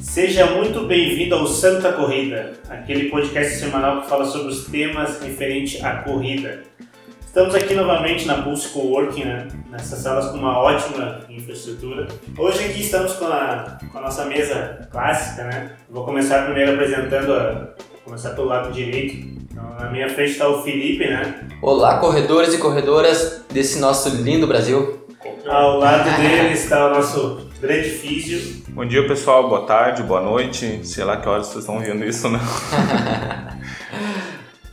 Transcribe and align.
Seja 0.00 0.46
muito 0.46 0.86
bem-vindo 0.86 1.34
ao 1.34 1.46
Santa 1.46 1.92
Corrida, 1.92 2.54
aquele 2.70 3.10
podcast 3.10 3.56
semanal 3.56 4.00
que 4.00 4.08
fala 4.08 4.24
sobre 4.24 4.48
os 4.48 4.64
temas 4.64 5.20
referentes 5.20 5.84
à 5.84 5.96
corrida. 5.96 6.62
Estamos 7.20 7.54
aqui 7.54 7.74
novamente 7.74 8.26
na 8.26 8.40
Pulse 8.40 8.70
Coworking, 8.70 9.24
né? 9.24 9.48
nessas 9.70 9.98
salas 9.98 10.30
com 10.30 10.38
uma 10.38 10.58
ótima 10.58 11.20
infraestrutura. 11.28 12.08
Hoje 12.38 12.64
aqui 12.64 12.80
estamos 12.80 13.12
com 13.12 13.26
a, 13.26 13.78
com 13.92 13.98
a 13.98 14.00
nossa 14.00 14.24
mesa 14.24 14.88
clássica, 14.90 15.44
né? 15.44 15.72
Vou 15.90 16.02
começar 16.02 16.46
primeiro 16.46 16.72
apresentando, 16.72 17.34
a, 17.34 17.74
começar 18.02 18.30
pelo 18.30 18.46
lado 18.46 18.72
direito. 18.72 19.35
Então, 19.56 19.74
na 19.80 19.90
minha 19.90 20.06
frente 20.10 20.32
está 20.32 20.46
o 20.48 20.62
Felipe, 20.62 21.06
né? 21.08 21.48
Olá, 21.62 21.96
corredores 21.98 22.52
e 22.52 22.58
corredoras 22.58 23.42
desse 23.50 23.78
nosso 23.78 24.10
lindo 24.10 24.46
Brasil. 24.46 25.00
Ao 25.48 25.78
lado 25.78 26.04
dele 26.20 26.52
está 26.52 26.88
o 26.88 26.90
nosso 26.90 27.48
grande 27.58 27.88
físio. 27.88 28.62
Bom 28.68 28.84
dia 28.84 29.06
pessoal, 29.08 29.48
boa 29.48 29.62
tarde, 29.64 30.02
boa 30.02 30.20
noite, 30.20 30.80
sei 30.84 31.04
lá 31.04 31.16
que 31.16 31.26
horas 31.26 31.46
vocês 31.46 31.60
estão 31.64 31.78
vendo 31.80 32.04
isso, 32.04 32.28
né? 32.28 32.38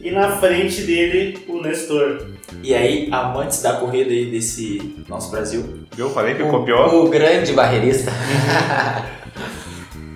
E 0.01 0.11
na 0.11 0.31
frente 0.35 0.81
dele, 0.81 1.45
o 1.47 1.61
Nestor. 1.61 2.27
E 2.61 2.75
aí, 2.75 3.07
amantes 3.09 3.61
da 3.61 3.73
corrida 3.77 4.09
aí 4.11 4.25
desse 4.25 5.01
nosso 5.07 5.31
Brasil. 5.31 5.85
Viu? 5.95 6.09
Falei 6.09 6.35
que 6.35 6.43
copiou. 6.43 7.05
O 7.05 7.09
grande 7.09 7.53
barreirista. 7.53 8.11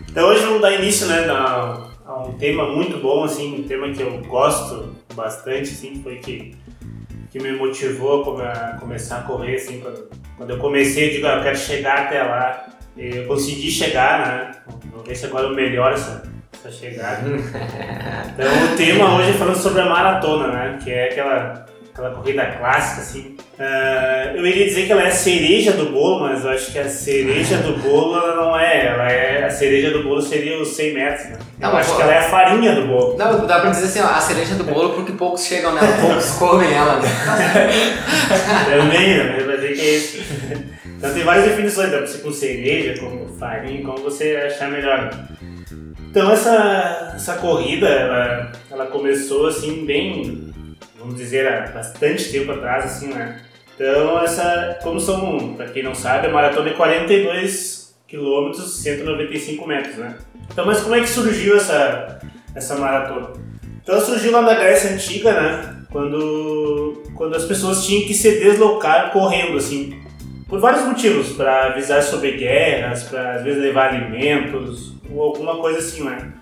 Então 0.09 0.27
hoje 0.27 0.43
vamos 0.43 0.62
dar 0.62 0.73
início 0.73 1.07
né, 1.07 1.21
na- 1.26 1.88
um 2.26 2.34
tema 2.34 2.67
muito 2.70 2.98
bom, 2.99 3.23
assim, 3.23 3.59
um 3.59 3.67
tema 3.67 3.89
que 3.91 4.02
eu 4.02 4.21
gosto 4.23 4.95
bastante, 5.16 5.70
assim, 5.71 6.02
foi 6.03 6.17
que, 6.17 6.55
que 7.31 7.40
me 7.40 7.52
motivou 7.53 8.21
a, 8.21 8.26
come- 8.26 8.43
a 8.43 8.77
começar 8.80 9.20
a 9.20 9.23
correr, 9.23 9.55
assim, 9.55 9.80
quando, 9.81 10.09
quando 10.38 10.49
eu 10.52 10.57
comecei, 10.57 11.07
eu 11.09 11.12
digo, 11.13 11.27
ah, 11.27 11.35
eu 11.38 11.43
quero 11.43 11.57
chegar 11.57 12.05
até 12.05 12.23
lá. 12.23 12.68
Eu 12.98 13.27
consegui 13.27 13.70
chegar, 13.70 14.27
né? 14.27 14.51
Vou 14.91 15.04
ver 15.04 15.15
se 15.15 15.26
agora 15.27 15.45
eu 15.48 15.54
melhoro 15.55 15.93
essa, 15.93 16.23
essa 16.54 16.71
chegada. 16.71 17.21
Então 18.34 18.73
o 18.73 18.76
tema 18.77 19.15
hoje 19.18 19.29
é 19.32 19.34
falando 19.34 19.55
sobre 19.57 19.82
a 19.82 19.85
maratona, 19.85 20.48
né? 20.48 20.79
Que 20.84 20.91
é 20.91 21.10
aquela, 21.12 21.65
aquela 21.98 22.13
corrida 22.13 22.45
clássica, 22.45 23.01
assim. 23.01 23.35
Ah, 23.59 24.31
eu 24.35 24.45
iria 24.45 24.65
dizer 24.65 24.85
que 24.85 24.91
ela 24.91 25.01
é 25.01 25.07
a 25.07 25.12
cereja 25.12 25.71
do 25.71 25.87
bolo, 25.87 26.21
mas 26.21 26.45
eu 26.45 26.51
acho 26.51 26.71
que 26.71 26.77
a 26.77 26.87
cereja 26.87 27.57
do 27.57 27.76
bolo 27.77 28.15
ela 28.15 28.35
não 28.35 28.59
é. 28.59 28.85
Ela 28.85 29.12
é 29.12 29.45
a 29.45 29.49
cereja 29.49 29.89
do 29.89 30.04
bolo 30.04 30.21
seria 30.21 30.62
os 30.62 30.70
100 30.76 30.93
metros, 30.93 31.29
né? 31.29 31.39
Não, 31.59 31.70
eu 31.70 31.76
mas 31.76 31.87
acho 31.87 31.95
que 31.95 32.01
ela 32.04 32.13
é 32.13 32.17
a 32.20 32.29
farinha 32.29 32.76
do 32.76 32.87
bolo. 32.87 33.17
Não, 33.17 33.48
dá 33.48 33.59
pra 33.59 33.71
dizer 33.71 33.85
assim, 33.85 34.01
ó, 34.01 34.15
a 34.15 34.21
cereja 34.21 34.54
do 34.55 34.63
bolo 34.63 34.93
porque 34.93 35.12
poucos 35.13 35.43
chegam 35.45 35.73
nela, 35.73 35.87
poucos 35.99 36.31
comem 36.34 36.71
ela. 36.71 36.99
né? 36.99 37.09
Também, 38.77 39.17
né? 39.17 39.43
Vai 39.45 39.55
dizer 39.55 39.73
que 39.73 39.82
é 39.82 39.95
isso. 39.95 40.23
Então 40.98 41.13
tem 41.13 41.23
várias 41.23 41.45
definições, 41.45 41.91
dá 41.91 41.98
pra 41.98 42.07
ser 42.07 42.20
com 42.20 42.32
cereja, 42.32 42.99
como 42.99 43.27
farinha, 43.37 43.84
como 43.84 43.99
você 43.99 44.35
achar 44.35 44.70
melhor. 44.70 45.11
Então 46.09 46.32
essa, 46.32 47.13
essa 47.15 47.34
corrida, 47.35 47.87
ela, 47.87 48.51
ela 48.71 48.85
começou 48.87 49.48
assim 49.48 49.85
bem, 49.85 50.46
vamos 50.98 51.15
dizer, 51.15 51.48
há 51.48 51.67
bastante 51.67 52.31
tempo 52.31 52.51
atrás, 52.51 52.85
assim, 52.85 53.07
né? 53.13 53.41
Então 53.76 54.20
essa, 54.21 54.79
como 54.81 54.99
são, 54.99 55.54
pra 55.54 55.67
quem 55.67 55.84
não 55.84 55.93
sabe, 55.93 56.27
a 56.27 56.31
maratona 56.31 56.70
é 56.70 56.73
42 56.73 57.95
quilômetros, 58.07 58.81
195 58.81 59.67
metros, 59.67 59.98
né? 59.98 60.17
Então, 60.51 60.65
mas 60.65 60.81
como 60.81 60.95
é 60.95 61.01
que 61.01 61.09
surgiu 61.09 61.57
essa, 61.57 62.20
essa 62.55 62.76
maratona? 62.76 63.34
Então 63.84 63.99
surgiu 64.01 64.31
lá 64.31 64.41
na 64.41 64.56
Grécia 64.56 64.91
Antiga, 64.91 65.31
né? 65.34 65.75
Quando, 65.91 67.03
quando 67.16 67.35
as 67.35 67.45
pessoas 67.45 67.85
tinham 67.85 68.07
que 68.07 68.13
se 68.13 68.39
deslocar 68.39 69.11
correndo, 69.11 69.57
assim. 69.57 70.01
Por 70.47 70.59
vários 70.59 70.84
motivos, 70.84 71.34
para 71.34 71.67
avisar 71.67 72.01
sobre 72.01 72.31
guerras, 72.31 73.03
para 73.03 73.35
às 73.35 73.44
vezes 73.44 73.61
levar 73.61 73.94
alimentos, 73.94 74.94
ou 75.11 75.22
alguma 75.22 75.57
coisa 75.57 75.79
assim, 75.79 76.03
né? 76.03 76.33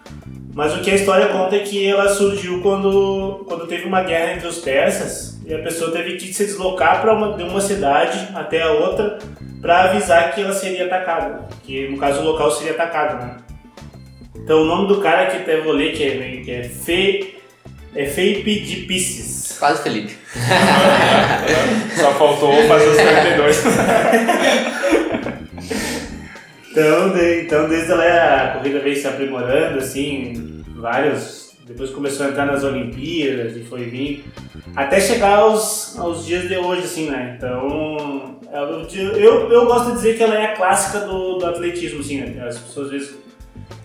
Mas 0.55 0.73
o 0.73 0.79
que 0.79 0.89
a 0.89 0.95
história 0.95 1.27
conta 1.27 1.57
é 1.57 1.59
que 1.59 1.85
ela 1.85 2.07
surgiu 2.07 2.61
quando, 2.61 3.43
quando 3.45 3.67
teve 3.67 3.85
uma 3.85 4.01
guerra 4.03 4.31
entre 4.31 4.47
os 4.47 4.59
persas 4.59 5.37
e 5.45 5.53
a 5.53 5.59
pessoa 5.59 5.91
teve 5.91 6.15
que 6.15 6.33
se 6.33 6.45
deslocar 6.45 7.01
para 7.01 7.13
uma, 7.13 7.35
de 7.35 7.43
uma 7.43 7.59
cidade 7.59 8.29
até 8.33 8.61
a 8.61 8.71
outra 8.71 9.19
para 9.61 9.83
avisar 9.83 10.33
que 10.33 10.41
ela 10.41 10.53
seria 10.53 10.85
atacada, 10.85 11.45
que 11.61 11.89
no 11.89 11.97
caso 11.97 12.21
o 12.21 12.23
local 12.23 12.49
seria 12.51 12.71
atacado, 12.71 13.21
né? 13.21 13.35
Então 14.33 14.61
o 14.61 14.65
nome 14.65 14.87
do 14.87 15.01
cara 15.01 15.25
que 15.25 15.37
até 15.37 15.59
vou 15.59 15.73
ler 15.73 15.91
que 15.91 16.03
é, 16.03 16.41
que 16.41 16.51
é 16.51 16.63
Fe, 16.63 17.35
é 17.93 18.05
Feipe 18.05 18.61
de 18.61 18.77
Pisces. 18.85 19.57
Quase 19.59 19.83
Felipe. 19.83 20.15
Só 21.99 22.13
faltou 22.13 22.53
fazer 22.65 22.87
os 22.87 22.95
42. 23.03 23.63
Então, 26.75 27.13
de- 27.13 27.41
então 27.43 27.69
desde 27.69 27.93
lá 27.93 28.43
a 28.43 28.47
corrida 28.57 28.79
veio 28.79 28.97
se 28.97 29.07
aprimorando, 29.07 29.79
assim, 29.79 30.61
vários. 30.75 31.55
Depois 31.65 31.89
começou 31.89 32.25
a 32.25 32.29
entrar 32.29 32.45
nas 32.45 32.63
Olimpíadas 32.65 33.55
e 33.55 33.61
foi 33.61 33.85
vir. 33.85 34.25
Até 34.75 34.99
chegar 34.99 35.37
aos, 35.37 35.97
aos 35.97 36.25
dias 36.25 36.47
de 36.49 36.57
hoje, 36.57 36.81
assim, 36.81 37.09
né? 37.09 37.35
Então, 37.37 38.37
eu, 38.53 39.17
eu, 39.17 39.51
eu 39.51 39.65
gosto 39.65 39.87
de 39.87 39.93
dizer 39.93 40.17
que 40.17 40.23
ela 40.23 40.35
é 40.35 40.45
a 40.47 40.55
clássica 40.55 40.99
do, 40.99 41.37
do 41.37 41.45
atletismo, 41.45 42.01
assim, 42.01 42.19
né? 42.19 42.45
As 42.45 42.59
pessoas 42.59 42.87
às 42.87 42.91
vezes. 42.91 43.15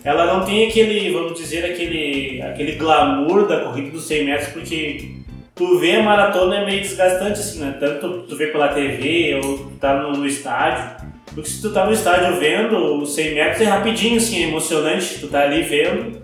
Ela 0.03 0.25
não 0.25 0.43
tem 0.45 0.67
aquele, 0.67 1.11
vamos 1.13 1.39
dizer, 1.39 1.63
aquele, 1.63 2.41
aquele 2.41 2.73
glamour 2.73 3.47
da 3.47 3.61
corrida 3.61 3.89
dos 3.91 4.05
100 4.05 4.25
metros, 4.25 4.49
porque 4.49 5.11
tu 5.55 5.79
vê 5.79 5.95
a 5.95 6.03
maratona 6.03 6.57
é 6.57 6.65
meio 6.65 6.81
desgastante, 6.81 7.39
assim, 7.39 7.59
né? 7.61 7.77
Tanto 7.79 8.23
tu 8.23 8.35
vê 8.35 8.47
pela 8.47 8.67
TV 8.69 9.39
ou 9.43 9.71
tá 9.79 9.97
no, 10.01 10.17
no 10.17 10.27
estádio. 10.27 11.09
Porque 11.33 11.49
se 11.49 11.61
tu 11.61 11.71
tá 11.71 11.85
no 11.85 11.93
estádio 11.93 12.39
vendo, 12.39 13.01
os 13.01 13.15
100 13.15 13.35
metros 13.35 13.61
é 13.61 13.65
rapidinho, 13.65 14.17
assim, 14.17 14.43
é 14.43 14.47
emocionante. 14.47 15.19
Tu 15.19 15.27
tá 15.27 15.43
ali 15.43 15.61
vendo, 15.61 16.21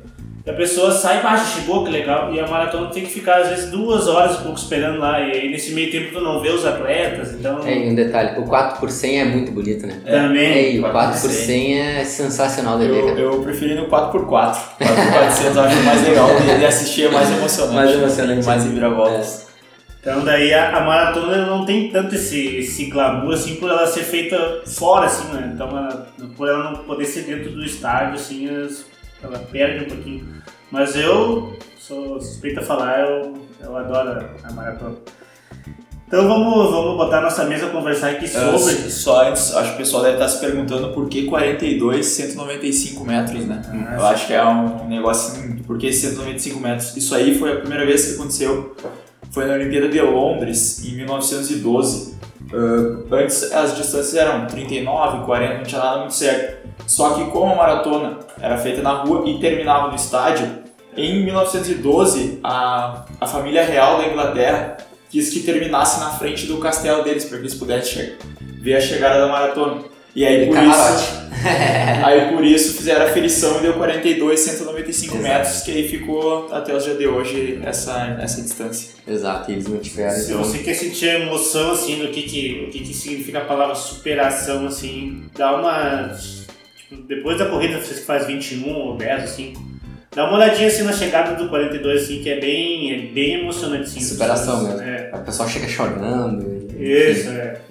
e 0.47 0.49
a 0.49 0.53
pessoa 0.53 0.91
sai, 0.91 1.21
baixa, 1.21 1.59
chegou, 1.59 1.83
que 1.83 1.91
legal. 1.91 2.33
E 2.33 2.39
a 2.39 2.47
maratona 2.47 2.89
tem 2.89 3.03
que 3.03 3.09
ficar, 3.09 3.41
às 3.41 3.49
vezes, 3.49 3.69
duas 3.69 4.07
horas 4.07 4.39
e 4.39 4.43
pouco 4.43 4.57
esperando 4.57 4.97
lá. 4.97 5.19
E 5.19 5.31
aí, 5.31 5.51
nesse 5.51 5.73
meio 5.73 5.91
tempo, 5.91 6.13
tu 6.13 6.21
não 6.21 6.39
vê 6.39 6.49
os 6.49 6.65
atletas, 6.65 7.33
então... 7.33 7.59
É, 7.65 7.77
e 7.77 7.89
um 7.89 7.95
detalhe, 7.95 8.39
o 8.39 8.45
4 8.45 8.79
por 8.79 8.89
100 8.89 9.19
é 9.19 9.25
muito 9.25 9.51
bonito, 9.51 9.85
né? 9.85 9.99
Também. 10.05 10.45
É, 10.45 10.71
e 10.71 10.79
o 10.79 10.83
4 10.83 10.97
4 10.97 11.19
por 11.19 11.27
por 11.27 11.33
100 11.35 11.79
é 11.79 12.03
sensacional 12.05 12.79
de 12.79 12.87
ver, 12.87 12.97
Eu, 12.97 13.07
cara. 13.07 13.19
eu 13.19 13.41
preferi 13.41 13.75
no 13.75 13.87
4x4. 13.87 14.57
4x400 14.79 15.55
eu 15.55 15.61
acho 15.61 15.83
mais 15.83 16.07
legal 16.07 16.29
de, 16.39 16.59
de 16.59 16.65
assistir, 16.65 17.07
é 17.07 17.09
mais 17.09 17.29
emocionante. 17.29 17.75
Mais 17.75 17.91
emocionante. 17.91 18.45
Mais 18.45 18.63
reviravoltas. 18.63 19.46
Então 19.99 20.23
daí 20.23 20.53
a, 20.53 20.77
a 20.77 20.85
maratona 20.85 21.45
não 21.45 21.65
tem 21.65 21.89
tanto 21.89 22.15
esse, 22.15 22.57
esse 22.57 22.85
glamour 22.85 23.33
assim 23.33 23.55
por 23.55 23.69
ela 23.69 23.85
ser 23.87 24.03
feita 24.03 24.61
fora 24.65 25.05
assim, 25.05 25.27
né? 25.33 25.51
Então 25.53 25.67
ela, 25.69 26.07
por 26.35 26.47
ela 26.47 26.71
não 26.71 26.83
poder 26.83 27.05
ser 27.05 27.23
dentro 27.23 27.51
do 27.51 27.63
estádio 27.65 28.15
assim, 28.15 28.47
as- 28.49 28.85
ela 29.21 29.39
perde 29.39 29.85
um 29.85 29.87
pouquinho. 29.89 30.27
Mas 30.71 30.95
eu 30.95 31.57
sou 31.77 32.21
suspeito 32.21 32.59
a 32.59 32.63
falar, 32.63 32.99
eu, 33.01 33.33
eu 33.61 33.75
adoro 33.75 34.29
a 34.43 34.51
maratona. 34.53 34.95
Então 36.07 36.25
vamos, 36.25 36.71
vamos 36.71 36.95
botar 36.95 37.17
a 37.17 37.21
nossa 37.21 37.43
mesa 37.43 37.67
conversar 37.67 38.11
aqui 38.11 38.25
Ah, 38.33 38.57
sobre. 38.57 38.75
Só 38.89 39.27
antes, 39.27 39.53
acho 39.53 39.69
que 39.71 39.75
o 39.75 39.77
pessoal 39.79 40.03
deve 40.03 40.13
estar 40.15 40.29
se 40.29 40.39
perguntando 40.39 40.93
por 40.93 41.09
que 41.09 41.25
42, 41.25 42.05
195 42.05 43.03
metros, 43.03 43.45
né? 43.45 43.61
Ah, 43.89 43.95
eu 43.95 44.05
acho 44.05 44.25
que 44.27 44.33
é 44.33 44.45
um 44.45 44.87
negócio 44.87 45.33
assim, 45.33 45.57
por 45.63 45.77
que 45.77 45.91
195 45.91 46.59
metros? 46.61 46.95
Isso 46.95 47.13
aí 47.13 47.37
foi 47.37 47.51
a 47.51 47.55
primeira 47.57 47.85
vez 47.85 48.05
que 48.05 48.13
aconteceu, 48.13 48.73
foi 49.37 49.45
na 49.45 49.53
Olimpíada 49.53 49.87
de 49.87 50.01
Londres, 50.01 50.83
em 50.83 50.95
1912. 50.95 52.17
Ah, 52.51 53.15
antes 53.17 53.51
as 53.53 53.77
distâncias 53.77 54.15
eram 54.15 54.47
39, 54.47 55.25
40, 55.25 55.57
não 55.57 55.63
tinha 55.63 55.79
nada 55.79 55.99
muito 55.99 56.15
certo. 56.15 56.67
Só 56.87 57.13
que 57.13 57.25
como 57.25 57.53
a 57.53 57.55
maratona 57.55 58.17
era 58.41 58.57
feita 58.57 58.81
na 58.81 59.03
rua 59.03 59.29
e 59.29 59.39
terminava 59.39 59.89
no 59.89 59.95
estádio, 59.95 60.47
em 60.95 61.23
1912 61.23 62.39
a, 62.43 63.05
a 63.21 63.27
família 63.27 63.63
real 63.63 63.99
da 63.99 64.07
Inglaterra 64.07 64.77
quis 65.07 65.29
que 65.29 65.41
terminasse 65.41 65.99
na 65.99 66.09
frente 66.09 66.47
do 66.47 66.57
castelo 66.57 67.03
deles 67.03 67.25
para 67.25 67.37
que 67.37 67.43
eles 67.43 67.53
pudessem 67.53 68.15
ver 68.41 68.77
a 68.77 68.81
chegada 68.81 69.19
da 69.19 69.27
maratona. 69.27 69.83
E 70.17 70.25
aí 70.25 70.43
E 70.43 70.45
por 70.47 70.55
camarote. 70.55 71.03
isso, 71.03 71.17
aí 72.03 72.31
por 72.33 72.43
isso 72.43 72.73
fizeram 72.75 73.05
a 73.05 73.09
ferição 73.09 73.59
e 73.59 73.61
deu 73.61 73.73
42, 73.73 74.39
195 74.39 75.15
Exato. 75.15 75.23
metros, 75.31 75.61
que 75.61 75.71
aí 75.71 75.87
ficou 75.87 76.51
até 76.51 76.75
os 76.75 76.83
dias 76.83 76.97
de 76.97 77.05
hoje 77.07 77.59
essa, 77.63 78.17
essa 78.19 78.41
distância. 78.41 78.95
Exato, 79.07 79.51
e 79.51 79.53
eles 79.53 79.67
mantiveram. 79.67 80.15
Se 80.15 80.31
Então, 80.31 80.43
você 80.43 80.57
quer 80.57 80.73
sentir 80.73 81.07
a 81.09 81.19
emoção 81.19 81.71
assim 81.71 81.99
do 81.99 82.07
que, 82.07 82.23
que, 82.23 82.65
o 82.67 82.71
que, 82.71 82.79
que 82.79 82.93
significa 82.95 83.37
a 83.37 83.45
palavra 83.45 83.75
superação, 83.75 84.65
assim, 84.65 85.23
dá 85.37 85.55
uma. 85.59 86.09
Tipo, 86.79 87.03
depois 87.03 87.37
da 87.37 87.45
corrida, 87.45 87.77
vocês 87.79 87.99
que 87.99 88.05
faz 88.07 88.25
21 88.25 88.67
ou 88.73 88.97
10 88.97 89.23
assim, 89.23 89.53
dá 90.15 90.27
uma 90.27 90.37
olhadinha 90.37 90.67
assim 90.67 90.81
na 90.81 90.93
chegada 90.93 91.35
do 91.35 91.47
42, 91.47 92.01
assim, 92.03 92.23
que 92.23 92.29
é 92.31 92.39
bem, 92.39 92.91
é 92.91 93.13
bem 93.13 93.41
emocionante, 93.41 93.83
assim. 93.83 93.99
Superação 94.01 94.63
mesmo. 94.63 94.81
É. 94.81 95.11
o 95.13 95.19
pessoal 95.19 95.47
chega 95.47 95.67
chorando. 95.67 96.57
Isso, 96.75 97.29
é. 97.29 97.61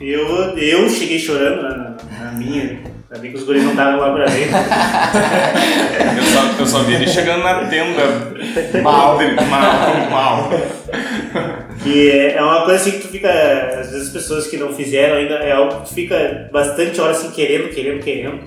Eu, 0.00 0.58
eu 0.58 0.88
cheguei 0.90 1.18
chorando 1.18 1.62
na, 1.62 1.96
na 2.18 2.32
minha. 2.32 2.62
Ainda 2.62 3.22
bem 3.22 3.30
que 3.30 3.38
os 3.38 3.44
guris 3.44 3.62
não 3.62 3.70
estavam 3.70 4.00
lá 4.00 4.12
pra 4.12 4.26
ver. 4.26 4.48
Eu 6.16 6.22
só, 6.22 6.60
eu 6.60 6.66
só 6.66 6.82
vi 6.82 6.94
ele 6.94 7.06
chegando 7.06 7.42
na 7.42 7.66
tenda. 7.66 8.02
Mal. 8.82 9.18
Mal, 9.48 10.10
mal. 10.10 10.50
E 11.84 12.08
é 12.10 12.34
é 12.34 12.42
uma 12.42 12.64
coisa 12.64 12.80
assim 12.80 12.92
que 12.92 12.98
tu 12.98 13.08
fica. 13.08 13.30
Às 13.30 13.90
vezes 13.90 14.08
as 14.08 14.12
pessoas 14.12 14.46
que 14.46 14.56
não 14.56 14.72
fizeram 14.72 15.16
ainda 15.16 15.34
é 15.34 15.52
algo 15.52 15.76
que 15.76 15.88
tu 15.88 15.94
fica 15.94 16.48
bastante 16.52 17.00
hora 17.00 17.12
assim 17.12 17.30
querendo, 17.30 17.68
querendo, 17.72 18.02
querendo. 18.02 18.40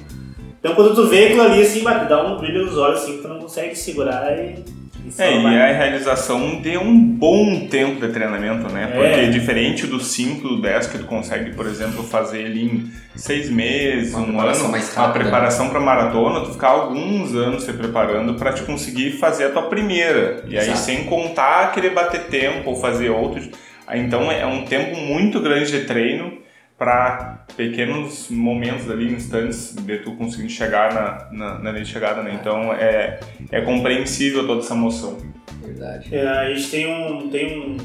Então 0.59 0.75
quando 0.75 0.93
tu 0.93 1.07
vê 1.07 1.25
aquilo 1.25 1.43
ali 1.43 1.61
assim, 1.61 1.83
bate, 1.83 2.09
dá 2.09 2.23
um 2.23 2.37
brilho 2.37 2.65
nos 2.65 2.77
olhos 2.77 3.01
assim, 3.01 3.17
que 3.17 3.21
tu 3.21 3.27
não 3.27 3.39
consegue 3.39 3.75
segurar 3.75 4.37
e. 4.37 4.78
e 5.07 5.11
só 5.11 5.23
É, 5.23 5.41
e 5.41 5.45
a 5.45 5.73
realização 5.73 6.61
de 6.61 6.77
um 6.77 6.95
bom 6.97 7.67
tempo 7.67 7.99
de 8.05 8.11
treinamento, 8.13 8.71
né? 8.71 8.89
É. 8.93 8.97
Porque 8.97 9.27
diferente 9.27 9.87
do 9.87 9.99
5, 9.99 10.47
do 10.47 10.61
10, 10.61 10.87
que 10.87 10.97
tu 10.99 11.05
consegue, 11.05 11.51
por 11.55 11.65
exemplo, 11.65 12.03
fazer 12.03 12.41
ele 12.41 12.63
em 12.63 12.91
seis 13.15 13.49
meses, 13.49 14.13
Uma 14.13 14.21
um 14.27 14.39
ano, 14.39 14.69
mais 14.69 14.97
a 14.97 15.01
rápida. 15.01 15.23
preparação 15.23 15.69
para 15.69 15.79
maratona, 15.79 16.41
tu 16.41 16.51
ficar 16.53 16.69
alguns 16.69 17.35
anos 17.35 17.63
se 17.63 17.73
preparando 17.73 18.35
para 18.35 18.53
te 18.53 18.63
conseguir 18.63 19.11
fazer 19.13 19.45
a 19.45 19.49
tua 19.49 19.63
primeira. 19.63 20.43
E 20.47 20.57
aí, 20.57 20.63
Exato. 20.65 20.79
sem 20.79 21.03
contar 21.05 21.71
querer 21.73 21.91
bater 21.91 22.21
tempo 22.25 22.69
ou 22.71 22.75
fazer 22.75 23.09
outros. 23.09 23.49
Aí, 23.87 23.99
Então, 24.01 24.31
é 24.31 24.45
um 24.45 24.63
tempo 24.65 24.95
muito 24.97 25.39
grande 25.39 25.71
de 25.71 25.81
treino 25.85 26.33
para 26.79 27.43
pequenos 27.57 28.29
momentos 28.29 28.89
ali, 28.89 29.13
instantes 29.13 29.75
de 29.75 29.97
tu 29.97 30.15
conseguir 30.15 30.49
chegar 30.49 30.93
na, 30.93 31.27
na, 31.31 31.59
na 31.59 31.71
linha 31.71 31.83
de 31.83 31.91
chegada, 31.91 32.23
né? 32.23 32.39
Então, 32.39 32.73
é, 32.73 33.19
é 33.51 33.61
compreensível 33.61 34.47
toda 34.47 34.61
essa 34.61 34.73
emoção. 34.73 35.17
Verdade. 35.61 36.15
É, 36.15 36.25
a 36.25 36.53
gente 36.53 36.71
tem 36.71 36.87
um. 36.87 37.29
Tem 37.29 37.59
um 37.59 37.77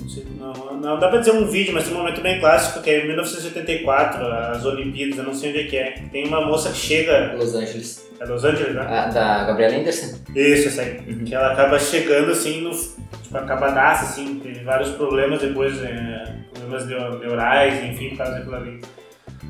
não, 0.00 0.08
sei, 0.08 0.26
não, 0.36 0.52
não 0.80 0.98
dá 0.98 1.08
pra 1.08 1.20
dizer 1.20 1.30
um 1.32 1.46
vídeo, 1.46 1.72
mas 1.72 1.84
tem 1.84 1.94
um 1.94 1.98
momento 1.98 2.20
bem 2.20 2.40
clássico 2.40 2.82
que 2.82 2.90
é 2.90 3.04
em 3.04 3.06
1984, 3.06 4.26
as 4.26 4.64
Olimpíadas, 4.64 5.18
eu 5.18 5.24
não 5.24 5.34
sei 5.34 5.50
onde 5.50 5.60
é 5.60 5.64
que 5.64 5.76
é. 5.76 6.02
Tem 6.10 6.26
uma 6.26 6.44
moça 6.44 6.70
que 6.70 6.78
chega. 6.78 7.34
Los 7.34 7.54
Angeles. 7.54 8.10
É 8.18 8.24
Los 8.24 8.44
Angeles, 8.44 8.74
né? 8.74 8.82
A, 8.82 9.06
da 9.06 9.44
Gabriela 9.44 9.76
Anderson. 9.76 10.18
Isso, 10.34 10.68
essa 10.68 10.82
aí. 10.82 11.00
Que 11.24 11.32
ela 11.32 11.52
acaba 11.52 11.78
chegando 11.78 12.32
assim, 12.32 12.60
no, 12.60 12.72
tipo, 13.32 13.38
acabadaça, 13.38 14.04
assim, 14.04 14.38
teve 14.40 14.62
vários 14.64 14.90
problemas 14.90 15.40
depois, 15.40 15.82
é, 15.82 16.34
problemas 16.52 16.86
neu- 16.86 17.18
neurais, 17.18 17.82
enfim, 17.84 18.10
por 18.10 18.18
causa 18.18 18.32
daquilo 18.34 18.56
ali. 18.56 18.80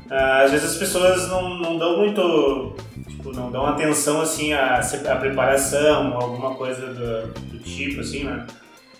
Ah, 0.09 0.41
às 0.43 0.51
vezes 0.51 0.71
as 0.71 0.77
pessoas 0.77 1.27
não, 1.29 1.49
não 1.59 1.77
dão 1.77 1.97
muito, 1.97 2.75
tipo, 3.07 3.31
não 3.33 3.51
dão 3.51 3.65
atenção, 3.65 4.21
assim, 4.21 4.53
à, 4.53 4.79
à 4.79 5.15
preparação, 5.15 6.13
alguma 6.13 6.55
coisa 6.55 6.87
do, 6.87 7.27
do 7.33 7.59
tipo, 7.59 8.01
assim, 8.01 8.23
né? 8.23 8.45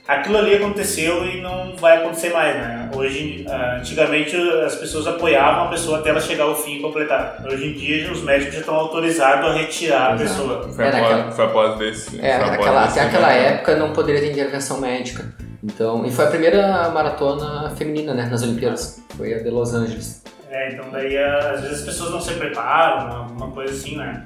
Aquilo 0.05 0.37
ali 0.37 0.55
aconteceu 0.55 1.25
e 1.25 1.39
não 1.39 1.77
vai 1.77 1.97
acontecer 1.99 2.29
mais, 2.33 2.53
né? 2.57 2.91
Hoje, 2.93 3.45
ah, 3.49 3.77
antigamente 3.79 4.35
as 4.65 4.75
pessoas 4.75 5.07
apoiavam 5.07 5.65
a 5.65 5.69
pessoa 5.69 5.99
até 5.99 6.09
ela 6.09 6.19
chegar 6.19 6.43
ao 6.43 6.55
fim 6.55 6.75
e 6.77 6.81
completar. 6.81 7.41
Hoje 7.45 7.67
em 7.69 7.73
dia 7.73 8.11
os 8.11 8.21
médicos 8.21 8.53
já 8.55 8.59
estão 8.59 8.75
autorizados 8.75 9.49
a 9.49 9.53
retirar 9.53 10.11
a 10.11 10.15
Exato. 10.15 10.19
pessoa. 10.23 10.69
Foi, 10.73 10.85
Era 10.85 10.97
após, 10.97 11.13
aquela- 11.13 11.31
foi 11.31 11.45
após 11.45 11.77
desse. 11.79 12.19
É, 12.19 12.33
foi 12.35 12.43
após 12.49 12.59
aquela, 12.59 12.85
desse 12.85 12.99
até 12.99 13.07
aquela 13.07 13.33
evento. 13.37 13.53
época 13.53 13.75
não 13.77 13.93
poderia 13.93 14.21
ter 14.21 14.31
intervenção 14.31 14.81
médica. 14.81 15.33
Então, 15.63 16.05
e 16.05 16.11
foi 16.11 16.25
a 16.25 16.29
primeira 16.29 16.89
maratona 16.89 17.69
feminina, 17.77 18.13
né, 18.13 18.25
nas 18.29 18.43
Olimpíadas. 18.43 19.01
Foi 19.15 19.33
a 19.33 19.41
de 19.41 19.49
Los 19.49 19.73
Angeles. 19.73 20.21
É, 20.49 20.73
então 20.73 20.85
daí 20.91 21.17
às 21.17 21.61
vezes 21.61 21.79
as 21.79 21.85
pessoas 21.85 22.11
não 22.11 22.19
se 22.19 22.33
preparam, 22.33 23.15
alguma 23.23 23.49
coisa 23.51 23.71
assim, 23.73 23.95
né? 23.95 24.21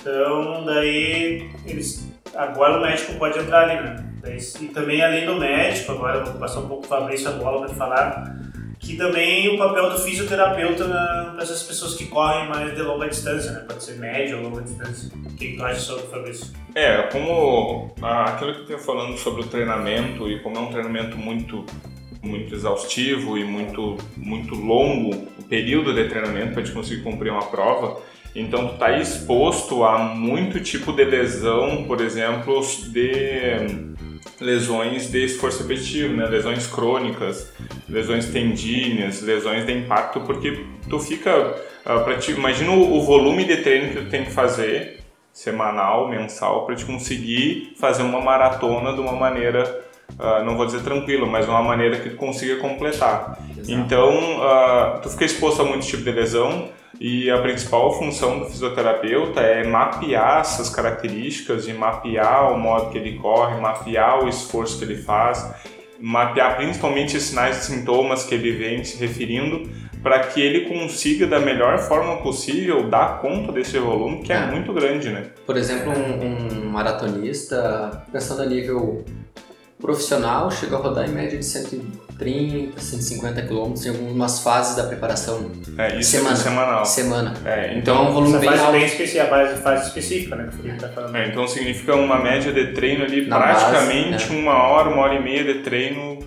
Então 0.00 0.64
daí 0.64 1.50
eles. 1.66 2.08
Agora 2.36 2.78
o 2.78 2.82
médico 2.82 3.14
pode 3.14 3.36
entrar 3.38 3.68
ali, 3.68 3.82
né? 3.82 3.96
Daí, 4.20 4.38
e 4.60 4.66
também 4.68 5.02
além 5.02 5.26
do 5.26 5.36
médico, 5.36 5.92
agora 5.92 6.24
vou 6.24 6.34
passar 6.34 6.60
um 6.60 6.68
pouco 6.68 6.84
o 6.84 6.88
Fabrício 6.88 7.28
a 7.28 7.32
bola 7.32 7.66
para 7.66 7.74
falar, 7.74 8.36
que 8.78 8.96
também 8.96 9.48
o 9.48 9.58
papel 9.58 9.90
do 9.90 9.98
fisioterapeuta 9.98 10.84
para 10.84 11.42
essas 11.42 11.62
pessoas 11.62 11.94
que 11.94 12.06
correm 12.06 12.48
mais 12.48 12.74
de 12.74 12.82
longa 12.82 13.08
distância, 13.08 13.52
né? 13.52 13.64
Pode 13.66 13.82
ser 13.82 13.98
média 13.98 14.36
ou 14.36 14.44
longa 14.44 14.62
distância. 14.62 15.10
O 15.14 15.34
que, 15.34 15.56
tu 15.56 15.64
acha 15.64 15.80
sobre 15.80 16.06
Fabrício? 16.06 16.52
É, 16.74 17.02
como 17.02 17.94
aquilo 18.02 18.54
que 18.54 18.60
eu 18.60 18.66
tinha 18.66 18.78
falando 18.78 19.16
sobre 19.18 19.42
o 19.42 19.46
treinamento 19.46 20.28
e 20.28 20.40
como 20.40 20.56
é 20.56 20.60
um 20.60 20.70
treinamento 20.70 21.16
muito 21.16 21.64
muito 22.20 22.52
exaustivo 22.52 23.38
e 23.38 23.44
muito 23.44 23.96
muito 24.16 24.56
longo 24.56 25.14
o 25.38 25.42
período 25.44 25.94
de 25.94 26.08
treinamento 26.08 26.52
para 26.52 26.64
te 26.64 26.72
conseguir 26.72 27.02
cumprir 27.02 27.30
uma 27.30 27.44
prova, 27.44 28.00
então 28.34 28.68
tu 28.68 28.78
tá 28.78 28.98
exposto 28.98 29.84
a 29.84 29.98
muito 29.98 30.60
tipo 30.60 30.92
de 30.92 31.04
lesão, 31.04 31.84
por 31.84 32.00
exemplo, 32.00 32.60
de 32.92 33.96
lesões 34.40 35.10
de 35.10 35.24
esforço 35.24 35.62
repetitivo, 35.62 36.14
né? 36.14 36.26
Lesões 36.26 36.66
crônicas, 36.66 37.52
lesões 37.88 38.26
tendíneas, 38.26 39.22
lesões 39.22 39.66
de 39.66 39.72
impacto, 39.72 40.20
porque 40.20 40.64
tu 40.88 40.98
fica 40.98 41.56
pra 41.82 42.16
ti, 42.18 42.32
imagina 42.32 42.70
o, 42.70 42.96
o 42.96 43.02
volume 43.02 43.44
de 43.44 43.58
treino 43.58 43.92
que 43.92 44.04
tu 44.04 44.10
tem 44.10 44.24
que 44.24 44.30
fazer 44.30 44.98
semanal, 45.32 46.08
mensal, 46.08 46.66
para 46.66 46.74
te 46.74 46.84
conseguir 46.84 47.72
fazer 47.78 48.02
uma 48.02 48.20
maratona 48.20 48.92
de 48.92 49.00
uma 49.00 49.12
maneira, 49.12 49.84
ah, 50.18 50.42
não 50.44 50.56
vou 50.56 50.66
dizer 50.66 50.82
tranquila, 50.82 51.26
mas 51.26 51.48
uma 51.48 51.62
maneira 51.62 51.96
que 52.00 52.10
tu 52.10 52.16
consiga 52.16 52.56
completar. 52.56 53.38
Então, 53.68 54.42
ah, 54.42 54.98
tu 55.00 55.08
fica 55.10 55.24
exposto 55.24 55.62
a 55.62 55.64
muito 55.64 55.86
tipo 55.86 56.02
de 56.02 56.10
lesão 56.10 56.70
e 57.00 57.30
a 57.30 57.40
principal 57.40 57.96
função 57.96 58.40
do 58.40 58.46
fisioterapeuta 58.46 59.40
é 59.40 59.66
mapear 59.66 60.40
essas 60.40 60.68
características 60.68 61.68
e 61.68 61.72
mapear 61.72 62.52
o 62.52 62.58
modo 62.58 62.90
que 62.90 62.98
ele 62.98 63.18
corre, 63.18 63.60
mapear 63.60 64.24
o 64.24 64.28
esforço 64.28 64.78
que 64.78 64.84
ele 64.84 64.96
faz, 64.96 65.48
mapear 66.00 66.56
principalmente 66.56 67.16
os 67.16 67.22
sinais 67.22 67.58
e 67.58 67.66
sintomas 67.66 68.24
que 68.24 68.34
ele 68.34 68.52
vem 68.52 68.82
se 68.82 68.98
referindo 68.98 69.70
para 70.02 70.20
que 70.20 70.40
ele 70.40 70.68
consiga 70.68 71.26
da 71.26 71.40
melhor 71.40 71.78
forma 71.78 72.16
possível 72.18 72.88
dar 72.88 73.20
conta 73.20 73.52
desse 73.52 73.78
volume 73.78 74.22
que 74.22 74.32
é, 74.32 74.36
É. 74.36 74.46
muito 74.46 74.72
grande, 74.72 75.08
né? 75.08 75.30
Por 75.44 75.56
exemplo, 75.56 75.92
um, 75.92 76.64
um 76.66 76.70
maratonista, 76.70 78.04
pensando 78.12 78.42
a 78.42 78.46
nível 78.46 79.04
profissional, 79.80 80.50
chega 80.50 80.76
a 80.76 80.78
rodar 80.78 81.08
em 81.08 81.12
média 81.12 81.38
de 81.38 81.44
130, 82.18 82.80
150 82.80 83.42
quilômetros 83.42 83.86
em 83.86 83.90
algumas 83.90 84.40
fases 84.40 84.76
da 84.76 84.84
preparação 84.84 85.50
É, 85.78 85.98
isso 85.98 86.10
Semana. 86.10 86.32
é 86.34 86.36
semanal. 86.36 86.84
semana. 86.84 87.34
É, 87.44 87.78
Então 87.78 87.96
é 87.96 87.98
um 88.00 88.02
então, 88.02 88.12
volume 88.12 88.30
Essa 88.32 88.38
bem 88.40 88.48
fase 88.50 88.60
alto. 88.62 88.72
bem 88.72 88.84
específica, 88.86 89.22
a 89.24 89.26
fase, 89.28 89.62
fase 89.62 89.86
específica, 89.88 90.36
né? 90.36 90.48
Que 90.60 90.72
tá 90.80 90.88
falando. 90.88 91.16
é, 91.16 91.28
então 91.28 91.46
significa 91.48 91.94
uma 91.94 92.18
média 92.22 92.52
de 92.52 92.72
treino 92.72 93.04
ali, 93.04 93.26
Na 93.26 93.38
praticamente 93.38 94.10
base, 94.26 94.36
uma 94.36 94.62
hora, 94.68 94.90
uma 94.90 95.02
hora 95.02 95.14
e 95.14 95.22
meia 95.22 95.44
de 95.44 95.60
treino 95.60 96.18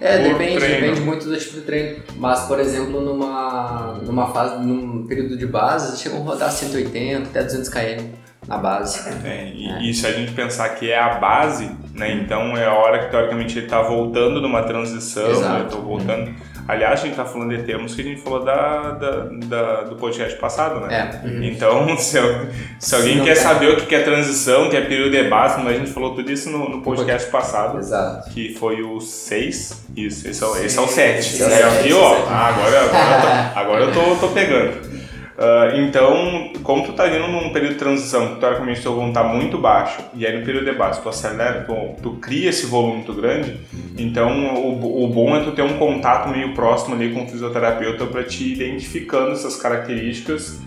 É, 0.00 0.18
por 0.18 0.28
depende, 0.38 0.58
treino. 0.58 0.80
depende 0.80 1.00
muito 1.00 1.26
do 1.28 1.36
tipo 1.36 1.54
de 1.54 1.60
treino. 1.62 2.02
Mas, 2.16 2.40
por 2.40 2.58
exemplo, 2.60 3.00
numa, 3.00 4.00
numa 4.02 4.32
fase, 4.32 4.62
num 4.64 5.06
período 5.06 5.36
de 5.38 5.46
base, 5.46 5.96
chegam 6.00 6.20
a 6.20 6.24
rodar 6.24 6.50
180 6.50 7.28
até 7.28 7.42
200 7.44 7.68
km 7.68 8.04
na 8.46 8.56
base. 8.58 9.08
É, 9.24 9.52
e, 9.54 9.68
É. 9.68 9.82
e 9.82 9.94
se 9.94 10.06
a 10.06 10.12
gente 10.12 10.32
pensar 10.32 10.68
que 10.70 10.90
é 10.90 10.98
a 10.98 11.14
base, 11.14 11.70
né? 11.94 12.12
Então 12.12 12.56
é 12.56 12.64
a 12.66 12.72
hora 12.74 13.00
que 13.00 13.10
teoricamente 13.10 13.58
ele 13.58 13.66
está 13.66 13.82
voltando 13.82 14.40
numa 14.40 14.62
transição, 14.62 15.30
Exato. 15.30 15.52
né? 15.52 15.60
Eu 15.60 15.68
tô 15.68 15.78
voltando. 15.82 16.32
Aliás, 16.68 16.98
a 16.98 17.02
gente 17.04 17.12
está 17.12 17.24
falando 17.24 17.56
de 17.56 17.62
termos 17.62 17.94
que 17.94 18.00
a 18.00 18.04
gente 18.04 18.20
falou 18.20 18.44
da, 18.44 18.90
da, 18.90 19.10
da- 19.46 19.80
do 19.82 19.94
podcast 19.94 20.36
passado, 20.36 20.80
né? 20.80 21.20
É. 21.22 21.26
uhum. 21.28 21.42
Então, 21.44 21.86
se, 21.96 22.16
eu- 22.18 22.48
se 22.80 22.92
alguém 22.96 23.22
quer 23.22 23.36
saber 23.36 23.68
o 23.70 23.76
que 23.86 23.94
é 23.94 24.00
transição, 24.02 24.68
que 24.68 24.76
é 24.76 24.80
período 24.80 25.12
de 25.12 25.22
base, 25.28 25.60
a 25.64 25.72
gente 25.72 25.90
falou 25.92 26.12
tudo 26.16 26.30
isso 26.30 26.50
no, 26.50 26.68
no 26.68 26.82
podcast 26.82 27.30
passado, 27.30 27.78
Exato. 27.78 28.30
que 28.30 28.52
foi 28.54 28.82
o 28.82 29.00
6. 29.00 29.86
Isso, 29.96 30.28
esse 30.28 30.42
é, 30.42 30.46
o- 30.46 30.56
esse 30.56 30.76
é 30.76 30.80
o 30.80 30.88
7. 30.88 31.18
Esse 31.20 31.42
é 31.42 31.46
o 31.46 31.48
Né? 31.50 31.88
é 31.88 31.94
ó, 31.94 32.26
ah, 32.28 32.46
agora, 32.48 32.80
agora, 32.80 33.14
eu 33.14 33.20
tô, 33.20 33.58
agora 33.60 33.84
eu 33.84 33.92
tô, 34.20 34.26
tô 34.26 34.32
pegando. 34.34 34.95
Ah, 35.38 35.72
então, 35.74 36.50
como 36.62 36.84
tu 36.84 36.92
tá 36.92 37.06
indo 37.08 37.28
num 37.28 37.50
período 37.52 37.74
de 37.74 37.78
transição, 37.78 38.34
que 38.34 38.40
teoricamente 38.40 38.80
teu 38.80 38.94
volume 38.94 39.12
tá 39.12 39.22
muito 39.22 39.58
baixo, 39.58 40.00
e 40.14 40.26
aí 40.26 40.38
no 40.38 40.44
período 40.44 40.64
de 40.64 40.72
base 40.72 41.02
tu 41.02 41.08
acelera, 41.08 41.64
tu, 41.64 42.02
tu 42.02 42.10
cria 42.14 42.48
esse 42.48 42.66
volume 42.66 42.94
muito 42.96 43.12
grande, 43.12 43.60
então 43.98 44.56
o, 44.56 45.04
o 45.04 45.08
bom 45.08 45.36
é 45.36 45.44
tu 45.44 45.52
ter 45.52 45.62
um 45.62 45.78
contato 45.78 46.30
meio 46.30 46.54
próximo 46.54 46.94
ali 46.94 47.12
com 47.12 47.24
o 47.24 47.28
fisioterapeuta 47.28 48.06
para 48.06 48.24
te 48.24 48.52
identificando 48.52 49.32
essas 49.32 49.56
características 49.56 50.58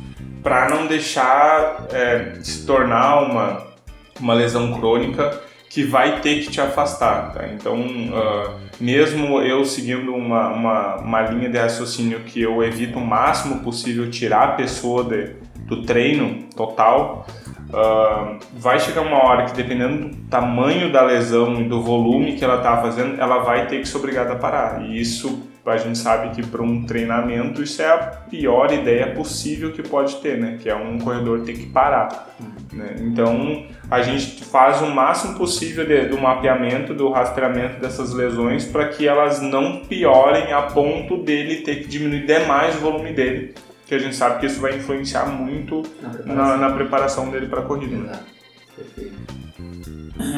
para 0.43 0.69
não 0.69 0.85
deixar 0.85 1.87
é, 1.91 2.35
se 2.41 2.65
tornar 2.65 3.23
uma, 3.23 3.67
uma 4.19 4.33
lesão 4.35 4.71
crônica 4.79 5.48
que 5.69 5.83
vai 5.83 6.19
ter 6.19 6.43
que 6.43 6.49
te 6.49 6.59
afastar, 6.59 7.31
tá? 7.31 7.47
Então, 7.47 7.77
ah, 8.11 8.55
mesmo 8.79 9.39
eu 9.39 9.63
seguindo 9.63 10.13
uma, 10.15 10.49
uma, 10.49 10.95
uma 10.97 11.21
linha 11.21 11.47
de 11.47 11.57
raciocínio 11.57 12.21
que 12.21 12.41
eu 12.41 12.63
evito 12.63 12.97
o 12.97 13.05
máximo 13.05 13.59
possível 13.59 14.09
tirar 14.09 14.43
a 14.43 14.51
pessoa 14.53 15.03
de, 15.03 15.35
do 15.67 15.83
treino 15.83 16.43
total, 16.55 17.27
ah, 17.71 18.37
vai 18.53 18.79
chegar 18.79 19.01
uma 19.01 19.23
hora 19.23 19.45
que 19.45 19.53
dependendo 19.53 20.09
do 20.09 20.15
tamanho 20.27 20.91
da 20.91 21.03
lesão 21.03 21.61
e 21.61 21.65
do 21.65 21.83
volume 21.83 22.33
que 22.33 22.43
ela 22.43 22.57
está 22.57 22.81
fazendo, 22.81 23.21
ela 23.21 23.37
vai 23.39 23.67
ter 23.67 23.79
que 23.79 23.87
ser 23.87 23.97
obrigada 23.97 24.33
a 24.33 24.35
parar. 24.37 24.81
E 24.81 24.99
isso 24.99 25.47
a 25.65 25.77
gente 25.77 25.99
sabe 25.99 26.35
que 26.35 26.43
para 26.47 26.63
um 26.63 26.83
treinamento 26.83 27.61
isso 27.61 27.79
é 27.79 27.91
a 27.91 27.97
pior 27.97 28.73
ideia 28.73 29.13
possível 29.13 29.71
que 29.71 29.83
pode 29.83 30.15
ter, 30.15 30.35
né? 30.39 30.57
Que 30.59 30.67
é 30.67 30.75
um 30.75 30.97
corredor 30.97 31.41
ter 31.41 31.53
que 31.53 31.67
parar. 31.67 32.35
né? 32.73 32.95
Então 33.01 33.67
a 33.89 34.01
gente 34.01 34.43
faz 34.45 34.81
o 34.81 34.87
máximo 34.87 35.35
possível 35.35 35.85
de- 35.85 36.07
do 36.07 36.17
mapeamento, 36.19 36.93
do 36.93 37.09
rastreamento 37.09 37.79
dessas 37.79 38.13
lesões 38.13 38.65
para 38.65 38.87
que 38.89 39.07
elas 39.07 39.41
não 39.41 39.77
piorem 39.85 40.53
a 40.53 40.61
ponto 40.63 41.17
dele 41.23 41.57
ter 41.61 41.77
que 41.81 41.87
diminuir 41.87 42.25
demais 42.25 42.75
o 42.75 42.79
volume 42.79 43.11
dele, 43.13 43.55
que 43.87 43.95
a 43.95 43.99
gente 43.99 44.15
sabe 44.15 44.39
que 44.39 44.45
isso 44.45 44.61
vai 44.61 44.75
influenciar 44.75 45.25
muito 45.25 45.81
Na 46.01 46.07
na, 46.09 46.13
preparação. 46.13 46.57
na 46.57 46.71
preparação 46.71 47.29
dele 47.31 47.47
para 47.47 47.59
a 47.61 47.63
corrida. 47.63 47.95
né? 47.95 48.03
Exato. 48.11 48.25
Perfeito. 48.75 49.39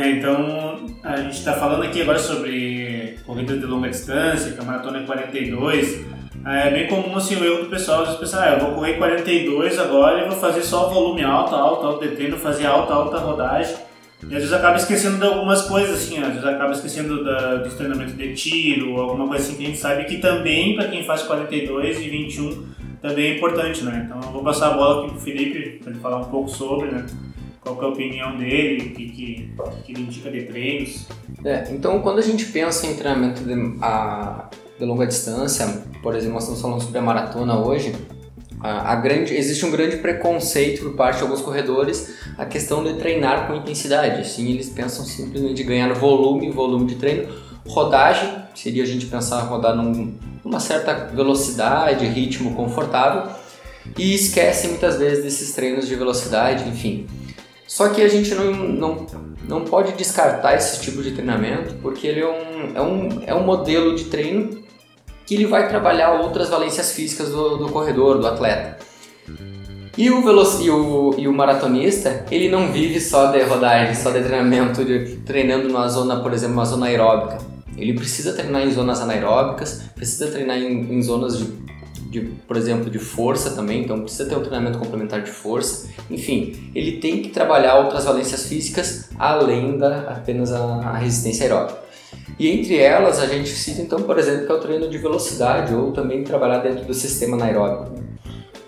Então, 0.06 0.86
a 1.04 1.18
gente 1.18 1.34
está 1.38 1.54
falando 1.54 1.84
aqui 1.84 2.02
agora 2.04 2.20
sobre 2.20 3.18
corrida 3.26 3.58
de 3.58 3.66
longa 3.66 3.90
distância, 3.90 4.52
que 4.52 4.60
a 4.60 4.64
maratona 4.64 5.00
é 5.00 5.04
42. 5.06 6.06
É 6.46 6.72
bem 6.72 6.88
comum 6.88 7.16
assim, 7.16 7.36
o 7.36 7.44
erro 7.44 7.64
do 7.64 7.70
pessoal, 7.70 8.02
às 8.02 8.08
vezes 8.08 8.20
pensar, 8.20 8.48
ah, 8.48 8.54
eu 8.54 8.60
vou 8.60 8.76
correr 8.76 8.94
42 8.94 9.78
agora 9.78 10.24
e 10.24 10.28
vou 10.28 10.38
fazer 10.38 10.64
só 10.64 10.90
volume 10.90 11.24
alto, 11.24 11.54
alto, 11.54 11.86
alto 11.86 12.08
de 12.08 12.16
treino, 12.16 12.38
fazer 12.38 12.66
alta, 12.66 12.94
alta 12.94 13.18
rodagem. 13.20 13.76
E 14.24 14.36
às 14.36 14.42
vezes 14.42 14.54
acaba 14.54 14.78
esquecendo 14.78 15.18
de 15.18 15.26
algumas 15.26 15.64
coisas, 15.64 15.98
assim, 15.98 16.20
às 16.20 16.30
vezes 16.30 16.46
acaba 16.46 16.72
esquecendo 16.72 17.24
da, 17.24 17.56
dos 17.56 17.74
treinamentos 17.74 18.16
de 18.16 18.34
tiro, 18.34 19.00
alguma 19.00 19.28
coisa 19.28 19.44
assim 19.44 19.56
que 19.56 19.64
a 19.64 19.68
gente 19.68 19.80
sabe 19.80 20.06
que 20.06 20.18
também, 20.18 20.76
para 20.76 20.88
quem 20.88 21.04
faz 21.04 21.24
42 21.24 22.00
e 22.00 22.10
21, 22.10 22.68
também 23.02 23.32
é 23.32 23.38
importante, 23.38 23.84
né? 23.84 24.04
Então 24.06 24.22
eu 24.22 24.32
vou 24.32 24.44
passar 24.44 24.68
a 24.68 24.74
bola 24.78 25.04
aqui 25.04 25.14
pro 25.14 25.22
Felipe, 25.22 25.80
para 25.84 25.92
ele 25.92 26.00
falar 26.00 26.18
um 26.18 26.26
pouco 26.26 26.50
sobre, 26.50 26.92
né? 26.92 27.06
Qual 27.62 27.82
é 27.82 27.86
a 27.86 27.90
opinião 27.90 28.38
dele, 28.38 28.88
o 28.88 28.96
que, 28.96 29.10
que, 29.10 29.52
que 29.84 29.92
ele 29.92 30.02
indica 30.02 30.30
de 30.32 30.44
treinos. 30.44 31.08
É, 31.44 31.72
então 31.72 32.00
quando 32.02 32.20
a 32.20 32.24
gente 32.24 32.46
pensa 32.46 32.88
em 32.88 32.96
treinamento 32.96 33.44
de, 33.44 33.54
a, 33.82 34.50
de 34.82 34.88
longa 34.88 35.06
distância, 35.06 35.84
por 36.02 36.16
exemplo, 36.16 36.34
nós 36.34 36.44
estamos 36.44 36.62
falando 36.62 36.82
sobre 36.82 36.98
a 36.98 37.02
maratona 37.04 37.60
hoje, 37.60 37.96
a, 38.60 38.94
a, 38.94 38.96
grande, 38.96 39.36
existe 39.36 39.64
um 39.64 39.70
grande 39.70 39.98
preconceito 39.98 40.82
por 40.82 40.96
parte 40.96 41.18
de 41.18 41.24
alguns 41.24 41.40
corredores 41.40 42.16
a 42.36 42.46
questão 42.46 42.84
de 42.84 42.96
treinar 42.96 43.48
com 43.48 43.56
intensidade. 43.56 44.28
Sim, 44.28 44.50
eles 44.50 44.70
pensam 44.70 45.06
simplesmente 45.06 45.62
em 45.62 45.66
ganhar 45.66 45.94
volume, 45.94 46.50
volume 46.50 46.88
de 46.88 46.96
treino. 46.96 47.32
Rodagem 47.68 48.44
seria 48.56 48.82
a 48.82 48.86
gente 48.86 49.06
pensar 49.06 49.42
rodar 49.42 49.76
num, 49.76 50.16
numa 50.44 50.60
certa 50.60 50.94
velocidade, 51.14 52.06
ritmo 52.08 52.56
confortável 52.56 53.32
e 53.96 54.16
esquece 54.16 54.68
muitas 54.68 54.98
vezes 54.98 55.24
desses 55.24 55.54
treinos 55.54 55.88
de 55.88 55.96
velocidade, 55.96 56.68
enfim. 56.68 57.06
Só 57.68 57.90
que 57.90 58.02
a 58.02 58.08
gente 58.08 58.34
não, 58.34 58.52
não, 58.52 59.08
não 59.48 59.64
pode 59.64 59.94
descartar 59.94 60.56
esse 60.56 60.82
tipo 60.82 61.04
de 61.04 61.12
treinamento 61.12 61.76
porque 61.82 62.08
ele 62.08 62.22
é 62.22 62.28
um, 62.28 62.76
é 62.76 62.82
um, 62.82 63.24
é 63.28 63.36
um 63.36 63.44
modelo 63.44 63.96
de 63.96 64.06
treino 64.06 64.62
que 65.32 65.36
ele 65.36 65.46
vai 65.46 65.70
trabalhar 65.70 66.12
outras 66.12 66.50
valências 66.50 66.92
físicas 66.92 67.30
do, 67.30 67.56
do 67.56 67.70
corredor, 67.70 68.18
do 68.18 68.28
atleta. 68.28 68.78
E 69.98 70.12
o, 70.12 70.22
veloc... 70.22 70.62
e, 70.62 70.70
o, 70.70 71.16
e 71.18 71.26
o 71.26 71.32
maratonista, 71.32 72.26
ele 72.30 72.50
não 72.50 72.70
vive 72.70 73.00
só 73.00 73.28
de 73.28 73.42
rodagem, 73.44 73.96
só 73.96 74.12
de 74.12 74.22
treinamento, 74.22 74.84
de, 74.84 75.22
treinando 75.26 75.70
numa 75.70 75.88
zona, 75.88 76.20
por 76.20 76.34
exemplo, 76.34 76.56
uma 76.56 76.66
zona 76.66 76.88
aeróbica. 76.88 77.38
Ele 77.78 77.94
precisa 77.94 78.34
treinar 78.34 78.64
em 78.64 78.72
zonas 78.72 79.00
anaeróbicas, 79.00 79.84
precisa 79.96 80.28
treinar 80.28 80.58
em, 80.58 80.98
em 80.98 81.02
zonas 81.02 81.38
de, 81.38 81.46
de, 82.10 82.22
por 82.46 82.58
exemplo, 82.58 82.90
de 82.90 83.00
força 83.00 83.52
também, 83.52 83.84
então 83.84 84.02
precisa 84.02 84.28
ter 84.28 84.36
um 84.36 84.42
treinamento 84.42 84.80
complementar 84.80 85.22
de 85.22 85.32
força. 85.32 85.88
Enfim, 86.10 86.72
ele 86.76 86.98
tem 86.98 87.22
que 87.22 87.30
trabalhar 87.30 87.78
outras 87.78 88.04
valências 88.04 88.48
físicas 88.48 89.08
além 89.18 89.78
da 89.78 90.12
apenas 90.12 90.52
a, 90.52 90.60
a 90.60 90.98
resistência 90.98 91.46
aeróbica. 91.46 91.91
E 92.40 92.50
entre 92.50 92.78
elas 92.78 93.20
a 93.20 93.28
gente 93.28 93.50
cita 93.50 93.82
então, 93.82 94.02
por 94.04 94.18
exemplo, 94.18 94.46
que 94.46 94.52
é 94.52 94.56
o 94.56 94.60
treino 94.60 94.90
de 94.90 94.98
velocidade 94.98 95.74
ou 95.74 95.92
também 95.92 96.24
trabalhar 96.24 96.60
dentro 96.60 96.86
do 96.86 96.94
sistema 96.94 97.38
anaeróbico. 97.38 98.02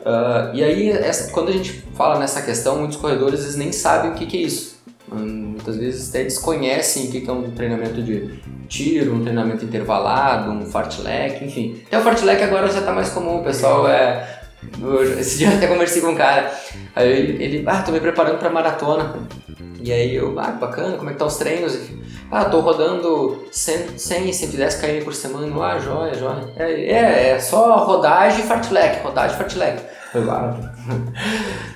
Uh, 0.04 0.54
e 0.54 0.64
aí, 0.64 0.90
essa, 0.90 1.32
quando 1.32 1.50
a 1.50 1.52
gente 1.54 1.72
fala 1.96 2.20
nessa 2.20 2.42
questão, 2.42 2.78
muitos 2.78 2.98
corredores 2.98 3.42
eles 3.42 3.56
nem 3.56 3.72
sabem 3.72 4.12
o 4.12 4.14
que, 4.16 4.26
que 4.26 4.38
é 4.38 4.42
isso. 4.42 4.74
Hum, 5.12 5.54
muitas 5.54 5.78
vezes 5.78 6.10
até 6.10 6.24
desconhecem 6.24 7.08
o 7.08 7.12
que, 7.12 7.22
que 7.22 7.30
é 7.30 7.34
um 7.34 7.52
treinamento 7.52 8.02
de 8.02 8.40
tiro, 8.68 9.16
um 9.16 9.22
treinamento 9.22 9.64
intervalado, 9.64 10.52
um 10.52 10.66
fartlek, 10.66 11.46
enfim. 11.46 11.82
Até 11.88 12.00
o 12.00 12.02
fartlek 12.02 12.44
agora 12.44 12.68
já 12.68 12.80
está 12.80 12.92
mais 12.92 13.10
comum, 13.10 13.40
o 13.40 13.44
pessoal 13.44 13.88
é... 13.88 14.42
Esse 15.20 15.40
dia 15.40 15.50
eu 15.50 15.58
até 15.58 15.68
conversei 15.68 16.02
com 16.02 16.10
um 16.10 16.16
cara, 16.16 16.54
aí 16.96 17.10
ele, 17.12 17.44
ele 17.44 17.64
ah, 17.68 17.82
tô 17.82 17.92
me 17.92 18.00
preparando 18.00 18.40
para 18.40 18.50
maratona. 18.50 19.14
E 19.82 19.92
aí 19.92 20.16
eu, 20.16 20.40
ah, 20.40 20.52
bacana, 20.52 20.96
como 20.96 21.10
é 21.10 21.14
que 21.14 21.20
tá 21.20 21.26
os 21.26 21.36
treinos? 21.36 21.78
Ah, 22.34 22.46
tô 22.46 22.62
rodando 22.62 23.46
100, 23.52 23.96
100 23.96 24.34
110 24.34 24.76
km 24.76 25.04
por 25.04 25.14
semana. 25.14 25.46
Ah, 25.64 25.78
joia, 25.78 26.16
joia. 26.16 26.52
É, 26.58 26.72
é, 26.72 27.30
é 27.30 27.40
só 27.40 27.78
rodagem 27.86 28.40
e 28.40 28.48
fartlek, 28.48 29.04
rodagem 29.04 29.36
e 29.36 29.38
fartlek. 29.38 29.84
Foi 30.12 30.22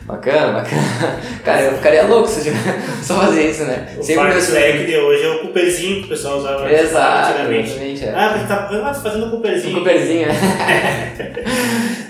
bacana, 0.05 0.53
bacana. 0.53 0.81
Cara, 1.45 1.61
eu 1.61 1.73
ficaria 1.73 2.03
louco 2.05 2.27
se 2.27 2.49
eu 2.49 2.55
só 3.03 3.21
fazer 3.21 3.51
isso, 3.51 3.65
né? 3.65 3.95
O 3.99 4.03
Sempre 4.03 4.31
fartlek 4.31 4.85
de 4.87 4.97
hoje 4.97 5.23
é 5.23 5.29
o 5.29 5.41
Cooperzinho 5.41 5.99
que 5.99 6.05
o 6.05 6.09
pessoal 6.09 6.39
usava 6.39 6.71
Exato, 6.71 7.39
antigamente. 7.39 8.03
É. 8.03 8.15
Ah, 8.15 8.29
porque 8.33 8.47
tá 8.47 8.93
fazendo 8.95 9.27
o 9.27 9.29
Cooperzinho. 9.29 9.73
O 9.73 9.75
Cooperzinho, 9.75 10.27
é. 10.27 11.43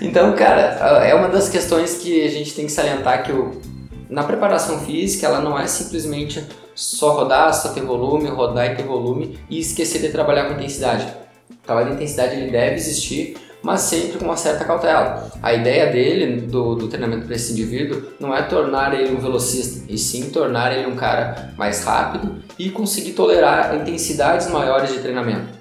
então, 0.00 0.34
cara, 0.34 1.04
é 1.04 1.14
uma 1.14 1.28
das 1.28 1.50
questões 1.50 1.98
que 1.98 2.24
a 2.24 2.30
gente 2.30 2.54
tem 2.54 2.64
que 2.64 2.72
salientar 2.72 3.24
que 3.24 3.32
o 3.32 3.60
na 4.08 4.24
preparação 4.24 4.80
física, 4.80 5.26
ela 5.26 5.40
não 5.40 5.58
é 5.58 5.66
simplesmente 5.66 6.42
só 6.78 7.10
rodar, 7.10 7.52
só 7.52 7.70
ter 7.70 7.80
volume, 7.80 8.28
rodar 8.28 8.70
e 8.70 8.76
ter 8.76 8.84
volume 8.84 9.36
e 9.50 9.58
esquecer 9.58 10.00
de 10.00 10.10
trabalhar 10.10 10.44
com 10.44 10.54
intensidade. 10.54 11.12
O 11.50 11.66
trabalho 11.66 11.88
de 11.88 11.94
intensidade 11.94 12.36
ele 12.36 12.52
deve 12.52 12.76
existir, 12.76 13.36
mas 13.60 13.80
sempre 13.80 14.16
com 14.18 14.26
uma 14.26 14.36
certa 14.36 14.64
cautela. 14.64 15.28
A 15.42 15.52
ideia 15.52 15.90
dele, 15.90 16.42
do, 16.42 16.76
do 16.76 16.86
treinamento 16.86 17.26
para 17.26 17.34
esse 17.34 17.50
indivíduo, 17.52 18.12
não 18.20 18.32
é 18.32 18.42
tornar 18.42 18.94
ele 18.94 19.12
um 19.12 19.18
velocista, 19.18 19.84
e 19.88 19.98
sim 19.98 20.30
tornar 20.30 20.72
ele 20.72 20.86
um 20.86 20.94
cara 20.94 21.52
mais 21.58 21.82
rápido 21.82 22.36
e 22.56 22.70
conseguir 22.70 23.12
tolerar 23.12 23.74
intensidades 23.74 24.48
maiores 24.48 24.92
de 24.92 25.00
treinamento. 25.00 25.58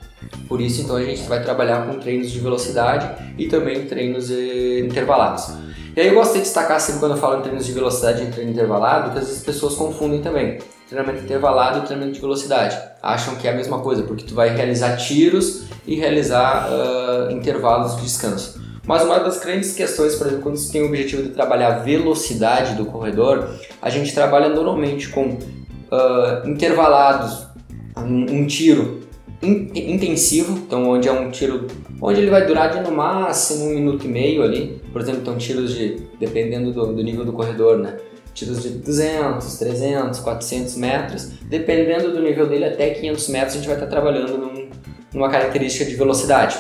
Por 0.48 0.62
isso, 0.62 0.82
então, 0.82 0.98
a 0.98 1.04
gente 1.04 1.24
vai 1.24 1.42
trabalhar 1.42 1.88
com 1.88 1.98
treinos 1.98 2.30
de 2.30 2.40
velocidade 2.40 3.24
e 3.40 3.48
também 3.48 3.88
treinos 3.88 4.30
eh, 4.30 4.82
intervalados. 4.82 5.48
E 5.96 6.00
aí 6.00 6.08
eu 6.10 6.14
gosto 6.14 6.34
de 6.34 6.42
destacar 6.42 6.80
sempre 6.80 7.00
quando 7.00 7.14
eu 7.14 7.18
falo 7.18 7.40
em 7.40 7.42
treinos 7.42 7.66
de 7.66 7.72
velocidade 7.72 8.22
e 8.22 8.28
treino 8.28 8.52
intervalado, 8.52 9.12
que 9.12 9.18
às 9.18 9.26
vezes 9.26 9.40
as 9.40 9.44
pessoas 9.44 9.74
confundem 9.74 10.22
também 10.22 10.60
treinamento 10.88 11.24
intervalado 11.24 11.80
e 11.80 11.82
treinamento 11.82 12.16
de 12.16 12.22
velocidade. 12.22 12.78
Acham 13.02 13.36
que 13.36 13.48
é 13.48 13.52
a 13.52 13.56
mesma 13.56 13.80
coisa, 13.80 14.04
porque 14.04 14.24
tu 14.24 14.34
vai 14.34 14.56
realizar 14.56 14.96
tiros 14.98 15.66
e 15.86 15.96
realizar 15.96 16.70
uh, 16.70 17.32
intervalos 17.32 17.96
de 17.98 18.04
descanso. 18.04 18.62
Mas 18.86 19.04
uma 19.04 19.20
das 19.20 19.40
grandes 19.40 19.74
questões, 19.74 20.16
por 20.16 20.28
exemplo, 20.28 20.44
quando 20.44 20.58
você 20.58 20.72
tem 20.72 20.82
o 20.82 20.88
objetivo 20.88 21.24
de 21.24 21.30
trabalhar 21.30 21.68
a 21.68 21.80
velocidade 21.80 22.76
do 22.76 22.86
corredor, 22.86 23.50
a 23.82 23.90
gente 23.90 24.14
trabalha 24.14 24.48
normalmente 24.48 25.10
com 25.10 25.26
uh, 25.26 26.48
intervalados, 26.48 27.46
um, 27.98 28.42
um 28.42 28.48
tiro 28.48 29.06
intensivo, 29.44 30.58
então 30.58 30.90
onde 30.90 31.08
é 31.08 31.12
um 31.12 31.30
tiro 31.30 31.68
onde 32.02 32.22
ele 32.22 32.32
vai 32.32 32.46
durar 32.46 32.72
de 32.72 32.90
no 32.90 32.96
máximo 32.96 33.66
um 33.66 33.70
minuto 33.70 34.06
e 34.06 34.08
meio 34.08 34.42
ali, 34.42 34.82
por 34.92 35.02
exemplo, 35.02 35.22
então 35.22 35.38
tiros 35.38 35.76
de, 35.76 35.98
dependendo 36.20 36.72
do, 36.72 36.94
do 36.94 37.04
nível 37.04 37.26
do 37.26 37.34
corredor, 37.34 37.78
né? 37.78 37.98
Tiros 38.38 38.62
de 38.62 38.70
200, 38.70 39.58
300, 39.58 40.20
400 40.20 40.76
metros, 40.76 41.32
dependendo 41.42 42.14
do 42.14 42.22
nível 42.22 42.48
dele 42.48 42.66
até 42.66 42.92
500 42.92 43.30
metros 43.30 43.54
a 43.54 43.58
gente 43.58 43.66
vai 43.66 43.76
estar 43.76 43.88
trabalhando 43.88 44.38
num, 44.38 44.70
numa 45.12 45.28
característica 45.28 45.84
de 45.84 45.96
velocidade, 45.96 46.56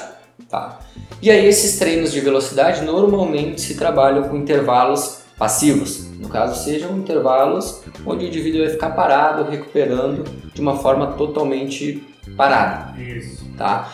tá? 0.50 0.80
E 1.22 1.30
aí 1.30 1.46
esses 1.46 1.78
treinos 1.78 2.12
de 2.12 2.20
velocidade 2.20 2.82
normalmente 2.84 3.62
se 3.62 3.76
trabalham 3.76 4.28
com 4.28 4.36
intervalos 4.36 5.20
passivos, 5.38 6.10
no 6.18 6.30
caso 6.30 6.64
sejam 6.64 6.98
intervalos 6.98 7.84
onde 8.04 8.26
o 8.26 8.28
indivíduo 8.28 8.62
vai 8.62 8.72
ficar 8.72 8.90
parado, 8.96 9.48
recuperando 9.48 10.24
de 10.52 10.60
uma 10.60 10.78
forma 10.78 11.12
totalmente 11.12 12.04
parada. 12.36 13.00
Isso. 13.00 13.46
Tá? 13.56 13.94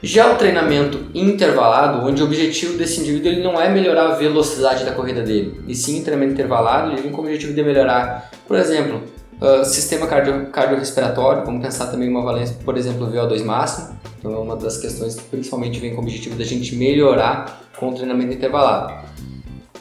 Já 0.00 0.32
o 0.32 0.36
treinamento 0.36 1.06
intervalado, 1.12 2.06
onde 2.06 2.22
o 2.22 2.24
objetivo 2.24 2.78
desse 2.78 3.00
indivíduo 3.00 3.32
ele 3.32 3.42
não 3.42 3.60
é 3.60 3.68
melhorar 3.68 4.12
a 4.12 4.14
velocidade 4.14 4.84
da 4.84 4.92
corrida 4.92 5.22
dele, 5.22 5.60
e 5.66 5.74
sim 5.74 6.04
treinamento 6.04 6.34
intervalado 6.34 6.92
ele 6.92 7.02
vem 7.02 7.10
com 7.10 7.20
o 7.20 7.24
objetivo 7.24 7.52
de 7.52 7.64
melhorar, 7.64 8.30
por 8.46 8.56
exemplo, 8.56 9.02
uh, 9.42 9.64
sistema 9.64 10.06
cardio, 10.06 10.46
cardiorrespiratório, 10.52 11.44
vamos 11.44 11.60
pensar 11.60 11.88
também 11.88 12.08
uma 12.08 12.22
valência, 12.22 12.56
por 12.64 12.76
exemplo, 12.76 13.08
VO2 13.08 13.44
máximo, 13.44 13.98
então 14.20 14.32
é 14.32 14.38
uma 14.38 14.54
das 14.54 14.76
questões 14.76 15.16
que 15.16 15.24
principalmente 15.24 15.80
vem 15.80 15.90
com 15.90 16.00
o 16.00 16.04
objetivo 16.04 16.36
da 16.36 16.44
gente 16.44 16.76
melhorar 16.76 17.60
com 17.76 17.88
o 17.88 17.92
treinamento 17.92 18.34
intervalado. 18.34 19.04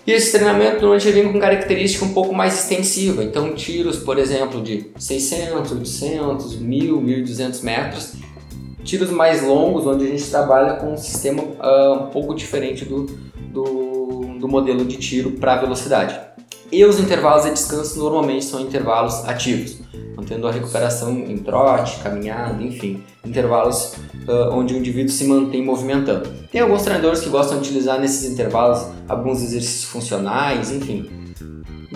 E 0.08 0.12
esse 0.12 0.32
treinamento 0.32 0.82
normalmente 0.82 1.12
vem 1.12 1.32
com 1.32 1.40
característica 1.40 2.04
um 2.04 2.14
pouco 2.14 2.34
mais 2.34 2.56
extensiva, 2.56 3.24
então 3.24 3.54
tiros, 3.54 3.98
por 3.98 4.18
exemplo, 4.18 4.64
de 4.64 4.90
600, 4.98 5.74
800, 5.74 6.56
1000, 6.56 7.02
1200 7.02 7.62
metros, 7.62 8.14
tiros 8.88 9.12
mais 9.12 9.44
longos, 9.44 9.86
onde 9.86 10.06
a 10.06 10.08
gente 10.08 10.28
trabalha 10.30 10.78
com 10.78 10.94
um 10.94 10.98
sistema 10.98 11.44
uh, 11.44 12.06
um 12.06 12.08
pouco 12.08 12.34
diferente 12.34 12.86
do, 12.86 13.06
do, 13.52 14.38
do 14.40 14.48
modelo 14.48 14.86
de 14.86 14.98
tiro 14.98 15.32
para 15.32 15.58
velocidade. 15.58 16.18
E 16.72 16.84
os 16.84 17.00
intervalos 17.00 17.44
de 17.44 17.52
descanso 17.52 18.00
normalmente 18.00 18.46
são 18.46 18.62
intervalos 18.62 19.26
ativos, 19.26 19.80
mantendo 20.16 20.48
a 20.48 20.52
recuperação 20.52 21.12
em 21.12 21.38
trote, 21.38 22.00
caminhada, 22.00 22.64
enfim, 22.64 23.04
intervalos 23.26 23.94
uh, 24.28 24.54
onde 24.54 24.74
o 24.74 24.78
indivíduo 24.78 25.12
se 25.12 25.26
mantém 25.26 25.64
movimentando. 25.64 26.30
Tem 26.50 26.62
alguns 26.62 26.82
treinadores 26.82 27.20
que 27.20 27.30
gostam 27.30 27.60
de 27.60 27.68
utilizar 27.68 28.00
nesses 28.00 28.32
intervalos 28.32 28.86
alguns 29.08 29.44
exercícios 29.44 29.84
funcionais, 29.84 30.72
enfim. 30.72 31.10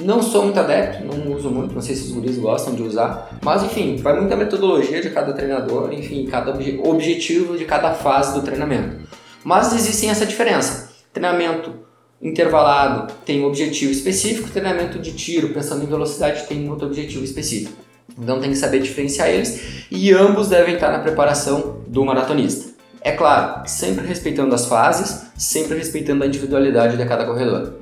Não 0.03 0.22
sou 0.22 0.43
muito 0.43 0.60
adepto, 0.60 1.05
não 1.05 1.36
uso 1.36 1.50
muito, 1.50 1.75
não 1.75 1.81
sei 1.81 1.96
se 1.96 2.03
os 2.03 2.12
guris 2.12 2.38
gostam 2.38 2.74
de 2.74 2.81
usar, 2.81 3.38
mas 3.43 3.63
enfim, 3.63 3.98
vai 3.98 4.20
muita 4.20 4.36
metodologia 4.36 5.01
de 5.01 5.10
cada 5.12 5.31
treinador, 5.34 5.93
enfim, 5.93 6.25
cada 6.25 6.51
obje 6.51 6.79
objetivo 6.84 7.58
de 7.58 7.65
cada 7.65 7.93
fase 7.93 8.34
do 8.34 8.41
treinamento. 8.41 8.98
Mas 9.43 9.74
existe 9.74 10.08
essa 10.08 10.25
diferença. 10.25 10.91
Treinamento 11.13 11.74
intervalado 12.22 13.13
tem 13.25 13.43
um 13.43 13.48
objetivo 13.48 13.91
específico, 13.91 14.50
treinamento 14.50 15.00
de 15.00 15.12
tiro, 15.13 15.50
pensando 15.50 15.84
em 15.84 15.88
velocidade, 15.88 16.48
tem 16.48 16.70
outro 16.70 16.88
objetivo 16.88 17.24
específico. 17.24 17.74
Então 18.17 18.39
tem 18.39 18.51
que 18.51 18.58
saber 18.58 18.79
diferenciar 18.79 19.29
eles 19.29 19.86
e 19.89 20.12
ambos 20.13 20.48
devem 20.48 20.75
estar 20.75 20.91
na 20.91 21.00
preparação 21.00 21.81
do 21.88 22.03
maratonista. 22.03 22.72
É 23.01 23.12
claro, 23.12 23.67
sempre 23.67 24.05
respeitando 24.05 24.53
as 24.53 24.65
fases, 24.65 25.25
sempre 25.36 25.77
respeitando 25.77 26.24
a 26.24 26.27
individualidade 26.27 26.98
de 26.98 27.05
cada 27.05 27.25
corredor. 27.25 27.74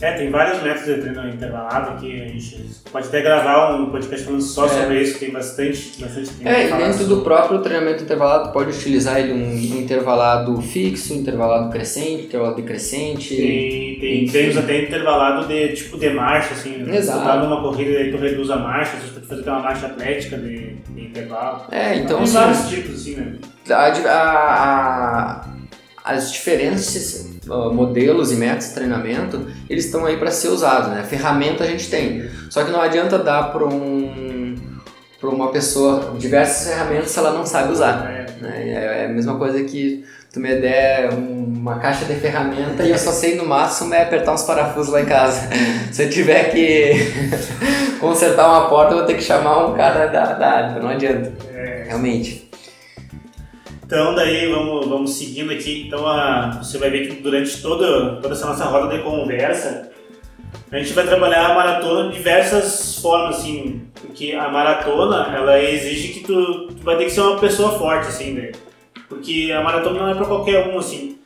É, 0.00 0.12
tem 0.12 0.30
vários 0.30 0.62
métodos 0.62 0.86
de 0.86 1.00
treino 1.02 1.28
intervalado 1.28 2.00
que 2.00 2.22
a 2.22 2.28
gente 2.28 2.70
pode 2.90 3.08
até 3.08 3.20
gravar 3.20 3.74
um 3.76 3.90
podcast 3.90 4.24
falando 4.24 4.40
só 4.40 4.64
É. 4.64 4.68
sobre 4.68 5.02
isso, 5.02 5.18
tem 5.18 5.30
bastante, 5.30 6.00
bastante 6.00 6.30
tempo 6.30 6.48
É, 6.48 6.68
e 6.68 6.72
dentro 6.72 6.92
sobre. 7.00 7.14
do 7.14 7.20
próprio 7.22 7.58
treinamento 7.60 8.02
intervalado, 8.04 8.50
pode 8.52 8.70
utilizar 8.70 9.18
ele 9.20 9.32
um, 9.34 9.54
intervalado 9.78 10.58
fixo, 10.62 11.12
intervalado 11.12 11.70
crescente, 11.70 12.24
intervalado 12.24 12.56
decrescente. 12.56 13.36
Tem, 13.36 13.98
tem 14.00 14.26
treinos 14.26 14.56
até 14.56 14.84
intervalado 14.84 15.46
de 15.46 15.68
tipo 15.74 15.98
de 15.98 16.08
marcha, 16.10 16.54
assim. 16.54 16.82
Exato. 16.90 17.18
Tu 17.20 17.24
tá 17.26 17.36
numa 17.36 17.60
corrida 17.60 18.00
e 18.00 18.10
tu 18.10 18.16
reduz 18.16 18.48
a 18.50 18.56
marcha, 18.56 18.96
tu 18.96 19.12
pode 19.14 19.26
fazer 19.26 19.50
uma 19.50 19.60
marcha 19.60 19.86
atlética 19.86 20.38
de, 20.38 20.76
de 20.76 21.00
intervalo. 21.02 21.64
É, 21.70 21.96
então 21.96 22.16
tem 22.16 22.24
assim, 22.24 22.32
vários 22.32 22.68
tipos, 22.70 22.94
assim, 23.02 23.16
né? 23.16 23.32
a, 23.68 23.74
a- 23.74 25.40
a- 25.42 25.46
as 26.04 26.32
diferentes 26.32 27.28
uh, 27.50 27.72
modelos 27.74 28.32
e 28.32 28.36
métodos 28.36 28.68
de 28.68 28.74
treinamento, 28.74 29.46
eles 29.68 29.84
estão 29.86 30.06
aí 30.06 30.16
para 30.16 30.30
ser 30.30 30.48
usados, 30.48 30.88
né? 30.88 31.04
Ferramenta 31.08 31.64
a 31.64 31.66
gente 31.66 31.90
tem. 31.90 32.24
Só 32.48 32.64
que 32.64 32.70
não 32.70 32.80
adianta 32.80 33.18
dar 33.18 33.52
para 33.52 33.66
um, 33.66 34.54
pra 35.20 35.28
uma 35.30 35.48
pessoa 35.50 36.14
diversas 36.18 36.68
ferramentas 36.72 37.10
se 37.10 37.18
ela 37.18 37.32
não 37.32 37.44
sabe 37.44 37.72
usar. 37.72 38.10
É, 38.10 38.26
né? 38.42 38.62
É 38.66 39.02
é 39.02 39.06
a 39.06 39.08
mesma 39.08 39.36
coisa 39.36 39.62
que 39.64 40.04
tu 40.32 40.38
me 40.40 40.54
der 40.56 41.12
um- 41.12 41.40
uma 41.60 41.78
caixa 41.78 42.04
de 42.06 42.14
ferramenta 42.14 42.84
e 42.84 42.90
eu 42.90 42.96
só 42.98 43.10
sei 43.12 43.34
no 43.36 43.44
máximo 43.44 43.92
é 43.92 44.02
apertar 44.02 44.32
uns 44.32 44.42
parafusos 44.44 44.90
lá 44.92 45.02
em 45.02 45.04
casa. 45.06 45.48
Se 45.92 46.04
eu 46.04 46.08
tiver 46.10 46.50
que 46.52 46.92
consertar 48.00 48.48
uma 48.48 48.68
porta, 48.68 48.92
eu 48.94 48.98
vou 48.98 49.06
ter 49.06 49.14
que 49.14 49.22
chamar 49.22 49.66
um 49.66 49.74
cara 49.74 50.06
da, 50.06 50.32
da 50.34 50.48
área, 50.50 50.80
não 50.80 50.88
adianta. 50.88 51.32
é. 51.54 51.84
Realmente. 51.88 52.48
Então 53.90 54.14
daí 54.14 54.48
vamos, 54.48 54.86
vamos 54.86 55.14
seguindo 55.14 55.52
aqui. 55.52 55.82
Então 55.84 56.06
a, 56.06 56.60
você 56.62 56.78
vai 56.78 56.90
ver 56.90 57.08
que 57.08 57.20
durante 57.20 57.60
toda, 57.60 58.20
toda 58.22 58.34
essa 58.34 58.46
nossa 58.46 58.64
roda 58.66 58.96
de 58.96 59.02
conversa, 59.02 59.90
a 60.70 60.78
gente 60.78 60.92
vai 60.92 61.04
trabalhar 61.04 61.46
a 61.46 61.54
maratona 61.56 62.08
de 62.08 62.16
diversas 62.16 63.00
formas, 63.00 63.38
assim, 63.38 63.82
porque 64.00 64.30
a 64.30 64.48
maratona 64.48 65.36
ela 65.36 65.60
exige 65.60 66.12
que 66.12 66.20
tu, 66.20 66.68
tu 66.68 66.84
vai 66.84 66.98
ter 66.98 67.06
que 67.06 67.10
ser 67.10 67.22
uma 67.22 67.40
pessoa 67.40 67.76
forte, 67.80 68.06
assim, 68.06 68.30
né? 68.34 68.52
Porque 69.08 69.50
a 69.52 69.60
maratona 69.60 69.98
não 69.98 70.08
é 70.08 70.14
pra 70.14 70.24
qualquer 70.24 70.68
um, 70.68 70.78
assim. 70.78 71.18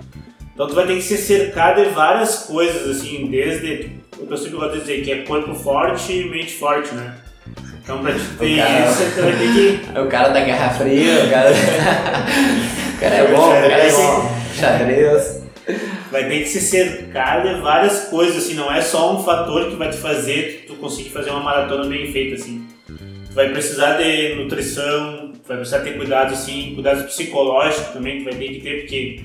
Então 0.55 0.67
tu 0.67 0.75
vai 0.75 0.87
ter 0.87 0.95
que 0.95 1.03
ser 1.03 1.19
cercado 1.19 1.85
de 1.85 1.91
várias 1.91 2.45
coisas, 2.45 2.97
assim, 2.97 3.27
desde 3.27 3.91
eu 4.19 4.37
sempre 4.39 4.57
gosto 4.57 4.73
de 4.73 4.81
dizer, 4.81 5.05
que 5.05 5.13
é 5.13 5.19
corpo 5.19 5.55
forte 5.55 6.15
e 6.15 6.31
mente 6.31 6.55
forte, 6.55 6.95
né? 6.95 7.15
Então 7.85 8.01
pra 8.03 8.13
te 8.15 8.21
ter 8.39 8.57
cara- 8.57 8.91
isso, 8.91 9.13
tu 9.15 9.23
vai 9.23 9.33
ter 9.33 9.53
que 9.53 9.81
É 9.95 10.01
o 10.01 10.07
cara 10.09 10.29
da 10.31 10.41
Guerra 10.41 10.71
Fria, 10.71 11.25
o 11.27 11.31
cara. 11.31 11.51
o 12.97 13.01
cara 13.01 13.15
é 13.15 13.27
bom, 13.31 13.49
o 13.49 13.51
cara 13.53 13.67
é 13.85 13.93
bom. 13.93 14.35
Xadrez. 14.59 15.43
vai 16.11 16.25
ter 16.29 16.39
que 16.41 16.49
se 16.49 16.61
cercar 16.61 17.43
de 17.43 17.61
várias 17.61 18.05
coisas, 18.09 18.39
assim, 18.43 18.55
não 18.55 18.73
é 18.73 18.81
só 18.81 19.15
um 19.15 19.23
fator 19.23 19.69
que 19.69 19.77
vai 19.77 19.91
te 19.91 19.99
fazer 19.99 20.65
tu 20.67 20.75
conseguir 20.77 21.11
fazer 21.11 21.31
uma 21.31 21.41
maratona 21.41 21.87
bem 21.87 22.11
feita, 22.11 22.37
assim. 22.37 22.65
Tu 22.87 23.35
vai 23.35 23.51
precisar 23.51 23.99
de 23.99 24.35
nutrição, 24.37 25.33
tu 25.35 25.47
vai 25.49 25.57
precisar 25.59 25.81
ter 25.81 25.97
cuidados, 25.97 26.39
assim, 26.39 26.73
cuidados 26.75 27.03
psicológicos 27.05 27.89
também, 27.93 28.19
tu 28.21 28.25
vai 28.25 28.35
ter 28.35 28.49
que 28.49 28.61
ter, 28.61 28.81
porque 28.81 29.21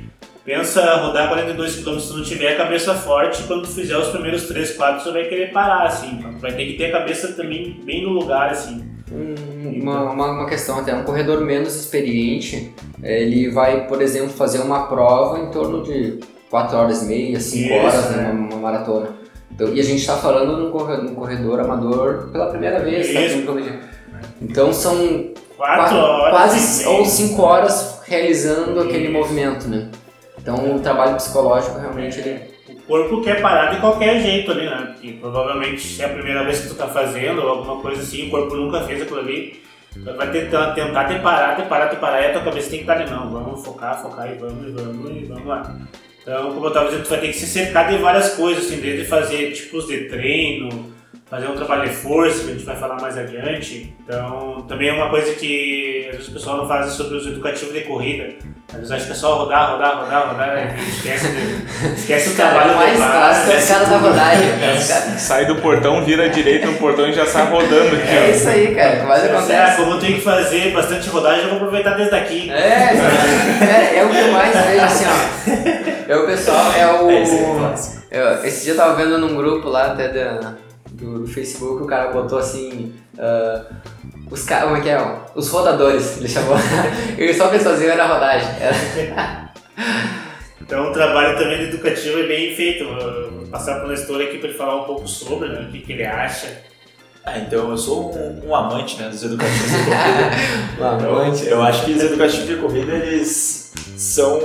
pensa 0.49 0.95
rodar 0.95 1.27
42 1.27 1.75
km 1.83 1.99
se 1.99 2.11
não 2.11 2.23
tiver 2.23 2.53
a 2.53 2.57
cabeça 2.57 2.95
forte, 2.95 3.43
quando 3.43 3.61
tu 3.61 3.67
fizer 3.69 3.95
os 3.95 4.07
primeiros 4.07 4.47
3, 4.47 4.71
4, 4.71 5.03
tu 5.03 5.13
vai 5.13 5.25
querer 5.25 5.51
parar, 5.51 5.83
assim, 5.85 6.15
então 6.17 6.33
tu 6.33 6.39
vai 6.39 6.51
ter 6.53 6.65
que 6.65 6.73
ter 6.73 6.85
a 6.85 6.91
cabeça 6.99 7.33
também 7.33 7.79
bem 7.85 8.01
no 8.01 8.09
lugar, 8.09 8.49
assim. 8.49 8.83
Uma, 9.11 10.11
uma, 10.11 10.31
uma 10.31 10.45
questão 10.49 10.79
até, 10.79 10.95
um 10.95 11.03
corredor 11.03 11.41
menos 11.41 11.75
experiente, 11.75 12.73
ele 13.03 13.51
vai, 13.51 13.85
por 13.87 14.01
exemplo, 14.01 14.29
fazer 14.29 14.59
uma 14.61 14.87
prova 14.87 15.37
em 15.39 15.51
torno 15.51 15.83
de 15.83 16.19
4 16.49 16.75
horas 16.77 17.03
e 17.03 17.05
meia, 17.05 17.39
5 17.39 17.63
Isso, 17.65 17.73
horas, 17.85 18.11
né? 18.11 18.23
né, 18.23 18.31
uma, 18.31 18.47
uma 18.55 18.57
maratona. 18.71 19.09
Então, 19.51 19.71
e 19.71 19.79
a 19.79 19.83
gente 19.83 19.99
está 19.99 20.17
falando 20.17 20.57
num 20.57 20.71
corredor, 20.71 21.03
num 21.03 21.13
corredor 21.13 21.59
amador 21.59 22.29
pela 22.31 22.47
primeira 22.47 22.79
vez, 22.79 23.13
tá? 23.13 23.19
Então 24.41 24.73
são 24.73 24.95
4 25.57 25.89
qua- 25.89 25.93
horas. 25.95 26.31
quase 26.31 26.87
ou 26.87 27.05
5 27.05 27.39
horas 27.41 28.01
realizando 28.07 28.79
aquele 28.79 29.09
movimento, 29.09 29.67
né? 29.67 29.89
Então 30.49 30.75
o 30.75 30.79
trabalho 30.79 31.15
psicológico 31.15 31.79
realmente 31.79 32.19
ele 32.19 32.41
O 32.67 32.81
corpo 32.81 33.21
quer 33.21 33.39
parar 33.39 33.71
de 33.71 33.79
qualquer 33.79 34.19
jeito 34.19 34.51
ali, 34.51 34.65
né? 34.65 34.93
Porque 34.93 35.13
provavelmente 35.13 36.01
é 36.01 36.05
a 36.05 36.09
primeira 36.09 36.43
vez 36.43 36.61
que 36.61 36.69
tu 36.69 36.75
tá 36.75 36.87
fazendo 36.87 37.41
ou 37.41 37.49
alguma 37.49 37.81
coisa 37.81 38.01
assim, 38.01 38.27
o 38.27 38.31
corpo 38.31 38.55
nunca 38.55 38.81
fez 38.81 39.01
aquilo 39.01 39.19
ali. 39.19 39.61
Tu 39.93 40.15
vai 40.15 40.31
tentar, 40.31 40.73
tentar 40.73 41.05
te 41.05 41.19
parar, 41.19 41.55
te 41.55 41.67
parar, 41.67 41.87
te 41.87 41.95
parar, 41.95 42.21
e 42.21 42.27
a 42.27 42.33
tua 42.33 42.43
cabeça 42.43 42.69
tem 42.69 42.79
que 42.79 42.83
estar 42.83 42.93
ali, 42.93 43.09
não, 43.09 43.29
vamos 43.29 43.65
focar, 43.65 43.99
focar 43.99 44.31
e 44.31 44.37
vamos, 44.37 44.67
e 44.67 44.71
vamos, 44.71 45.11
e 45.11 45.25
vamos 45.25 45.45
lá. 45.45 45.75
Então, 46.21 46.53
como 46.53 46.67
eu 46.67 46.71
tava 46.71 46.85
dizendo, 46.89 47.03
tu 47.03 47.09
vai 47.09 47.19
ter 47.19 47.27
que 47.27 47.33
se 47.33 47.47
cercar 47.47 47.89
de 47.89 47.97
várias 47.97 48.35
coisas, 48.35 48.65
assim, 48.65 48.79
desde 48.79 49.05
fazer 49.05 49.51
tipos 49.51 49.87
de 49.87 50.05
treino, 50.05 50.93
fazer 51.29 51.47
um 51.47 51.55
trabalho 51.55 51.83
de 51.89 51.95
força, 51.95 52.43
que 52.43 52.49
a 52.49 52.53
gente 52.53 52.65
vai 52.65 52.75
falar 52.75 52.99
mais 52.99 53.17
adiante. 53.17 53.93
Então, 54.03 54.65
também 54.67 54.89
é 54.89 54.93
uma 54.93 55.09
coisa 55.09 55.33
que 55.35 56.07
às 56.09 56.15
vezes 56.15 56.29
o 56.29 56.33
pessoal 56.33 56.57
não 56.57 56.67
faz 56.67 56.91
sobre 56.93 57.17
os 57.17 57.27
educativos 57.27 57.73
de 57.73 57.81
corrida. 57.81 58.29
Às 58.71 58.75
vezes 58.75 58.91
acha 58.91 59.05
que 59.07 59.11
é 59.11 59.15
só 59.15 59.35
rodar, 59.35 59.71
rodar, 59.71 59.97
rodar, 59.99 60.27
rodar, 60.29 60.75
esquece, 60.77 61.27
de, 61.27 61.93
esquece 61.99 62.29
o 62.29 62.35
trabalho 62.35 62.75
mais 62.75 62.91
de 62.91 62.97
clássico 62.97 63.51
é 63.51 63.61
cara 63.61 63.85
da 63.85 63.97
rodagem. 63.97 64.47
Os 64.77 64.87
caras- 64.87 65.21
Sai 65.21 65.45
do 65.47 65.55
portão, 65.55 66.03
vira 66.05 66.25
à 66.25 66.27
direita 66.27 66.67
no 66.67 66.73
portão 66.77 67.07
e 67.09 67.13
já 67.13 67.25
sai 67.25 67.47
rodando 67.49 67.95
aqui, 67.95 68.07
É 68.15 68.25
ó. 68.27 68.35
isso 68.35 68.47
aí, 68.49 68.75
cara, 68.75 68.95
o 68.95 68.99
que 69.01 69.05
mais 69.07 69.23
acontece. 69.23 69.77
como 69.77 69.91
eu 69.93 69.99
tenho 69.99 70.15
que 70.15 70.21
fazer 70.21 70.71
bastante 70.71 71.09
rodagem, 71.09 71.43
eu 71.43 71.49
vou 71.49 71.57
aproveitar 71.57 71.95
desde 71.95 72.15
aqui. 72.15 72.51
É, 72.51 72.55
é, 73.95 73.97
é 73.99 74.05
o 74.05 74.09
que 74.09 74.17
eu 74.19 74.31
mais 74.31 74.55
vejo 74.55 74.85
assim, 74.85 75.05
ó. 75.05 76.11
É 76.11 76.15
o 76.17 76.25
pessoal, 76.27 76.71
é 76.73 76.87
o. 77.01 77.09
É, 77.09 77.23
é 78.11 78.19
eu- 78.21 78.45
esse 78.45 78.63
dia 78.63 78.73
eu 78.73 78.77
tava 78.77 78.95
vendo 78.95 79.17
num 79.17 79.35
grupo 79.35 79.67
lá 79.69 79.87
até 79.93 80.07
da, 80.09 80.53
do, 80.99 81.19
do 81.19 81.27
Facebook, 81.27 81.83
o 81.83 81.85
cara 81.87 82.11
botou 82.11 82.37
assim. 82.39 82.93
ah, 83.17 83.65
os 84.31 84.43
caras, 84.43 84.65
como 84.65 84.77
é 84.77 84.81
que 84.81 84.89
é? 84.89 84.99
ó? 84.99 85.19
Os 85.35 85.49
rodadores, 85.49 86.17
ele 86.17 86.27
chamou. 86.29 86.55
e 87.17 87.33
só 87.33 87.45
o 87.45 87.49
que 87.49 87.55
eles 87.55 87.63
faziam 87.67 87.91
era 87.91 88.05
rodagem. 88.07 88.47
Era- 88.59 89.49
Então 90.61 90.89
o 90.91 90.93
trabalho 90.93 91.35
também 91.35 91.63
educativo 91.63 92.19
é 92.19 92.27
bem 92.27 92.53
feito. 92.55 92.83
Eu 92.83 93.31
Vou 93.31 93.47
passar 93.47 93.77
para 93.77 93.85
o 93.85 93.89
Nestor 93.89 94.21
aqui 94.21 94.37
para 94.37 94.49
ele 94.49 94.57
falar 94.57 94.81
um 94.81 94.83
pouco 94.83 95.07
sobre, 95.07 95.49
né, 95.49 95.65
o 95.67 95.71
que, 95.71 95.79
que 95.79 95.93
ele 95.93 96.05
acha. 96.05 96.45
Ah, 97.25 97.39
então 97.39 97.71
eu 97.71 97.77
sou 97.77 98.15
um, 98.15 98.47
um 98.49 98.55
amante 98.55 99.01
né, 99.01 99.09
dos 99.09 99.23
educativos 99.23 99.67
de 99.71 99.77
corrida. 99.77 100.77
Lá, 100.77 100.97
Eu, 101.01 101.15
antes. 101.17 101.47
eu 101.47 101.61
acho 101.63 101.85
que 101.85 101.93
os 101.93 102.03
educativos 102.03 102.45
de 102.47 102.55
corrida 102.57 102.93
eles 102.93 103.73
são 103.97 104.39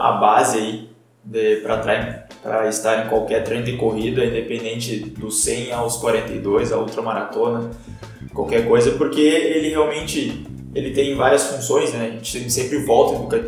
a 0.00 0.12
base 0.12 0.56
aí 0.58 0.90
para 1.62 2.68
estar 2.68 3.04
em 3.04 3.08
qualquer 3.08 3.42
treino 3.42 3.64
de 3.64 3.76
corrida, 3.76 4.24
independente 4.24 5.00
do 5.00 5.30
100 5.30 5.72
aos 5.72 5.96
42, 5.96 6.72
a 6.72 6.78
ultramaratona, 6.78 7.70
qualquer 8.32 8.66
coisa, 8.66 8.92
porque 8.92 9.20
ele 9.20 9.70
realmente 9.70 10.46
ele 10.76 10.90
tem 10.90 11.14
várias 11.16 11.44
funções, 11.46 11.92
né? 11.94 12.08
A 12.08 12.10
gente 12.10 12.50
sempre 12.50 12.78
volta 12.84 13.38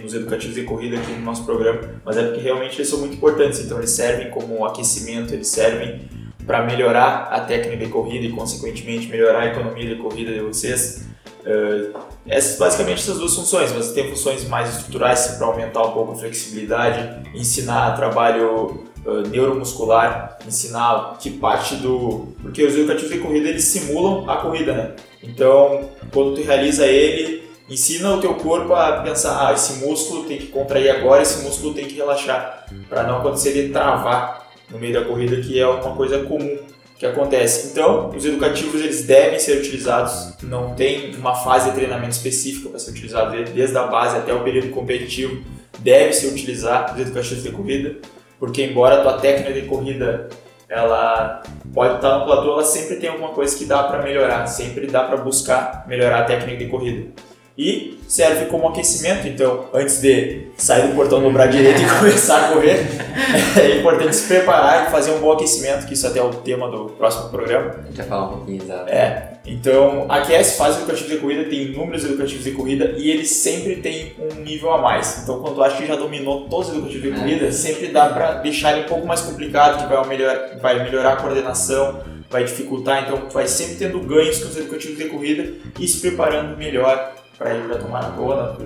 nos 0.00 0.14
educativos 0.14 0.54
de 0.54 0.62
corrida 0.62 0.96
aqui 0.96 1.10
no 1.12 1.22
nosso 1.22 1.44
programa, 1.44 1.80
mas 2.04 2.16
é 2.16 2.22
porque 2.22 2.40
realmente 2.40 2.76
eles 2.76 2.88
são 2.88 3.00
muito 3.00 3.16
importantes. 3.16 3.58
Então 3.58 3.78
eles 3.78 3.90
servem 3.90 4.30
como 4.30 4.64
aquecimento, 4.64 5.34
eles 5.34 5.48
servem 5.48 6.02
para 6.46 6.64
melhorar 6.64 7.24
a 7.32 7.40
técnica 7.40 7.84
de 7.84 7.90
corrida 7.90 8.26
e 8.26 8.30
consequentemente 8.30 9.08
melhorar 9.08 9.40
a 9.40 9.46
economia 9.46 9.84
de 9.84 10.00
corrida 10.00 10.32
de 10.32 10.38
vocês. 10.38 11.08
Eh, 11.44 11.90
essas 12.28 12.58
basicamente 12.58 13.00
essas 13.00 13.18
duas 13.18 13.34
funções, 13.34 13.72
mas 13.72 13.92
tem 13.92 14.08
funções 14.08 14.48
mais 14.48 14.76
estruturais 14.76 15.26
para 15.38 15.46
aumentar 15.46 15.82
um 15.82 15.92
pouco 15.92 16.12
a 16.12 16.14
flexibilidade, 16.16 17.30
ensinar 17.34 17.96
trabalho 17.96 18.84
eh, 19.06 19.28
neuromuscular, 19.28 20.36
ensinar 20.46 21.16
que 21.20 21.30
parte 21.30 21.76
do. 21.76 22.34
Porque 22.42 22.64
os 22.64 22.74
educativos 22.74 23.10
de 23.10 23.18
corrida 23.18 23.48
eles 23.48 23.64
simulam 23.64 24.28
a 24.28 24.36
corrida, 24.38 24.72
né? 24.72 24.96
Então, 25.22 25.88
quando 26.12 26.34
tu 26.34 26.42
realiza 26.42 26.86
ele, 26.86 27.48
ensina 27.70 28.14
o 28.14 28.20
teu 28.20 28.34
corpo 28.34 28.74
a 28.74 29.02
pensar: 29.02 29.46
ah, 29.46 29.52
esse 29.52 29.84
músculo 29.84 30.24
tem 30.24 30.38
que 30.38 30.46
contrair 30.46 30.90
agora, 30.90 31.22
esse 31.22 31.44
músculo 31.44 31.72
tem 31.72 31.86
que 31.86 31.94
relaxar, 31.94 32.66
para 32.88 33.04
não 33.04 33.18
acontecer 33.18 33.52
de 33.52 33.72
travar 33.72 34.48
no 34.68 34.78
meio 34.78 34.94
da 34.94 35.04
corrida, 35.04 35.36
que 35.36 35.56
é 35.56 35.66
uma 35.66 35.94
coisa 35.94 36.24
comum 36.24 36.58
que 36.98 37.04
acontece. 37.06 37.68
Então, 37.72 38.10
os 38.10 38.24
educativos 38.24 38.80
eles 38.80 39.04
devem 39.04 39.38
ser 39.38 39.58
utilizados, 39.58 40.32
não 40.42 40.74
tem 40.74 41.14
uma 41.16 41.34
fase 41.34 41.70
de 41.70 41.76
treinamento 41.76 42.12
específica 42.12 42.70
para 42.70 42.78
ser 42.78 42.90
utilizado, 42.92 43.36
de- 43.36 43.52
desde 43.52 43.76
a 43.76 43.84
base 43.86 44.16
até 44.16 44.32
o 44.32 44.42
período 44.42 44.70
competitivo, 44.70 45.42
deve 45.78 46.12
se 46.12 46.26
utilizar 46.26 46.94
os 46.94 47.00
educativos 47.00 47.42
de 47.42 47.50
corrida, 47.50 47.96
porque 48.38 48.62
embora 48.64 48.96
a 48.98 49.02
tua 49.02 49.14
técnica 49.18 49.52
de 49.52 49.62
corrida 49.66 50.28
ela 50.68 51.42
pode 51.72 51.96
estar 51.96 52.18
no 52.18 52.24
platô, 52.24 52.52
ela 52.54 52.64
sempre 52.64 52.96
tem 52.96 53.08
alguma 53.08 53.28
coisa 53.30 53.56
que 53.56 53.64
dá 53.66 53.84
para 53.84 54.02
melhorar, 54.02 54.46
sempre 54.46 54.86
dá 54.86 55.04
para 55.04 55.18
buscar 55.18 55.84
melhorar 55.86 56.20
a 56.20 56.24
técnica 56.24 56.56
de 56.64 56.66
corrida. 56.70 57.08
E 57.58 57.98
serve 58.06 58.46
como 58.46 58.68
aquecimento. 58.68 59.26
Então, 59.26 59.66
antes 59.72 60.00
de 60.00 60.48
sair 60.56 60.88
do 60.88 60.94
portão, 60.94 61.22
dobrar 61.22 61.46
direito 61.46 61.80
e 61.80 61.86
começar 61.98 62.46
a 62.46 62.52
correr, 62.52 62.86
é 63.58 63.78
importante 63.78 64.14
se 64.14 64.26
preparar 64.28 64.86
e 64.86 64.90
fazer 64.90 65.12
um 65.12 65.18
bom 65.20 65.32
aquecimento, 65.32 65.86
que 65.86 65.94
isso 65.94 66.06
até 66.06 66.18
é 66.18 66.22
o 66.22 66.30
tema 66.30 66.70
do 66.70 66.86
próximo 66.90 67.30
programa. 67.30 67.76
A 67.82 67.86
gente 67.86 67.96
vai 67.96 68.06
falar 68.06 68.26
um 68.26 68.36
pouquinho, 68.36 68.62
exato. 68.62 68.88
É, 68.90 69.32
então 69.46 70.06
aquece, 70.08 70.56
faz 70.58 70.76
educativo 70.76 71.08
de 71.08 71.16
corrida, 71.18 71.44
tem 71.44 71.72
números 71.72 72.04
educativos 72.04 72.44
de 72.44 72.50
corrida 72.50 72.94
e 72.96 73.10
ele 73.10 73.24
sempre 73.24 73.76
tem 73.76 74.12
um 74.18 74.42
nível 74.42 74.72
a 74.72 74.78
mais. 74.78 75.22
Então 75.22 75.40
quando 75.40 75.54
tu 75.54 75.62
acha 75.62 75.76
que 75.76 75.86
já 75.86 75.96
dominou 75.96 76.48
todos 76.48 76.68
os 76.68 76.74
educativos 76.74 77.02
de 77.02 77.12
É. 77.12 77.18
corrida, 77.20 77.52
sempre 77.52 77.88
dá 77.88 78.06
pra 78.06 78.34
deixar 78.34 78.72
ele 78.72 78.82
um 78.86 78.88
pouco 78.88 79.06
mais 79.06 79.20
complicado, 79.22 79.82
que 79.82 79.92
vai 79.94 80.06
melhorar, 80.06 80.58
vai 80.60 80.82
melhorar 80.84 81.12
a 81.14 81.16
coordenação, 81.16 82.00
vai 82.28 82.44
dificultar, 82.44 83.04
então 83.04 83.28
vai 83.30 83.46
sempre 83.46 83.76
tendo 83.76 84.00
ganhos 84.00 84.38
com 84.42 84.48
os 84.48 84.56
educativos 84.56 84.98
de 84.98 85.04
corrida 85.06 85.54
e 85.78 85.86
se 85.86 86.00
preparando 86.00 86.56
melhor 86.56 87.14
para 87.38 87.54
ir 87.54 87.62
para 87.66 87.76
tomar 87.78 87.98
a 88.04 88.08
maratona, 88.10 88.56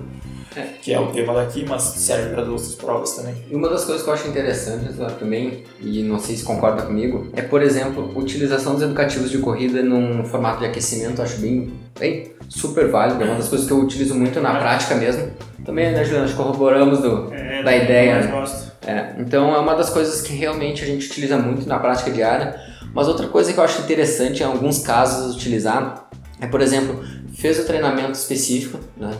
É. 0.56 0.62
que 0.82 0.92
é 0.92 0.98
o 0.98 1.06
tema 1.08 1.32
daqui, 1.34 1.64
mas 1.68 1.82
serve 1.82 2.34
para 2.34 2.42
outras 2.42 2.74
provas 2.74 3.12
também. 3.14 3.34
E 3.48 3.54
uma 3.54 3.68
das 3.68 3.84
coisas 3.84 4.02
que 4.02 4.08
eu 4.10 4.14
acho 4.14 4.26
interessante 4.28 4.92
lá 4.98 5.08
também, 5.10 5.62
e 5.80 6.02
não 6.02 6.18
sei 6.18 6.36
se 6.36 6.42
concorda 6.44 6.82
comigo, 6.82 7.28
é, 7.36 7.42
por 7.42 7.62
exemplo, 7.62 8.10
utilização 8.18 8.74
dos 8.74 8.82
educativos 8.82 9.30
de 9.30 9.38
corrida 9.38 9.80
num 9.82 10.24
formato 10.24 10.58
de 10.60 10.66
aquecimento, 10.66 11.22
acho 11.22 11.38
bem, 11.38 11.72
bem 11.98 12.32
super 12.48 12.88
válido, 12.88 13.22
é 13.22 13.26
uma 13.26 13.36
das 13.36 13.48
coisas 13.48 13.66
que 13.66 13.72
eu 13.72 13.78
utilizo 13.78 14.14
muito 14.14 14.40
na 14.40 14.58
prática 14.58 14.94
mesmo. 14.96 15.30
Também, 15.64 15.92
né, 15.92 16.02
Juliana, 16.04 16.32
corroboramos 16.32 16.98
do, 17.00 17.32
É, 17.32 17.62
da 17.62 17.76
ideia, 17.76 18.14
mais 18.14 18.26
né? 18.26 18.32
gosto. 18.32 18.70
É, 18.86 19.14
então 19.20 19.54
é 19.54 19.58
uma 19.58 19.74
das 19.74 19.90
coisas 19.90 20.20
que 20.22 20.32
realmente 20.32 20.82
a 20.82 20.86
gente 20.86 21.06
utiliza 21.06 21.36
muito 21.36 21.68
na 21.68 21.78
prática 21.78 22.10
diária. 22.10 22.58
Mas 22.92 23.06
outra 23.06 23.28
coisa 23.28 23.52
que 23.52 23.60
eu 23.60 23.62
acho 23.62 23.82
interessante 23.82 24.42
em 24.42 24.46
alguns 24.46 24.80
casos 24.80 25.36
utilizar 25.36 26.08
é, 26.40 26.46
por 26.46 26.60
exemplo, 26.60 27.04
fez 27.34 27.58
o 27.58 27.64
treinamento 27.64 28.12
específico, 28.12 28.78
né? 28.96 29.12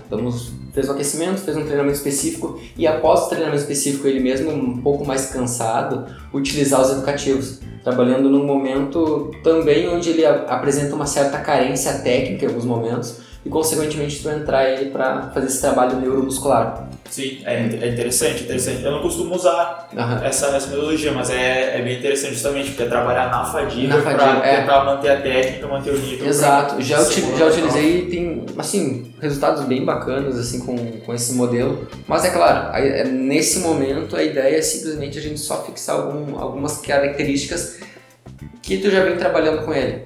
Fez 0.73 0.89
o 0.89 0.93
aquecimento, 0.93 1.41
fez 1.41 1.57
um 1.57 1.65
treinamento 1.65 1.97
específico 1.97 2.61
e 2.77 2.87
após 2.87 3.23
o 3.23 3.29
treinamento 3.29 3.61
específico, 3.61 4.07
ele 4.07 4.21
mesmo 4.21 4.51
um 4.51 4.81
pouco 4.81 5.05
mais 5.05 5.27
cansado, 5.27 6.07
utilizar 6.33 6.81
os 6.81 6.91
educativos, 6.93 7.61
trabalhando 7.83 8.29
num 8.31 8.45
momento 8.45 9.31
também 9.43 9.89
onde 9.89 10.11
ele 10.11 10.25
apresenta 10.25 10.95
uma 10.95 11.07
certa 11.07 11.39
carência 11.39 11.99
técnica 11.99 12.45
em 12.45 12.49
alguns 12.49 12.65
momentos 12.65 13.30
e 13.45 13.49
consequentemente 13.49 14.23
tu 14.23 14.29
entrar 14.31 14.69
ele 14.69 14.91
para 14.91 15.31
fazer 15.33 15.47
esse 15.47 15.61
trabalho 15.61 15.97
neuromuscular. 15.99 16.89
Sim, 17.11 17.41
é, 17.45 17.55
é 17.57 17.89
interessante, 17.89 18.45
interessante. 18.45 18.85
Eu 18.85 18.93
não 18.93 19.03
costumo 19.03 19.35
usar 19.35 19.89
Aham. 19.97 20.25
essa, 20.25 20.47
essa 20.55 20.69
metodologia, 20.69 21.11
mas 21.11 21.29
é, 21.31 21.79
é 21.79 21.83
bem 21.83 21.99
interessante 21.99 22.35
justamente 22.35 22.69
porque 22.69 22.85
é 22.85 22.87
trabalhar 22.87 23.29
na 23.31 23.45
fadiga, 23.45 23.97
Na 23.97 24.03
fadiga, 24.03 24.41
para 24.41 24.47
é. 24.47 24.85
manter 24.85 25.09
a 25.11 25.21
técnica, 25.21 25.67
manter 25.67 25.91
o 25.93 25.99
nível. 25.99 26.29
Exato, 26.29 26.81
já, 26.81 27.01
uti- 27.01 27.15
Segura 27.15 27.37
já 27.39 27.47
utilizei 27.47 27.99
e 28.03 28.11
tem, 28.11 28.47
assim, 28.57 29.13
resultados 29.21 29.65
bem 29.65 29.85
bacanas, 29.85 30.39
assim, 30.39 30.61
com, 30.65 30.77
com 31.01 31.13
esse 31.13 31.33
modelo. 31.35 31.89
Mas 32.07 32.25
é 32.25 32.31
claro, 32.31 32.77
é, 32.77 33.03
nesse 33.05 33.59
momento 33.59 34.15
a 34.15 34.23
ideia 34.23 34.57
é 34.59 34.63
simplesmente 34.63 35.19
a 35.19 35.23
gente 35.23 35.41
só 35.41 35.65
fixar 35.65 35.97
algum- 35.97 36.39
algumas 36.39 36.77
características 36.79 37.81
que 38.63 38.79
tu 38.79 38.89
já 38.89 39.03
vem 39.03 39.17
trabalhando 39.17 39.65
com 39.65 39.75
ele. 39.75 40.03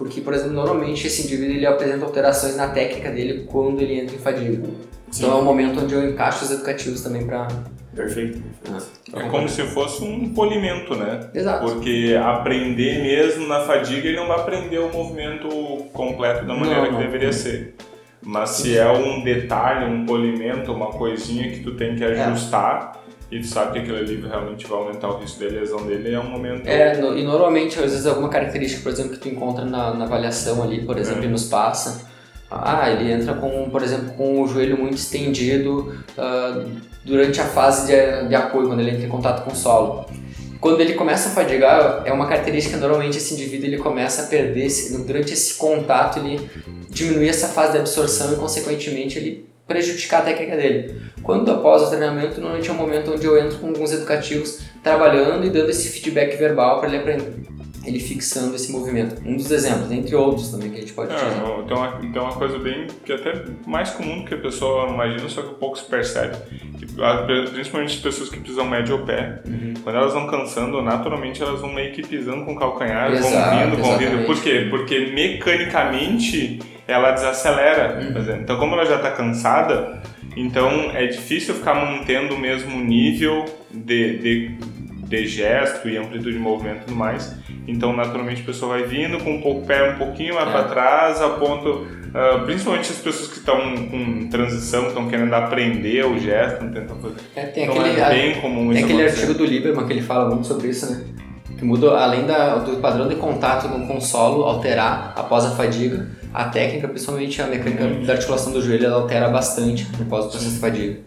Porque, 0.00 0.22
por 0.22 0.32
exemplo, 0.32 0.54
normalmente 0.54 1.06
esse 1.06 1.24
indivíduo 1.24 1.56
ele 1.56 1.66
apresenta 1.66 2.06
alterações 2.06 2.56
na 2.56 2.68
técnica 2.68 3.10
dele 3.10 3.44
quando 3.46 3.82
ele 3.82 4.00
entra 4.00 4.16
em 4.16 4.18
fadiga. 4.18 4.66
Sim. 5.10 5.26
Então 5.26 5.36
é 5.36 5.42
o 5.42 5.44
momento 5.44 5.78
onde 5.78 5.92
eu 5.92 6.08
encaixo 6.08 6.42
os 6.42 6.50
educativos 6.50 7.02
também 7.02 7.26
pra... 7.26 7.46
Perfeito. 7.94 8.42
É 9.12 9.28
como 9.28 9.46
se 9.46 9.62
fosse 9.64 10.02
um 10.02 10.32
polimento, 10.32 10.94
né? 10.96 11.28
Exato. 11.34 11.66
Porque 11.66 12.18
aprender 12.18 13.02
mesmo 13.02 13.46
na 13.46 13.60
fadiga, 13.60 14.08
ele 14.08 14.16
não 14.16 14.26
vai 14.26 14.38
aprender 14.38 14.78
o 14.78 14.90
movimento 14.90 15.48
completo 15.92 16.46
da 16.46 16.54
maneira 16.54 16.80
Não, 16.80 16.86
que 16.86 16.92
não. 16.92 17.00
deveria 17.00 17.32
ser. 17.34 17.74
Mas 18.22 18.50
se 18.50 18.78
é 18.78 18.90
um 18.90 19.22
detalhe, 19.22 19.84
um 19.84 20.06
polimento, 20.06 20.72
uma 20.72 20.92
coisinha 20.92 21.50
que 21.50 21.60
tu 21.60 21.76
tem 21.76 21.94
que 21.94 22.02
ajustar 22.02 22.99
e 23.30 23.40
tu 23.40 23.46
sabe 23.46 23.72
que 23.72 23.78
aquilo 23.80 23.96
ali 23.98 24.20
realmente 24.26 24.66
vai 24.66 24.78
aumentar 24.78 25.08
o 25.08 25.18
risco 25.18 25.38
de 25.38 25.46
lesão 25.48 25.86
dele, 25.86 26.12
é 26.14 26.18
um 26.18 26.28
momento... 26.28 26.66
É, 26.66 26.96
no- 26.96 27.16
e 27.16 27.22
normalmente, 27.22 27.78
às 27.78 27.90
vezes, 27.92 28.06
alguma 28.06 28.28
característica, 28.28 28.82
por 28.82 28.90
exemplo, 28.92 29.12
que 29.12 29.18
tu 29.18 29.28
encontra 29.28 29.64
na, 29.64 29.94
na 29.94 30.04
avaliação 30.04 30.62
ali, 30.62 30.82
por 30.82 30.98
exemplo, 30.98 31.22
É. 31.22 31.26
e 31.26 31.28
nos 31.30 31.44
passa. 31.44 32.08
Ah, 32.50 32.90
ele 32.90 33.12
entra 33.12 33.34
com, 33.34 33.70
por 33.70 33.82
exemplo, 33.82 34.12
com 34.14 34.42
o 34.42 34.48
joelho 34.48 34.76
muito 34.76 34.96
estendido 34.96 35.94
ah, 36.18 36.64
durante 37.04 37.40
a 37.40 37.44
fase 37.44 37.86
de, 37.86 38.28
de 38.28 38.34
apoio, 38.34 38.66
quando 38.66 38.80
ele 38.80 38.90
entra 38.90 39.06
em 39.06 39.08
contato 39.08 39.44
com 39.44 39.52
o 39.52 39.56
solo. 39.56 40.04
Quando 40.60 40.80
ele 40.80 40.92
começa 40.94 41.28
a 41.30 41.32
fadigar, 41.32 42.02
é 42.04 42.12
uma 42.12 42.26
característica, 42.26 42.76
normalmente 42.76 43.16
esse 43.16 43.32
indivíduo 43.34 43.66
ele 43.66 43.78
começa 43.78 44.24
a 44.24 44.26
perder, 44.26 44.68
durante 45.06 45.32
esse 45.32 45.54
contato, 45.54 46.18
ele 46.18 46.50
diminui 46.90 47.28
essa 47.28 47.48
fase 47.48 47.72
de 47.72 47.78
absorção 47.78 48.32
e, 48.32 48.36
consequentemente, 48.36 49.16
ele 49.16 49.46
prejudicar 49.74 50.18
a 50.20 50.24
técnica 50.24 50.56
dele. 50.56 50.96
Quando 51.22 51.50
após 51.52 51.82
o 51.82 51.86
treinamento, 51.88 52.40
normalmente 52.40 52.68
é 52.68 52.72
um 52.72 52.76
momento 52.76 53.12
onde 53.12 53.24
eu 53.24 53.38
entro 53.38 53.58
com 53.58 53.68
alguns 53.68 53.92
educativos 53.92 54.62
trabalhando 54.82 55.46
e 55.46 55.50
dando 55.50 55.70
esse 55.70 55.88
feedback 55.88 56.36
verbal 56.36 56.80
para 56.80 56.88
ele 56.88 56.98
aprender, 56.98 57.32
ele 57.86 58.00
fixando 58.00 58.56
esse 58.56 58.72
movimento. 58.72 59.22
Um 59.24 59.36
dos 59.36 59.50
exemplos, 59.52 59.92
entre 59.92 60.14
outros 60.16 60.48
também 60.50 60.70
que 60.70 60.78
a 60.78 60.80
gente 60.80 60.92
pode 60.92 61.14
utilizar. 61.14 61.40
É, 61.42 61.62
tem 61.62 61.76
uma, 61.76 61.88
tem 62.12 62.22
uma 62.22 62.32
coisa 62.32 62.58
bem 62.58 62.86
que 63.04 63.12
é 63.12 63.14
até 63.14 63.44
mais 63.66 63.90
comum 63.90 64.18
do 64.20 64.24
que 64.26 64.34
a 64.34 64.38
pessoa 64.38 64.88
imagina, 64.88 65.28
só 65.28 65.42
que 65.42 65.54
pouco 65.54 65.78
se 65.78 65.84
percebe. 65.84 66.36
Que, 66.78 67.02
a- 67.02 67.26
principalmente 67.52 67.94
as 67.94 68.00
pessoas 68.02 68.28
que 68.28 68.40
pisam 68.40 68.66
médio 68.68 69.04
pé, 69.06 69.40
Uhum. 69.46 69.74
quando 69.84 69.96
elas 69.96 70.12
vão 70.14 70.26
cansando, 70.26 70.82
naturalmente 70.82 71.42
elas 71.42 71.60
vão 71.60 71.72
meio 71.72 71.92
que 71.92 72.02
pisando 72.02 72.44
com 72.44 72.52
o 72.54 72.58
calcanhar, 72.58 73.12
Exato, 73.12 73.32
vão 73.32 73.70
vindo, 73.70 73.82
vão 73.82 73.98
vindo. 73.98 74.26
Por 74.26 74.42
quê? 74.42 74.66
Porque 74.70 74.98
mecanicamente 75.14 76.58
ela 76.90 77.12
desacelera. 77.12 77.98
Uhum. 78.00 78.36
Então, 78.42 78.56
como 78.58 78.74
ela 78.74 78.84
já 78.84 78.96
está 78.96 79.10
cansada, 79.10 80.00
então 80.36 80.90
é 80.92 81.06
difícil 81.06 81.54
ficar 81.54 81.74
mantendo 81.74 82.34
o 82.34 82.38
mesmo 82.38 82.78
nível 82.80 83.44
de, 83.70 84.18
de, 84.18 84.48
de 85.04 85.26
gesto 85.26 85.88
e 85.88 85.96
amplitude 85.96 86.32
de 86.32 86.38
movimento 86.38 86.82
e 86.82 86.84
tudo 86.86 86.96
mais. 86.96 87.34
Então, 87.66 87.94
naturalmente, 87.94 88.42
a 88.42 88.44
pessoa 88.44 88.78
vai 88.78 88.82
vindo 88.86 89.18
com 89.22 89.32
um 89.34 89.40
pouco, 89.40 89.66
pé 89.66 89.90
um 89.92 89.96
pouquinho 89.98 90.34
mais 90.34 90.48
É. 90.48 90.52
para 90.52 90.64
trás, 90.64 91.20
a 91.22 91.28
ponto. 91.30 91.86
ah, 92.14 92.42
principalmente 92.44 92.90
as 92.90 92.98
pessoas 92.98 93.28
que 93.28 93.38
estão 93.38 93.58
com 93.88 94.28
transição, 94.28 94.82
que 94.82 94.88
estão 94.88 95.08
querendo 95.08 95.32
aprender 95.34 96.04
o 96.04 96.18
gesto, 96.18 96.64
não 96.64 96.72
tentam 96.72 96.96
fazer. 97.00 97.14
É, 97.36 97.42
tem 97.46 97.64
Então 97.64 97.80
aquele, 97.80 98.00
é 98.00 98.08
bem 98.08 98.40
comum 98.40 98.72
tem 98.72 98.82
aquele 98.82 99.02
acontecer. 99.02 99.20
artigo 99.22 99.38
do 99.38 99.44
Lieberman 99.44 99.86
que 99.86 99.92
ele 99.92 100.02
fala 100.02 100.28
muito 100.30 100.46
sobre 100.46 100.68
isso, 100.68 100.90
né? 100.90 101.04
Que 101.56 101.64
muda, 101.64 101.90
além 101.98 102.24
da, 102.26 102.56
do 102.56 102.78
padrão 102.78 103.06
de 103.06 103.16
contato 103.16 103.68
no 103.68 103.86
consolo 103.86 104.44
alterar 104.44 105.12
após 105.14 105.44
a 105.44 105.50
fadiga, 105.50 106.08
a 106.32 106.44
técnica, 106.44 106.88
principalmente 106.88 107.40
a 107.42 107.46
mecânica 107.46 107.86
da 108.06 108.12
articulação 108.14 108.52
do 108.52 108.62
joelho, 108.62 108.86
ela 108.86 108.96
altera 108.96 109.28
bastante 109.28 109.86
após 110.00 110.26
o 110.26 110.28
processo 110.30 110.54
de 110.54 110.60
fadiga. 110.60 111.00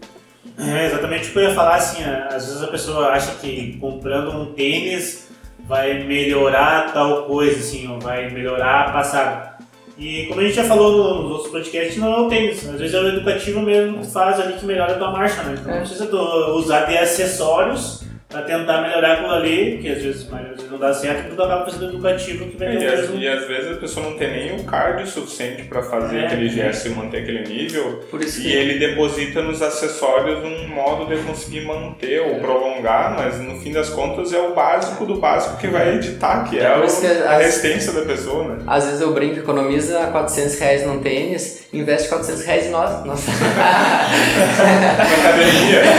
É 0.57 0.85
exatamente 0.85 1.29
o 1.29 1.31
que 1.33 1.39
eu 1.39 1.43
ia 1.43 1.55
falar, 1.55 1.75
assim, 1.75 2.03
é, 2.03 2.27
às 2.31 2.45
vezes 2.45 2.61
a 2.61 2.67
pessoa 2.67 3.07
acha 3.09 3.31
que 3.41 3.77
comprando 3.79 4.29
um 4.31 4.53
tênis 4.53 5.29
vai 5.67 6.03
melhorar 6.03 6.91
tal 6.93 7.23
coisa, 7.25 7.57
assim, 7.57 7.87
ou 7.87 7.99
vai 7.99 8.29
melhorar 8.29 8.89
a 8.89 8.91
passada. 8.91 9.53
E 9.97 10.25
como 10.27 10.41
a 10.41 10.43
gente 10.43 10.55
já 10.55 10.63
falou 10.63 11.23
nos 11.23 11.31
outros 11.31 11.51
podcasts, 11.51 11.97
não 11.97 12.13
é 12.13 12.19
o 12.21 12.27
tênis, 12.29 12.67
às 12.67 12.79
vezes 12.79 12.93
é 12.93 12.99
o 12.99 13.07
educativo 13.07 13.61
mesmo 13.61 13.99
que 14.01 14.07
faz 14.11 14.39
ali 14.39 14.53
que 14.53 14.65
melhora 14.65 14.93
a 14.93 14.97
tua 14.97 15.11
marcha, 15.11 15.41
né? 15.43 15.55
Então 15.59 15.71
É. 15.71 15.75
não 15.79 15.85
precisa 15.85 16.15
usar 16.53 16.85
de 16.85 16.97
acessórios 16.97 18.03
pra 18.27 18.41
tentar 18.41 18.81
melhorar 18.81 19.13
aquilo 19.13 19.31
ali, 19.31 19.77
que 19.81 19.87
às 19.89 20.01
vezes, 20.01 20.27
mas 20.29 20.41
às 20.41 20.49
vezes 20.57 20.62
não 20.73 20.79
dá 20.79 20.93
certo, 20.93 21.31
e 21.31 21.35
tu 21.35 21.41
acaba 21.43 21.65
fazendo 21.65 21.85
educativo 21.85 22.45
que 22.47 22.57
vai 22.57 22.75
É, 22.75 22.77
ter 22.77 22.85
e, 22.85 22.91
mesmo. 22.97 23.17
e 23.19 23.27
às 23.27 23.47
vezes 23.47 23.71
a 23.71 23.75
pessoa 23.79 24.09
não 24.09 24.17
tem 24.17 24.31
nem 24.31 24.55
o 24.59 24.63
cardio 24.63 25.05
suficiente 25.07 25.63
para 25.63 25.81
fazer 25.83 26.17
É. 26.19 26.25
aquele 26.25 26.49
gesto 26.49 26.87
e 26.87 26.91
manter 26.91 27.17
aquele 27.23 27.47
nível. 27.47 28.03
Por 28.09 28.21
isso 28.21 28.39
E 28.39 28.43
que 28.43 28.51
ele 28.51 28.79
deposita 28.79 29.41
nos 29.41 29.61
acessórios 29.61 30.39
um 30.43 30.67
modo 30.67 31.05
de 31.05 31.21
conseguir 31.23 31.61
manter 31.65 32.21
ou 32.21 32.35
prolongar, 32.39 33.15
mas 33.15 33.39
no 33.39 33.59
fim 33.61 33.71
das 33.71 33.89
contas 33.89 34.33
é 34.33 34.39
o 34.39 34.53
básico 34.53 35.05
do 35.05 35.15
básico 35.19 35.57
que 35.57 35.67
vai 35.67 35.95
editar, 35.95 36.49
que 36.49 36.59
é, 36.59 36.63
É 36.63 36.75
o- 36.77 36.81
que 36.81 37.05
a 37.07 37.35
as- 37.35 37.41
resistência 37.45 37.91
da 37.93 38.01
pessoa, 38.01 38.43
né? 38.55 38.63
às 38.67 38.85
vezes 38.85 39.01
eu 39.01 39.13
brinco, 39.13 39.39
economiza 39.39 39.99
400 40.11 40.57
reais 40.59 40.85
num 40.85 40.99
tênis, 41.01 41.63
investe 41.71 42.09
400 42.09 42.43
reais 42.45 42.65
em 42.65 42.69
nós. 42.71 42.83
Nossa. 43.05 43.31
Na 43.31 45.03
academia. 45.29 45.83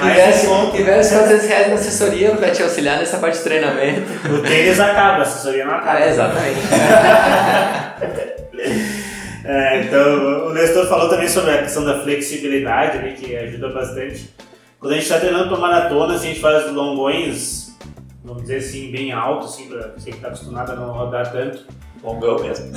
É, 0.00 0.08
é 0.08 0.22
investe, 0.30 0.46
investe 0.80 1.14
400 1.14 1.46
reais 1.46 1.68
na 1.68 1.74
assessoria 1.74 2.30
pra 2.30 2.50
te 2.50 2.62
auxiliar 2.62 2.98
nessa 2.98 3.18
parte 3.18 3.38
de 3.38 3.44
treinamento. 3.44 3.89
O 4.32 4.42
tênis 4.42 4.80
acaba, 4.80 5.18
a 5.18 5.22
assessoria 5.22 5.64
não 5.64 5.74
acaba. 5.74 6.00
É, 6.00 6.10
exatamente. 6.10 6.60
É, 9.42 9.82
então, 9.82 10.46
o 10.46 10.52
Nestor 10.52 10.86
falou 10.86 11.08
também 11.08 11.26
sobre 11.26 11.50
a 11.50 11.62
questão 11.62 11.84
da 11.84 12.02
flexibilidade, 12.02 12.98
né, 12.98 13.14
que 13.18 13.34
ajuda 13.34 13.70
bastante. 13.70 14.30
Quando 14.78 14.92
a 14.92 14.94
gente 14.94 15.04
está 15.04 15.18
treinando 15.18 15.48
para 15.48 15.58
maratona, 15.58 16.14
assim, 16.14 16.26
a 16.26 16.28
gente 16.28 16.40
faz 16.40 16.70
longões, 16.70 17.74
vamos 18.22 18.42
dizer 18.42 18.58
assim, 18.58 18.92
bem 18.92 19.12
altos, 19.12 19.54
assim, 19.54 19.66
para 19.66 19.92
você 19.96 20.10
que 20.10 20.16
está 20.16 20.28
acostumado 20.28 20.72
a 20.72 20.76
não 20.76 20.92
rodar 20.92 21.32
tanto. 21.32 21.64
Longão 22.02 22.38
mesmo. 22.40 22.72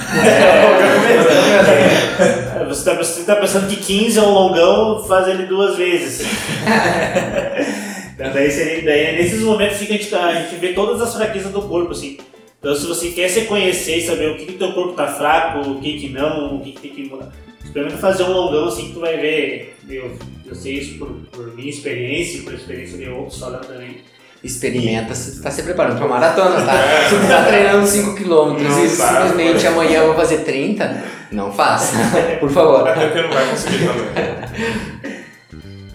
É, 2.60 2.65
você 2.65 2.91
está 2.91 3.36
tá 3.36 3.39
pensando 3.39 3.67
que 3.67 3.78
15 3.78 4.19
é 4.19 4.21
um 4.21 4.32
longão, 4.32 5.04
faz 5.06 5.28
ele 5.28 5.45
duas 5.45 5.78
vezes. 5.78 6.28
então, 8.13 8.32
daí, 8.34 8.52
seria, 8.52 8.82
daí 8.84 8.99
é 9.06 9.12
nesses 9.13 9.41
momentos 9.41 9.78
que 9.78 9.84
a 9.86 9.88
gente, 9.88 10.08
tá- 10.10 10.26
a 10.28 10.34
gente 10.41 10.56
vê 10.56 10.73
todas 10.73 11.02
as 11.02 11.13
fraquezas 11.15 11.52
do 11.52 11.62
corpo, 11.63 11.91
assim. 11.91 12.17
Então, 12.60 12.76
se 12.76 12.86
você 12.86 13.10
quer 13.10 13.28
se 13.28 13.41
conhecer 13.41 13.97
e 13.97 14.06
saber 14.06 14.30
o 14.32 14.38
que, 14.38 14.45
que 14.45 14.54
teu 14.54 14.71
corpo 14.73 14.93
tá 14.93 15.08
fraco, 15.08 15.69
o 15.69 15.82
que, 15.82 15.99
que 15.99 16.10
não, 16.10 16.56
o 16.56 16.62
que, 16.62 16.71
que 16.71 16.82
tem 16.82 16.91
que 16.91 17.04
mudar. 17.10 17.30
Experimenta 17.63 17.97
fazer 17.97 18.23
um 18.23 18.32
longão 18.32 18.67
assim 18.67 18.88
que 18.88 18.93
tu 18.93 18.99
vai 18.99 19.17
ver. 19.17 19.76
Eu, 19.89 20.17
eu 20.45 20.56
sei 20.56 20.76
isso 20.76 20.97
por, 20.97 21.08
por 21.32 21.54
minha 21.56 21.69
experiência 21.69 22.38
e 22.38 22.41
por 22.41 22.54
experiência 22.54 22.97
de 22.97 23.10
outros 23.10 23.39
falando 23.39 23.65
também. 23.65 23.97
Experimenta 24.43 25.13
tu 25.13 25.41
tá 25.41 25.49
se 25.49 25.63
preparando 25.63 25.97
pra 25.97 26.08
maratona, 26.08 26.65
tá? 26.65 26.73
Se 27.10 27.15
tu 27.15 27.28
tá 27.28 27.43
treinando 27.45 27.86
5km 27.88 28.60
Não 28.60 28.86
e 28.86 28.89
simplesmente 28.89 29.62
pô. 29.63 29.67
amanhã 29.69 29.99
eu 30.02 30.08
vou 30.08 30.15
fazer 30.15 30.39
30, 30.39 31.04
não 31.32 31.52
faça. 31.52 31.95
Por 32.39 32.49
favor. 32.49 32.88
Até 32.88 33.08
porque 33.08 33.21
não 33.23 33.30
vai 33.34 33.49
conseguir 33.49 33.80
também. 33.88 35.12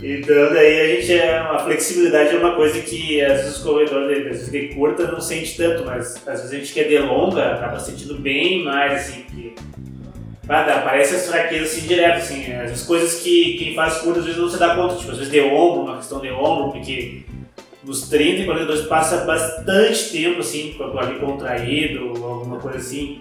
Então 0.00 0.54
daí 0.54 0.80
a 0.80 0.96
gente 0.96 1.12
é 1.12 1.38
a 1.38 1.58
flexibilidade 1.58 2.34
é 2.34 2.38
uma 2.38 2.54
coisa 2.54 2.80
que 2.80 3.20
às 3.20 3.40
vezes 3.40 3.56
os 3.56 3.62
corredores 3.64 4.18
às 4.18 4.24
vezes 4.24 4.50
de 4.50 4.68
curta 4.68 5.10
não 5.10 5.20
sente 5.20 5.56
tanto, 5.56 5.84
mas 5.84 6.16
às 6.26 6.40
vezes 6.40 6.52
a 6.52 6.56
gente 6.56 6.72
que 6.72 6.80
é 6.80 6.84
de 6.84 6.98
longa 6.98 7.54
acaba 7.54 7.80
sentindo 7.80 8.14
bem 8.14 8.64
mais 8.64 8.92
assim 8.92 9.22
que 9.22 9.54
ah, 10.48 10.62
dá, 10.62 10.80
parece 10.80 11.16
as 11.16 11.28
fraquezas 11.28 11.72
assim 11.72 11.86
direto, 11.86 12.18
assim, 12.18 12.52
às 12.54 12.70
vezes 12.70 12.86
coisas 12.86 13.20
que 13.20 13.58
quem 13.58 13.74
faz 13.74 13.98
curta 13.98 14.20
às 14.20 14.24
vezes 14.24 14.40
não 14.40 14.48
se 14.48 14.58
dá 14.58 14.74
conta, 14.74 14.96
tipo, 14.96 15.10
às 15.10 15.18
vezes 15.18 15.30
de 15.30 15.40
ombro, 15.40 15.82
uma 15.82 15.96
questão 15.96 16.20
de 16.20 16.30
ombro, 16.30 16.72
porque 16.72 17.24
nos 17.84 18.08
30 18.08 18.42
e 18.42 18.44
42 18.46 18.86
passa 18.86 19.24
bastante 19.26 20.10
tempo 20.10 20.40
assim, 20.40 20.72
com 20.72 20.84
a 20.84 21.02
ali 21.02 21.18
contraído, 21.18 22.08
alguma 22.24 22.58
coisa 22.58 22.78
assim. 22.78 23.20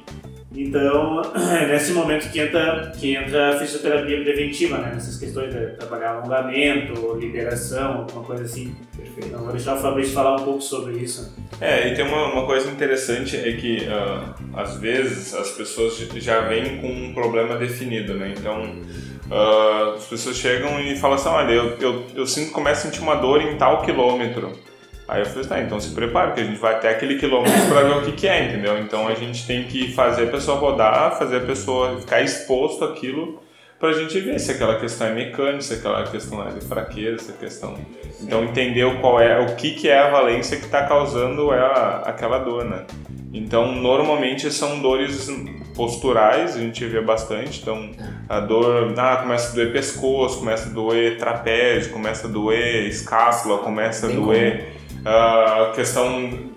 Então, 0.58 1.22
é 1.54 1.68
nesse 1.72 1.92
momento 1.92 2.32
que 2.32 2.40
entra, 2.40 2.92
que 2.98 3.16
entra 3.16 3.50
a 3.50 3.60
fisioterapia 3.60 4.24
preventiva, 4.24 4.80
né? 4.80 4.92
Nessas 4.96 5.18
questões 5.20 5.54
de 5.54 5.68
trabalhar 5.78 6.16
alongamento, 6.16 7.16
liberação, 7.16 8.00
alguma 8.00 8.24
coisa 8.24 8.44
assim. 8.44 8.76
Perfeito. 8.98 9.28
Então, 9.28 9.44
vou 9.44 9.52
deixar 9.52 9.76
o 9.76 9.78
Fabrício 9.80 10.14
falar 10.14 10.36
um 10.42 10.44
pouco 10.44 10.62
sobre 10.62 10.98
isso. 10.98 11.32
É, 11.62 11.90
e 11.90 11.96
tem 11.96 12.04
uma, 12.04 12.34
uma 12.34 12.46
coisa 12.48 12.72
interessante 12.72 13.38
é 13.38 13.54
que 13.54 13.88
ah, 13.88 14.34
às 14.56 14.78
vezes 14.78 15.36
as 15.36 15.52
pessoas 15.52 15.96
já 16.16 16.42
vêm 16.42 16.82
com 16.82 16.88
um 16.88 17.14
problema 17.14 17.56
definido, 17.56 18.16
né? 18.16 18.34
Então 18.36 18.82
ah, 19.30 19.94
as 19.96 20.06
pessoas 20.06 20.38
chegam 20.38 20.80
e 20.80 20.96
falam 20.98 21.18
assim, 21.18 21.30
olha, 21.30 21.52
eu, 21.52 21.78
eu, 21.80 22.06
eu 22.16 22.26
sinto, 22.26 22.52
começo 22.52 22.88
a 22.88 22.90
sentir 22.90 23.02
uma 23.02 23.16
dor 23.16 23.42
em 23.42 23.58
tal 23.58 23.84
quilômetro. 23.84 24.52
Aí 25.08 25.22
eu 25.22 25.26
falei, 25.26 25.48
tá, 25.48 25.62
então 25.62 25.80
se 25.80 25.96
prepara, 25.96 26.28
porque 26.28 26.42
a 26.42 26.44
gente 26.44 26.60
vai 26.60 26.76
até 26.76 26.90
aquele 26.90 27.18
quilômetro 27.18 27.68
para 27.70 27.84
ver 27.84 27.98
o 27.98 28.02
que, 28.04 28.12
que 28.12 28.28
é, 28.28 28.46
entendeu? 28.46 28.78
Então 28.78 29.08
a 29.08 29.16
gente 29.16 29.48
tem 29.48 29.64
que 29.64 29.94
fazer 29.94 30.24
a 30.24 30.28
pessoa 30.28 30.58
rodar, 30.58 31.18
fazer 31.18 31.38
a 31.38 31.46
pessoa 31.46 31.98
ficar 32.00 32.22
exposto 32.22 32.84
àquilo 32.84 33.42
pra 33.80 33.94
gente 33.94 34.20
ver 34.20 34.38
se 34.40 34.52
aquela 34.52 34.80
questão 34.80 35.08
é 35.08 35.14
mecânica, 35.14 35.62
se 35.62 35.76
aquela 35.76 36.04
questão 36.04 36.46
é 36.46 36.52
de 36.52 36.62
fraqueza, 36.62 37.20
se 37.20 37.32
a 37.32 37.36
questão... 37.36 37.76
Então 38.20 38.44
entender 38.44 38.84
o 38.84 39.00
qual 39.00 39.22
é, 39.22 39.40
o 39.40 39.56
que, 39.56 39.72
que 39.76 39.88
é 39.88 40.00
a 40.00 40.10
valência 40.10 40.58
que 40.58 40.66
está 40.66 40.86
causando 40.86 41.54
ela, 41.54 42.02
aquela 42.06 42.40
dor, 42.40 42.66
né? 42.66 42.86
Então 43.32 43.74
normalmente 43.74 44.52
são 44.52 44.82
dores 44.82 45.30
posturais, 45.76 46.56
a 46.56 46.60
gente 46.60 46.84
vê 46.86 47.00
bastante, 47.00 47.62
então 47.62 47.92
a 48.28 48.40
dor, 48.40 48.94
ah, 48.98 49.18
começa 49.18 49.52
a 49.52 49.56
doer 49.56 49.72
pescoço, 49.72 50.40
começa 50.40 50.70
a 50.70 50.74
doer 50.74 51.18
trapézio, 51.20 51.94
começa 51.94 52.28
a 52.28 52.30
doer 52.30 52.88
escápula, 52.88 53.60
começa 53.60 54.08
a 54.08 54.10
doer 54.10 54.77
a 55.08 55.72
questão 55.76 56.52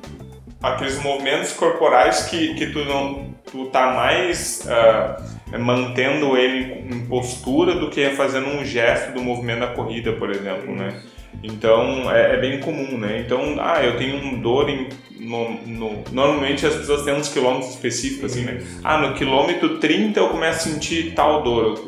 aqueles 0.62 1.00
movimentos 1.02 1.52
corporais 1.52 2.24
que, 2.24 2.54
que 2.54 2.66
tu 2.66 2.84
não 2.84 3.30
tu 3.50 3.66
tá 3.66 3.92
mais 3.94 4.66
ah, 4.68 5.16
mantendo 5.58 6.36
ele 6.36 6.84
em 6.94 7.06
postura 7.06 7.74
do 7.74 7.90
que 7.90 8.10
fazendo 8.10 8.48
um 8.48 8.64
gesto 8.64 9.12
do 9.12 9.20
movimento 9.20 9.60
da 9.60 9.68
corrida, 9.68 10.12
por 10.12 10.30
exemplo, 10.30 10.74
né? 10.74 11.00
Então 11.42 12.10
é, 12.12 12.34
é 12.34 12.36
bem 12.40 12.60
comum, 12.60 12.98
né? 12.98 13.20
Então, 13.24 13.56
ah, 13.58 13.82
eu 13.82 13.96
tenho 13.96 14.16
um 14.16 14.40
dor 14.40 14.68
em, 14.68 14.88
no, 15.18 15.50
no- 15.66 16.04
normalmente 16.12 16.66
as 16.66 16.74
pessoas 16.74 17.02
têm 17.02 17.14
uns 17.14 17.28
quilômetros 17.28 17.70
específicos 17.70 18.32
assim, 18.32 18.44
né? 18.44 18.62
Ah, 18.84 18.98
no 18.98 19.14
quilômetro 19.14 19.78
30 19.78 20.20
eu 20.20 20.28
começo 20.28 20.68
a 20.68 20.72
sentir 20.72 21.12
tal 21.14 21.42
dor. 21.42 21.82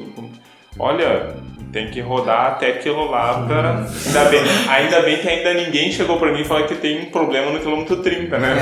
Olha, 0.78 1.36
tem 1.72 1.90
que 1.90 2.00
rodar 2.00 2.52
até 2.52 2.68
aquilo 2.68 3.10
lá 3.10 3.44
pra. 3.46 3.86
Ainda 4.06 4.24
bem, 4.26 4.42
ainda 4.68 5.02
bem 5.02 5.16
que 5.16 5.28
ainda 5.28 5.54
ninguém 5.54 5.90
chegou 5.90 6.18
pra 6.18 6.30
mim 6.30 6.42
e 6.42 6.44
falou 6.44 6.66
que 6.66 6.74
tem 6.74 7.00
um 7.00 7.06
problema 7.06 7.50
no 7.50 7.60
quilômetro 7.60 7.96
30, 7.96 8.38
né? 8.38 8.56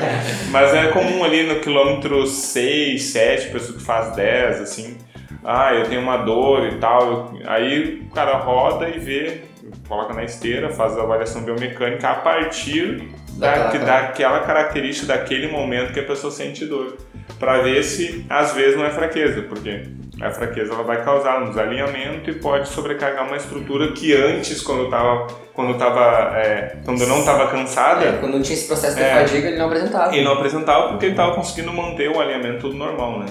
Mas 0.50 0.72
é 0.72 0.88
comum 0.88 1.22
ali 1.22 1.42
no 1.42 1.60
quilômetro 1.60 2.26
6, 2.26 3.02
7, 3.02 3.50
pessoa 3.50 3.78
que 3.78 3.84
faz 3.84 4.16
10, 4.16 4.62
assim. 4.62 4.96
Ah, 5.44 5.74
eu 5.74 5.84
tenho 5.84 6.00
uma 6.00 6.16
dor 6.16 6.66
e 6.66 6.76
tal. 6.76 7.34
Aí 7.44 8.00
o 8.06 8.14
cara 8.14 8.38
roda 8.38 8.88
e 8.88 8.98
vê, 8.98 9.42
coloca 9.86 10.14
na 10.14 10.24
esteira, 10.24 10.70
faz 10.70 10.96
a 10.96 11.02
avaliação 11.02 11.42
biomecânica 11.42 12.08
a 12.08 12.14
partir 12.14 13.10
da, 13.34 13.64
Daquela 13.64 13.84
daquela 13.84 14.40
característica 14.40 15.08
daquele 15.08 15.48
momento 15.48 15.92
que 15.92 16.00
a 16.00 16.04
pessoa 16.04 16.32
sente 16.32 16.64
dor. 16.64 16.96
Pra 17.38 17.60
ver 17.60 17.82
se 17.82 18.24
às 18.30 18.54
vezes 18.54 18.76
não 18.76 18.86
é 18.86 18.90
fraqueza, 18.90 19.42
porque 19.42 19.82
a 20.20 20.30
fraqueza 20.30 20.72
ela 20.72 20.82
vai 20.84 21.02
causar 21.04 21.42
um 21.42 21.48
desalinhamento 21.48 22.30
e 22.30 22.34
pode 22.34 22.68
sobrecarregar 22.68 23.26
uma 23.26 23.36
estrutura 23.36 23.92
que 23.92 24.14
antes, 24.14 24.62
quando 24.62 24.82
eu 24.84 24.90
tava, 24.90 25.26
quando 25.52 25.76
tava, 25.76 26.36
é, 26.38 26.76
quando 26.84 27.04
não 27.06 27.24
tava 27.24 27.48
cansada, 27.48 28.04
É, 28.04 28.12
quando 28.18 28.34
não 28.34 28.42
tinha 28.42 28.56
esse 28.56 28.66
processo 28.66 28.96
de 28.96 29.02
É. 29.02 29.14
fadiga, 29.26 29.48
ele 29.48 29.58
não 29.58 29.66
apresentava. 29.66 30.14
ele 30.14 30.24
não 30.24 30.32
apresentava 30.32 30.88
porque 30.88 31.06
ele 31.06 31.12
estava 31.14 31.34
conseguindo 31.34 31.72
manter 31.72 32.08
o 32.10 32.20
alinhamento 32.20 32.68
normal, 32.72 33.18
né? 33.20 33.26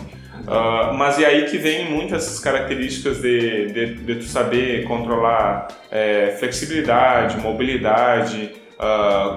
Ah, 0.46 0.92
mas 0.94 1.18
e 1.18 1.26
aí 1.26 1.46
que 1.46 1.58
vem 1.58 1.90
muitas 1.90 2.24
essas 2.26 2.40
características 2.40 3.22
de, 3.22 3.68
de, 3.72 3.94
de 3.96 4.16
tu 4.16 4.24
saber 4.26 4.84
controlar 4.84 5.70
é, 5.90 6.36
flexibilidade, 6.38 7.38
mobilidade, 7.38 8.52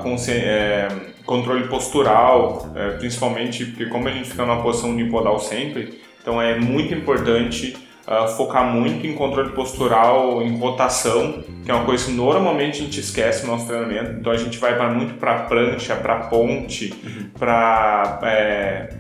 consci- 0.02 0.32
é, 0.32 0.88
controle 1.24 1.68
postural, 1.68 2.72
é, 2.74 2.90
principalmente 2.98 3.64
porque 3.66 3.87
como 3.87 4.09
a 4.09 4.11
gente 4.11 4.30
fica 4.30 4.44
numa 4.44 4.61
posição 4.62 4.90
unipodal 4.90 5.38
sempre, 5.38 6.00
então 6.27 6.43
é 6.43 6.59
muito 6.59 6.93
importante 6.93 7.77
ah, 8.05 8.27
focar 8.27 8.65
muito 8.65 9.07
em 9.07 9.12
controle 9.15 9.51
postural, 9.51 10.43
em 10.43 10.59
rotação, 10.59 11.45
que 11.65 11.71
é 11.71 11.75
uma 11.75 11.85
coisa 11.85 12.07
que 12.07 12.11
normalmente 12.11 12.81
a 12.81 12.85
gente 12.85 12.99
esquece 12.99 13.47
no 13.47 13.53
nosso 13.53 13.69
treinamento. 13.69 14.11
Então 14.19 14.33
a 14.33 14.37
gente 14.37 14.59
vai 14.59 14.75
pra- 14.75 14.91
muito 14.91 15.15
para 15.15 15.35
prancha, 15.45 15.95
para 15.95 16.17
ponte, 16.17 16.93
para 17.39 18.19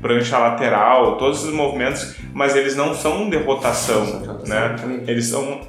prancha 0.00 0.38
lateral, 0.38 1.16
todos 1.16 1.40
esses 1.42 1.52
movimentos, 1.52 2.14
mas 2.32 2.54
eles 2.54 2.76
não 2.76 2.94
são 2.94 3.28
de 3.28 3.36
rotação, 3.38 4.04
né? 4.46 4.74
Exatamente. 4.74 5.10
Eles 5.10 5.26
são 5.26 5.60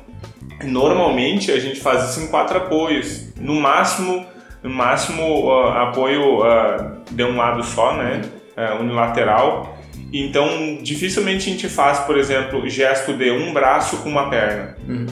normalmente 0.64 1.52
a 1.52 1.60
gente 1.60 1.80
faz 1.80 2.10
isso 2.12 2.22
em 2.22 2.28
quatro 2.28 2.58
apoios, 2.58 3.34
no 3.40 3.56
máximo, 3.56 4.26
no 4.62 4.70
máximo 4.70 5.52
ah, 5.52 5.90
apoio 5.90 6.44
ah, 6.44 6.98
de 7.10 7.24
um 7.24 7.36
lado 7.36 7.64
só, 7.64 7.96
né? 7.96 8.22
Ah, 8.56 8.76
unilateral. 8.80 9.77
Então, 10.12 10.80
dificilmente 10.82 11.50
a 11.50 11.52
gente 11.52 11.70
faz, 11.70 12.00
por 12.00 12.18
exemplo, 12.18 12.68
gesto 12.70 13.14
de 13.14 13.30
um 13.32 13.54
braço 13.54 13.98
com 13.98 14.10
uma 14.10 14.30
perna. 14.30 14.78
Uhum. 14.88 15.06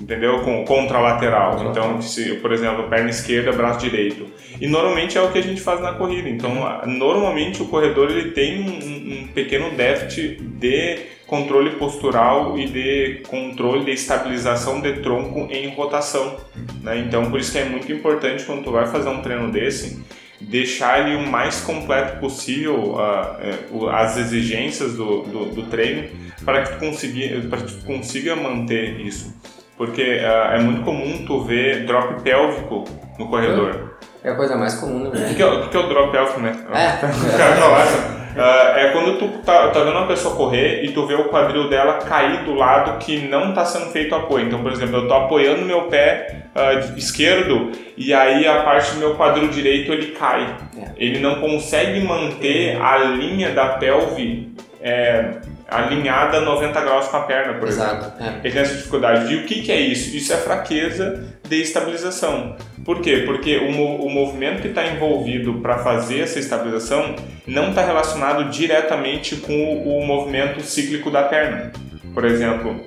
Entendeu? 0.00 0.40
Com 0.40 0.64
contralateral. 0.64 1.52
Contralateral. 1.52 1.90
Então, 1.90 2.02
se, 2.02 2.34
por 2.36 2.52
exemplo, 2.52 2.88
perna 2.88 3.10
esquerda, 3.10 3.52
braço 3.52 3.80
direito. 3.80 4.26
E 4.60 4.66
normalmente 4.66 5.16
é 5.16 5.22
o 5.22 5.30
que 5.30 5.38
a 5.38 5.42
gente 5.42 5.60
faz 5.60 5.80
na 5.80 5.92
corrida. 5.92 6.28
Então, 6.28 6.54
normalmente 6.86 7.62
o 7.62 7.66
corredor 7.66 8.10
ele 8.10 8.30
tem 8.30 8.60
um, 8.60 9.22
um 9.22 9.26
pequeno 9.28 9.70
déficit 9.70 10.42
de 10.42 10.98
controle 11.26 11.70
postural 11.70 12.58
e 12.58 12.66
de 12.66 13.22
controle 13.26 13.84
de 13.84 13.92
estabilização 13.92 14.80
de 14.80 14.94
tronco 15.00 15.48
em 15.50 15.74
rotação. 15.74 16.36
Né? 16.82 16.98
Então, 16.98 17.30
por 17.30 17.40
isso 17.40 17.52
que 17.52 17.58
é 17.58 17.64
muito 17.64 17.90
importante 17.90 18.44
quando 18.44 18.64
tu 18.64 18.70
vai 18.70 18.86
fazer 18.86 19.08
um 19.08 19.22
treino 19.22 19.50
desse, 19.50 20.02
deixar 20.48 21.00
ele 21.00 21.16
o 21.16 21.26
mais 21.26 21.60
completo 21.60 22.18
possível 22.20 22.96
é, 23.40 23.54
o- 23.70 23.88
as 23.88 24.16
exigências 24.16 24.94
do, 24.94 25.22
do, 25.22 25.44
do 25.46 25.62
treino 25.64 26.08
para 26.44 26.62
que 26.62 26.72
tu 26.72 26.78
consiga, 26.78 27.48
para 27.48 27.58
que 27.58 27.72
tu 27.72 27.84
consiga 27.86 28.36
manter 28.36 29.00
isso. 29.00 29.34
Porque 29.76 30.20
ah, 30.22 30.52
é 30.54 30.58
muito 30.58 30.82
comum 30.82 31.24
tu 31.26 31.42
ver 31.44 31.86
drop 31.86 32.22
pélvico 32.22 32.84
no 33.18 33.28
corredor. 33.28 33.96
É 34.22 34.30
a 34.30 34.34
coisa 34.34 34.56
mais 34.56 34.74
comum, 34.74 35.08
O 35.08 35.12
né? 35.12 35.28
que, 35.28 35.34
que 35.34 35.42
é, 35.42 35.46
o 35.46 35.68
que 35.68 35.76
é 35.76 35.80
o 35.80 35.88
drop 35.88 36.12
pélvico, 36.12 36.40
né? 36.40 36.52
É. 36.72 37.06
O 37.34 37.36
cara 37.38 38.12
ah, 38.34 38.78
é 38.80 38.92
quando 38.92 39.18
tu 39.18 39.28
tá, 39.44 39.68
tá 39.68 39.80
vendo 39.80 39.96
uma 39.96 40.06
pessoa 40.06 40.34
correr 40.36 40.84
e 40.84 40.92
tu 40.92 41.06
vê 41.06 41.14
o 41.14 41.24
quadril 41.28 41.68
dela 41.68 41.98
cair 41.98 42.44
do 42.44 42.54
lado 42.54 42.98
que 42.98 43.28
não 43.28 43.50
está 43.50 43.64
sendo 43.64 43.90
feito 43.90 44.14
apoio. 44.14 44.46
Então, 44.46 44.62
por 44.62 44.72
exemplo, 44.72 44.96
eu 44.96 45.08
tô 45.08 45.14
apoiando 45.14 45.64
meu 45.66 45.82
pé 45.82 46.41
de- 46.54 46.98
esquerdo 46.98 47.72
e 47.96 48.12
aí 48.12 48.46
a 48.46 48.62
parte 48.62 48.92
do 48.92 48.98
meu 48.98 49.14
quadril 49.14 49.48
direito 49.48 49.92
ele 49.92 50.08
cai. 50.12 50.56
É. 50.76 50.90
Ele 50.96 51.18
não 51.18 51.36
consegue 51.40 52.00
manter 52.00 52.80
a 52.80 52.98
linha 52.98 53.50
da 53.50 53.70
pelve 53.78 54.52
é, 54.80 55.36
alinhada 55.68 56.40
90 56.40 56.80
graus 56.80 57.08
com 57.08 57.16
a 57.16 57.20
perna, 57.20 57.54
por 57.54 57.68
exemplo. 57.68 57.96
Exato. 57.98 58.22
É. 58.22 58.28
Ele 58.44 58.52
tem 58.52 58.62
essa 58.62 58.74
dificuldade. 58.74 59.32
E 59.32 59.36
o 59.36 59.44
que, 59.46 59.62
que 59.62 59.72
é 59.72 59.80
isso? 59.80 60.14
Isso 60.16 60.32
é 60.32 60.36
fraqueza 60.36 61.24
de 61.48 61.60
estabilização. 61.60 62.56
Por 62.84 63.00
quê? 63.00 63.22
Porque 63.24 63.56
o, 63.58 63.70
o 64.04 64.10
movimento 64.10 64.60
que 64.60 64.68
está 64.68 64.84
envolvido 64.86 65.54
para 65.60 65.78
fazer 65.78 66.20
essa 66.20 66.38
estabilização 66.38 67.14
não 67.46 67.70
está 67.70 67.84
relacionado 67.84 68.50
diretamente 68.50 69.36
com 69.36 69.52
o, 69.54 69.98
o 70.00 70.06
movimento 70.06 70.60
cíclico 70.62 71.10
da 71.10 71.22
perna. 71.22 71.72
Por 72.12 72.24
exemplo, 72.24 72.84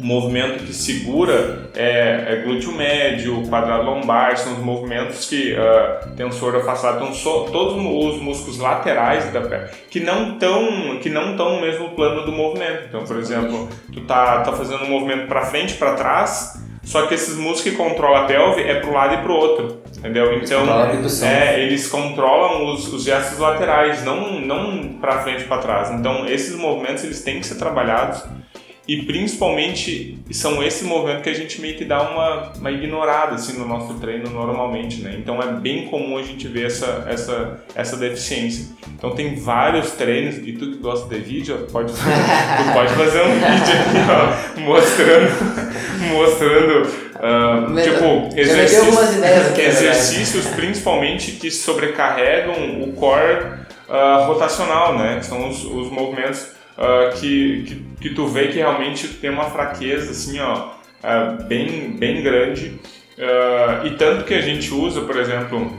o 0.00 0.04
movimento 0.04 0.64
que 0.64 0.72
segura 0.72 1.68
é, 1.74 2.24
é 2.32 2.42
glúteo 2.42 2.72
médio, 2.72 3.42
quadrado 3.48 3.84
lombar, 3.84 4.36
são 4.36 4.54
os 4.54 4.58
movimentos 4.58 5.28
que 5.28 5.52
uh, 5.52 6.16
tensor 6.16 6.56
afastado, 6.56 7.02
então 7.02 7.14
so, 7.14 7.50
todos 7.52 7.74
os 7.74 8.22
músculos 8.22 8.58
laterais 8.58 9.30
da 9.30 9.42
perna, 9.42 9.68
que 9.90 10.00
não 10.00 10.32
estão 10.32 10.98
que 11.02 11.10
não 11.10 11.32
estão 11.32 11.56
no 11.56 11.60
mesmo 11.60 11.90
plano 11.90 12.24
do 12.24 12.32
movimento. 12.32 12.84
Então, 12.88 13.04
por 13.04 13.18
exemplo, 13.18 13.68
tu 13.92 14.00
tá, 14.06 14.40
tá 14.40 14.52
fazendo 14.52 14.84
um 14.84 14.88
movimento 14.88 15.28
para 15.28 15.42
frente, 15.42 15.74
para 15.74 15.92
trás, 15.92 16.58
só 16.82 17.06
que 17.06 17.12
esses 17.12 17.36
músculos 17.36 17.60
que 17.60 17.72
controlam 17.72 18.22
a 18.22 18.24
pelve 18.24 18.62
é 18.62 18.80
pro 18.80 18.94
lado 18.94 19.14
e 19.14 19.18
pro 19.18 19.34
outro, 19.34 19.82
entendeu? 19.98 20.34
Então, 20.34 20.64
é, 21.22 21.62
eles 21.62 21.88
controlam 21.88 22.72
os, 22.72 22.90
os 22.90 23.04
gestos 23.04 23.38
laterais, 23.38 24.02
não 24.02 24.40
não 24.40 24.94
para 24.94 25.18
frente 25.18 25.42
e 25.42 25.46
para 25.46 25.58
trás. 25.58 25.90
Então, 25.90 26.26
esses 26.26 26.56
movimentos 26.56 27.04
eles 27.04 27.22
têm 27.22 27.38
que 27.38 27.46
ser 27.46 27.56
trabalhados 27.56 28.24
e 28.90 29.02
principalmente 29.04 30.18
são 30.32 30.60
esse 30.60 30.82
movimento 30.82 31.22
que 31.22 31.28
a 31.28 31.32
gente 31.32 31.60
meio 31.60 31.76
que 31.76 31.84
dá 31.84 32.02
uma, 32.10 32.52
uma 32.58 32.72
ignorada 32.72 33.36
assim, 33.36 33.56
no 33.56 33.64
nosso 33.64 33.94
treino 34.00 34.28
normalmente, 34.30 35.00
né? 35.00 35.14
Então 35.16 35.40
é 35.40 35.46
bem 35.46 35.86
comum 35.86 36.18
a 36.18 36.24
gente 36.24 36.48
ver 36.48 36.66
essa, 36.66 37.06
essa, 37.08 37.60
essa 37.72 37.96
deficiência. 37.96 38.66
Então 38.98 39.14
tem 39.14 39.36
vários 39.36 39.92
treinos, 39.92 40.38
e 40.38 40.54
tu 40.54 40.72
que 40.72 40.78
gosta 40.78 41.08
de 41.08 41.20
vídeo, 41.20 41.68
pode, 41.70 41.92
tu 41.92 41.98
pode 42.74 42.92
fazer 42.94 43.22
um 43.22 43.34
vídeo 43.34 43.74
aqui, 43.78 44.58
ó, 44.58 44.60
mostrando, 44.60 45.30
mostrando 46.10 46.88
uh, 46.88 47.80
tipo, 47.80 48.36
exercícios, 48.36 49.56
exercícios 49.56 50.46
principalmente 50.46 51.30
que 51.36 51.48
sobrecarregam 51.48 52.82
o 52.82 52.92
core 52.94 53.52
uh, 53.88 54.26
rotacional, 54.26 54.98
né? 54.98 55.18
Que 55.20 55.26
são 55.26 55.48
os, 55.48 55.62
os 55.62 55.92
movimentos 55.92 56.58
uh, 56.80 57.12
que, 57.20 57.62
que, 57.62 57.84
que, 58.00 58.14
tu 58.14 58.26
vê 58.26 58.48
que 58.48 58.56
realmente 58.56 59.06
tem 59.08 59.30
uma 59.30 59.44
fraqueza 59.44 60.10
assim, 60.10 60.40
ó, 60.40 60.68
uh, 61.04 61.44
bem, 61.44 61.92
bem 61.92 62.22
grande. 62.22 62.80
Uh, 63.18 63.86
e 63.86 63.90
tanto 63.96 64.24
que 64.24 64.32
a 64.32 64.40
gente 64.40 64.72
usa, 64.72 65.02
por 65.02 65.16
exemplo, 65.16 65.78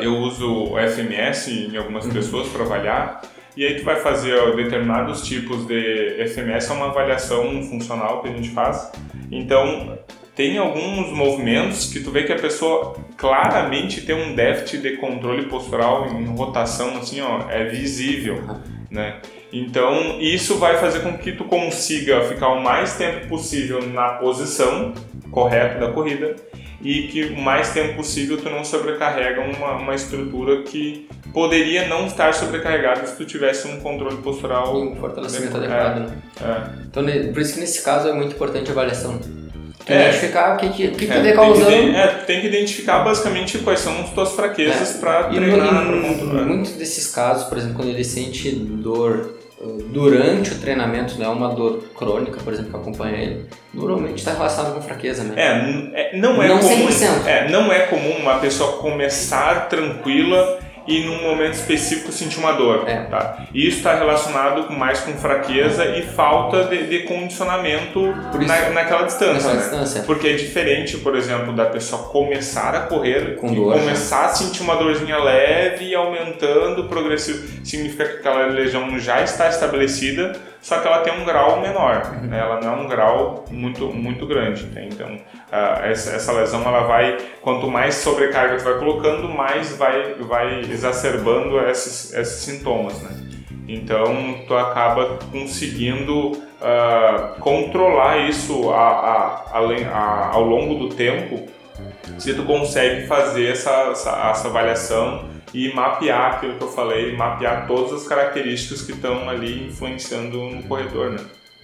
eu 0.00 0.18
uso 0.18 0.74
o 0.74 0.78
FMS 0.78 1.50
em 1.50 1.76
algumas 1.76 2.04
uhum. 2.04 2.12
pessoas 2.12 2.48
para 2.48 2.64
avaliar, 2.64 3.22
e 3.56 3.64
aí 3.64 3.76
tu 3.76 3.84
vai 3.84 3.96
fazer 3.96 4.34
ó, 4.36 4.50
determinados 4.50 5.26
tipos 5.26 5.66
de 5.66 6.26
FMS, 6.28 6.70
é 6.70 6.74
uma 6.74 6.86
avaliação 6.90 7.62
funcional 7.62 8.22
que 8.22 8.28
a 8.28 8.32
gente 8.32 8.50
faz. 8.50 8.92
Então, 9.30 9.98
tem 10.34 10.58
alguns 10.58 11.10
movimentos 11.12 11.92
que 11.92 12.00
tu 12.00 12.10
vê 12.10 12.24
que 12.24 12.32
a 12.32 12.38
pessoa 12.38 12.94
claramente 13.16 14.02
tem 14.02 14.14
um 14.14 14.34
déficit 14.34 14.82
de 14.82 14.96
controle 14.96 15.46
postural 15.46 16.08
em 16.08 16.26
rotação, 16.26 16.98
assim, 16.98 17.20
ó, 17.20 17.48
é 17.48 17.64
visível, 17.64 18.42
né? 18.90 19.20
Então, 19.54 20.18
isso 20.20 20.58
vai 20.58 20.78
fazer 20.78 20.98
com 20.98 21.16
que 21.16 21.30
tu 21.30 21.44
consiga 21.44 22.22
ficar 22.22 22.48
o 22.48 22.60
mais 22.60 22.96
tempo 22.96 23.28
possível 23.28 23.86
na 23.88 24.14
posição 24.14 24.92
correta 25.30 25.78
da 25.78 25.92
corrida 25.92 26.34
e 26.82 27.04
que 27.04 27.26
o 27.26 27.40
mais 27.40 27.72
tempo 27.72 27.94
possível 27.94 28.36
tu 28.36 28.50
não 28.50 28.64
sobrecarrega 28.64 29.40
uma, 29.42 29.76
uma 29.76 29.94
estrutura 29.94 30.62
que 30.62 31.08
poderia 31.32 31.86
não 31.86 32.08
estar 32.08 32.34
sobrecarregada 32.34 33.06
se 33.06 33.16
tu 33.16 33.24
tivesse 33.24 33.68
um 33.68 33.78
controle 33.78 34.16
postural 34.16 34.76
um 34.76 34.96
fortalecimento 34.96 35.56
adequado. 35.56 36.00
Né? 36.00 36.18
É. 36.42 36.86
Então, 36.88 37.04
por 37.32 37.40
isso 37.40 37.54
que 37.54 37.60
nesse 37.60 37.82
caso 37.84 38.08
é 38.08 38.12
muito 38.12 38.34
importante 38.34 38.68
a 38.70 38.72
avaliação 38.72 39.20
é, 39.86 40.08
identificar 40.08 40.54
o 40.54 40.58
que, 40.58 40.68
que, 40.70 40.88
que, 40.88 41.12
é, 41.12 41.22
que 41.22 41.32
causando. 41.32 41.66
Tem 41.66 41.92
que, 41.92 41.96
é, 41.96 42.06
tem 42.06 42.40
que 42.40 42.46
identificar 42.48 43.04
basicamente 43.04 43.58
quais 43.58 43.80
são 43.80 44.00
as 44.00 44.10
tuas 44.10 44.32
fraquezas 44.32 44.96
é. 44.96 44.98
para 44.98 45.24
treinar, 45.24 45.86
para 45.86 46.00
controlar. 46.00 46.44
Muitos 46.44 46.72
desses 46.72 47.06
casos, 47.06 47.44
por 47.44 47.56
exemplo, 47.56 47.76
quando 47.76 47.90
ele 47.90 48.04
sente 48.04 48.50
dor 48.50 49.43
durante 49.90 50.52
o 50.52 50.58
treinamento, 50.58 51.18
não 51.18 51.26
é 51.26 51.28
uma 51.28 51.48
dor 51.54 51.82
crônica, 51.96 52.40
por 52.42 52.52
exemplo, 52.52 52.70
que 52.70 52.76
acompanha 52.76 53.16
ele, 53.16 53.46
normalmente 53.72 54.18
está 54.18 54.32
relacionado 54.32 54.74
com 54.74 54.82
fraqueza 54.82 55.24
mesmo. 55.24 55.38
É, 55.38 56.12
é 56.12 56.16
não 56.16 56.42
é 56.42 56.48
não 56.48 56.58
comum. 56.58 56.88
100%. 56.88 57.26
É, 57.26 57.50
não 57.50 57.72
é 57.72 57.80
comum 57.80 58.16
uma 58.16 58.38
pessoa 58.38 58.78
começar 58.78 59.68
tranquila 59.68 60.60
e 60.86 61.04
num 61.04 61.22
momento 61.22 61.54
específico 61.54 62.12
sentir 62.12 62.38
uma 62.38 62.52
dor. 62.52 62.88
É. 62.88 63.04
Tá? 63.04 63.46
E 63.52 63.66
isso 63.66 63.78
está 63.78 63.94
relacionado 63.94 64.72
mais 64.72 65.00
com 65.00 65.12
fraqueza 65.14 65.84
e 65.96 66.02
falta 66.02 66.64
de, 66.64 66.86
de 66.86 67.00
condicionamento 67.00 68.14
na, 68.46 68.70
naquela 68.70 69.02
distância. 69.02 69.34
Naquela 69.34 69.54
né? 69.54 69.60
distância. 69.60 70.02
Porque 70.02 70.28
é 70.28 70.32
diferente, 70.34 70.98
por 70.98 71.16
exemplo, 71.16 71.52
da 71.52 71.66
pessoa 71.66 72.04
começar 72.04 72.74
a 72.74 72.80
correr 72.80 73.36
com 73.36 73.48
e 73.48 73.56
dor, 73.56 73.78
começar 73.78 74.22
né? 74.22 74.26
a 74.26 74.28
sentir 74.34 74.62
uma 74.62 74.76
dorzinha 74.76 75.18
leve 75.18 75.86
e 75.86 75.94
aumentando 75.94 76.84
progressivo. 76.84 77.64
Significa 77.64 78.04
que 78.04 78.16
aquela 78.18 78.46
lesão 78.46 78.98
já 78.98 79.22
está 79.22 79.48
estabelecida 79.48 80.32
só 80.64 80.80
que 80.80 80.88
ela 80.88 81.00
tem 81.00 81.12
um 81.20 81.26
grau 81.26 81.60
menor, 81.60 82.10
né? 82.22 82.38
ela 82.38 82.58
não 82.58 82.72
é 82.72 82.76
um 82.76 82.88
grau 82.88 83.44
muito, 83.50 83.88
muito 83.88 84.26
grande. 84.26 84.64
Né? 84.68 84.88
Então, 84.90 85.14
uh, 85.14 85.84
essa, 85.84 86.16
essa, 86.16 86.32
lesão, 86.32 86.62
ela 86.62 86.84
vai, 86.84 87.18
quanto 87.42 87.68
mais 87.68 87.96
sobrecarga 87.96 88.56
tu 88.56 88.64
vai 88.64 88.78
colocando, 88.78 89.28
mais 89.28 89.76
vai, 89.76 90.14
vai 90.14 90.60
exacerbando 90.60 91.60
esses, 91.68 92.14
esses 92.14 92.44
sintomas. 92.44 92.98
Né? 93.02 93.10
Então, 93.68 94.36
tu 94.48 94.56
acaba 94.56 95.18
conseguindo 95.30 96.28
uh, 96.30 97.38
controlar 97.40 98.26
isso 98.26 98.70
a, 98.70 98.88
a, 98.88 99.58
a, 99.58 100.28
ao 100.32 100.44
longo 100.44 100.76
do 100.76 100.94
tempo, 100.94 101.46
se 102.16 102.32
tu 102.32 102.42
consegue 102.44 103.06
fazer 103.06 103.50
essa, 103.50 103.90
essa, 103.90 104.30
essa 104.30 104.48
avaliação 104.48 105.33
e 105.54 105.72
mapear 105.72 106.34
aquilo 106.34 106.56
que 106.56 106.64
eu 106.64 106.68
falei, 106.68 107.16
mapear 107.16 107.66
todas 107.68 107.92
as 107.92 108.08
características 108.08 108.82
que 108.82 108.90
estão 108.90 109.28
ali 109.30 109.68
influenciando 109.68 110.36
no 110.50 110.64
corredor, 110.64 111.12
né? 111.12 111.20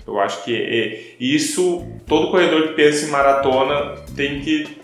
Eu 0.07 0.19
acho 0.21 0.45
que 0.45 1.17
isso, 1.21 1.87
todo 2.07 2.31
corredor 2.31 2.69
que 2.69 2.75
pensa 2.75 3.07
em 3.07 3.11
maratona 3.11 3.97
tem 4.17 4.41
que 4.41 4.81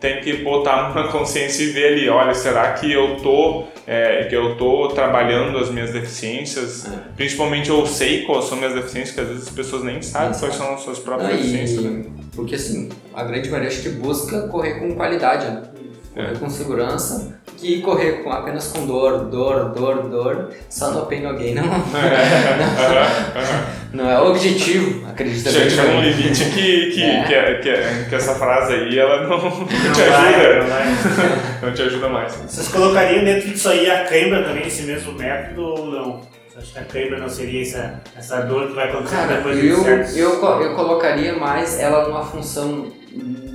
tem 0.00 0.20
que 0.20 0.34
botar 0.42 0.92
na 0.94 1.08
consciência 1.08 1.62
e 1.62 1.66
ver 1.68 1.94
ali, 1.94 2.08
olha, 2.10 2.34
será 2.34 2.74
que 2.74 2.92
eu 2.92 3.16
tô 3.16 3.64
é, 3.86 4.24
que 4.24 4.36
eu 4.36 4.56
tô 4.56 4.88
trabalhando 4.88 5.56
as 5.56 5.70
minhas 5.70 5.92
deficiências? 5.92 6.86
É. 6.86 6.90
Principalmente 7.16 7.70
eu 7.70 7.86
sei 7.86 8.22
quais 8.24 8.44
são 8.44 8.58
minhas 8.58 8.74
deficiências, 8.74 9.14
que 9.14 9.20
às 9.22 9.28
vezes 9.28 9.48
as 9.48 9.54
pessoas 9.54 9.82
nem 9.82 10.02
sabem 10.02 10.38
quais 10.38 10.54
são 10.54 10.74
as 10.74 10.80
suas 10.80 10.98
próprias 10.98 11.30
deficiências. 11.32 11.82
E, 11.82 11.88
né? 11.88 12.04
Porque 12.34 12.54
assim, 12.54 12.90
a 13.14 13.24
grande 13.24 13.48
maioria 13.48 13.70
acho 13.70 13.82
que 13.82 13.88
busca 13.90 14.48
correr 14.48 14.78
com 14.78 14.94
qualidade, 14.94 15.46
né? 15.46 15.62
Correr 16.14 16.32
é. 16.32 16.38
com 16.38 16.48
segurança 16.48 17.34
que 17.56 17.80
correr 17.80 18.22
com, 18.22 18.30
apenas 18.30 18.68
com 18.68 18.86
dor, 18.86 19.24
dor, 19.26 19.70
dor, 19.70 20.08
dor, 20.08 20.50
só 20.68 20.90
no 20.92 21.06
pain 21.06 21.22
no 21.22 21.36
gain 21.36 21.54
não, 21.54 21.64
não, 23.92 24.04
não, 24.04 24.10
é 24.10 24.20
o 24.20 24.30
objetivo, 24.30 25.06
acredita 25.08 25.50
Chega, 25.50 25.70
chega 25.70 25.88
um 25.88 26.02
limite 26.02 26.44
que, 26.50 26.90
que, 26.90 27.02
é. 27.02 27.24
que, 27.24 27.34
é, 27.34 27.54
que, 27.58 27.68
é, 27.68 28.06
que, 28.08 28.14
essa 28.14 28.34
frase 28.34 28.74
aí 28.74 28.98
ela 28.98 29.26
não, 29.26 29.38
não 29.38 29.66
te 29.66 30.02
ajuda, 30.02 30.64
não, 30.64 31.68
não 31.68 31.74
te 31.74 31.82
ajuda 31.82 32.08
mais. 32.08 32.32
Vocês 32.34 32.68
colocariam 32.68 33.24
dentro 33.24 33.48
disso 33.48 33.68
aí 33.68 33.90
a 33.90 34.04
cãibra 34.04 34.44
também, 34.44 34.66
esse 34.66 34.82
mesmo 34.82 35.12
método 35.12 35.62
ou 35.62 35.86
não? 35.86 36.34
Acho 36.56 36.72
que 36.72 36.78
a 36.78 36.84
cãibra 36.84 37.18
não 37.18 37.28
seria 37.28 37.62
essa, 37.62 38.00
essa 38.16 38.42
dor 38.42 38.68
que 38.68 38.74
vai 38.74 38.88
acontecer 38.88 39.16
Cara, 39.16 39.36
depois 39.36 39.58
eu, 39.58 39.76
de 39.76 39.82
certos... 39.82 40.16
eu, 40.16 40.40
eu 40.60 40.74
colocaria 40.76 41.34
mais 41.34 41.80
ela 41.80 42.06
numa 42.06 42.24
função 42.24 42.92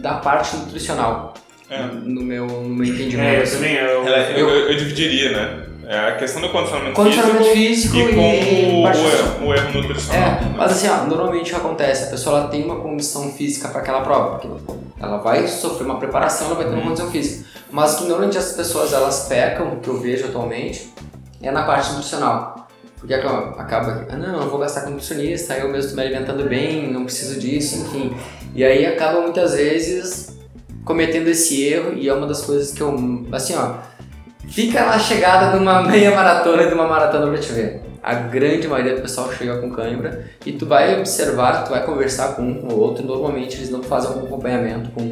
da 0.02 0.16
parte 0.16 0.58
nutricional. 0.58 1.34
É. 1.70 1.84
No, 1.84 2.22
meu, 2.24 2.48
no 2.48 2.70
meu 2.70 2.88
entendimento. 2.88 3.28
É, 3.28 3.42
eu 3.42 3.52
também. 3.52 3.76
Eu, 3.76 4.04
eu, 4.06 4.50
eu, 4.50 4.70
eu 4.70 4.78
dividiria, 4.78 5.32
né? 5.32 5.66
É 5.90 5.98
a 6.10 6.16
questão 6.18 6.40
do 6.40 6.50
condicionamento, 6.50 6.96
condicionamento 6.96 7.46
físico, 7.46 7.96
físico, 7.96 8.12
e, 8.12 8.14
com 8.14 8.22
o, 8.22 8.84
o, 8.84 8.88
erro, 8.88 9.48
o, 9.48 9.54
erro, 9.56 9.74
nutricional. 9.74 10.22
É, 10.22 10.40
mas 10.56 10.72
assim, 10.74 10.88
ó, 10.88 11.04
normalmente 11.06 11.52
o 11.52 11.56
que 11.56 11.60
acontece, 11.60 12.04
a 12.04 12.08
pessoa 12.12 12.42
ela 12.42 12.48
tem 12.48 12.64
uma 12.64 12.76
condição 12.76 13.32
física 13.32 13.70
para 13.70 13.82
aquela 13.82 14.02
prova, 14.02 14.38
porque 14.38 14.48
ela 15.00 15.18
vai 15.18 15.48
sofrer 15.48 15.86
uma 15.86 15.98
preparação, 15.98 16.46
ela 16.46 16.58
vai 16.58 16.66
ter 16.66 16.74
uma 16.74 16.78
uhum. 16.78 16.90
condição 16.90 17.10
física. 17.10 17.44
Mas 17.72 17.96
que 17.96 18.04
normalmente 18.04 18.38
as 18.38 18.52
pessoas 18.52 18.94
elas 18.94 19.26
pecam, 19.28 19.80
que 19.80 19.88
eu 19.88 20.00
vejo 20.00 20.26
atualmente, 20.26 20.94
é 21.42 21.50
na 21.50 21.64
parte 21.64 21.90
nutricional. 21.90 22.68
Porque 23.00 23.16
acaba, 23.16 24.06
ah, 24.10 24.16
não, 24.16 24.44
eu 24.44 24.50
vou 24.50 24.60
gastar 24.60 24.82
com 24.82 24.92
nutricionista, 24.92 25.56
eu 25.56 25.70
mesmo 25.70 25.90
estou 25.90 25.96
me 25.96 26.04
alimentando 26.04 26.48
bem, 26.48 26.94
não 26.94 27.06
preciso 27.06 27.40
disso, 27.40 27.80
enfim. 27.80 28.16
E 28.54 28.64
aí 28.64 28.86
acaba 28.86 29.22
muitas 29.22 29.56
vezes 29.56 30.39
cometendo 30.90 31.28
esse 31.28 31.64
erro 31.64 31.94
e 31.96 32.10
é 32.10 32.14
uma 32.14 32.26
das 32.26 32.42
coisas 32.42 32.72
que 32.72 32.82
eu, 32.82 33.24
assim, 33.32 33.54
ó, 33.56 33.76
fica 34.48 34.84
na 34.84 34.98
chegada 34.98 35.56
de 35.56 35.62
uma 35.62 35.84
meia 35.88 36.10
maratona 36.10 36.64
e 36.64 36.68
de 36.68 36.74
uma 36.74 36.88
maratona 36.88 37.28
pra 37.28 37.38
te 37.38 37.52
ver. 37.52 37.84
A 38.02 38.16
grande 38.16 38.68
maioria 38.68 38.96
do 38.96 39.02
pessoal 39.04 39.32
chega 39.32 39.58
com 39.58 39.70
cãibra 39.70 40.26
e 40.44 40.52
tu 40.52 40.66
vai 40.66 40.98
observar, 40.98 41.64
tu 41.64 41.70
vai 41.70 41.86
conversar 41.86 42.30
com 42.30 42.42
um 42.42 42.56
com 42.56 42.74
o 42.74 42.80
outro, 42.80 43.06
normalmente 43.06 43.58
eles 43.58 43.70
não 43.70 43.84
fazem 43.84 44.10
algum 44.10 44.26
acompanhamento 44.26 44.90
com, 44.90 45.12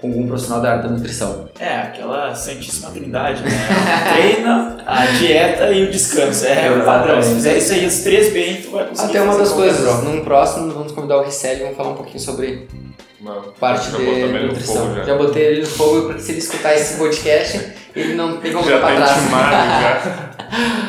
com 0.00 0.06
algum 0.06 0.28
profissional 0.28 0.62
da 0.62 0.70
área 0.70 0.82
da 0.84 0.88
nutrição. 0.90 1.48
É, 1.58 1.78
aquela 1.78 2.32
santíssima 2.32 2.92
trindade, 2.92 3.42
né? 3.42 3.50
treina, 4.14 4.76
a 4.86 5.04
dieta 5.06 5.72
e 5.72 5.82
o 5.82 5.90
descanso. 5.90 6.46
É, 6.46 6.70
o 6.70 6.84
padrão. 6.84 7.20
Se 7.20 7.34
fizer 7.34 7.58
isso 7.58 7.72
aí, 7.72 7.84
os 7.84 7.98
três 8.04 8.32
bem, 8.32 8.62
tu 8.62 8.70
vai 8.70 8.86
conseguir 8.86 9.18
Até 9.18 9.22
uma 9.22 9.36
das 9.36 9.50
coisas, 9.50 10.04
num 10.04 10.22
próximo 10.22 10.70
vamos 10.70 10.92
convidar 10.92 11.16
o 11.16 11.24
Ricelli 11.24 11.62
e 11.62 11.62
vamos 11.64 11.76
falar 11.76 11.88
um 11.88 11.96
pouquinho 11.96 12.20
sobre 12.20 12.68
parte 13.58 13.90
já 13.90 13.98
de 13.98 14.46
nutrição. 14.46 14.94
Já. 14.94 15.04
já. 15.04 15.16
botei 15.16 15.44
ele 15.44 15.60
no 15.62 15.66
fogo 15.66 16.06
porque 16.06 16.20
se 16.20 16.32
ele 16.32 16.38
escutar 16.38 16.74
esse 16.74 16.98
podcast, 16.98 17.72
ele 17.94 18.14
não 18.14 18.38
tem 18.38 18.52
como 18.52 18.68
já 18.68 18.78
pra 18.78 18.96
trás. 18.96 19.30
já. 19.30 20.28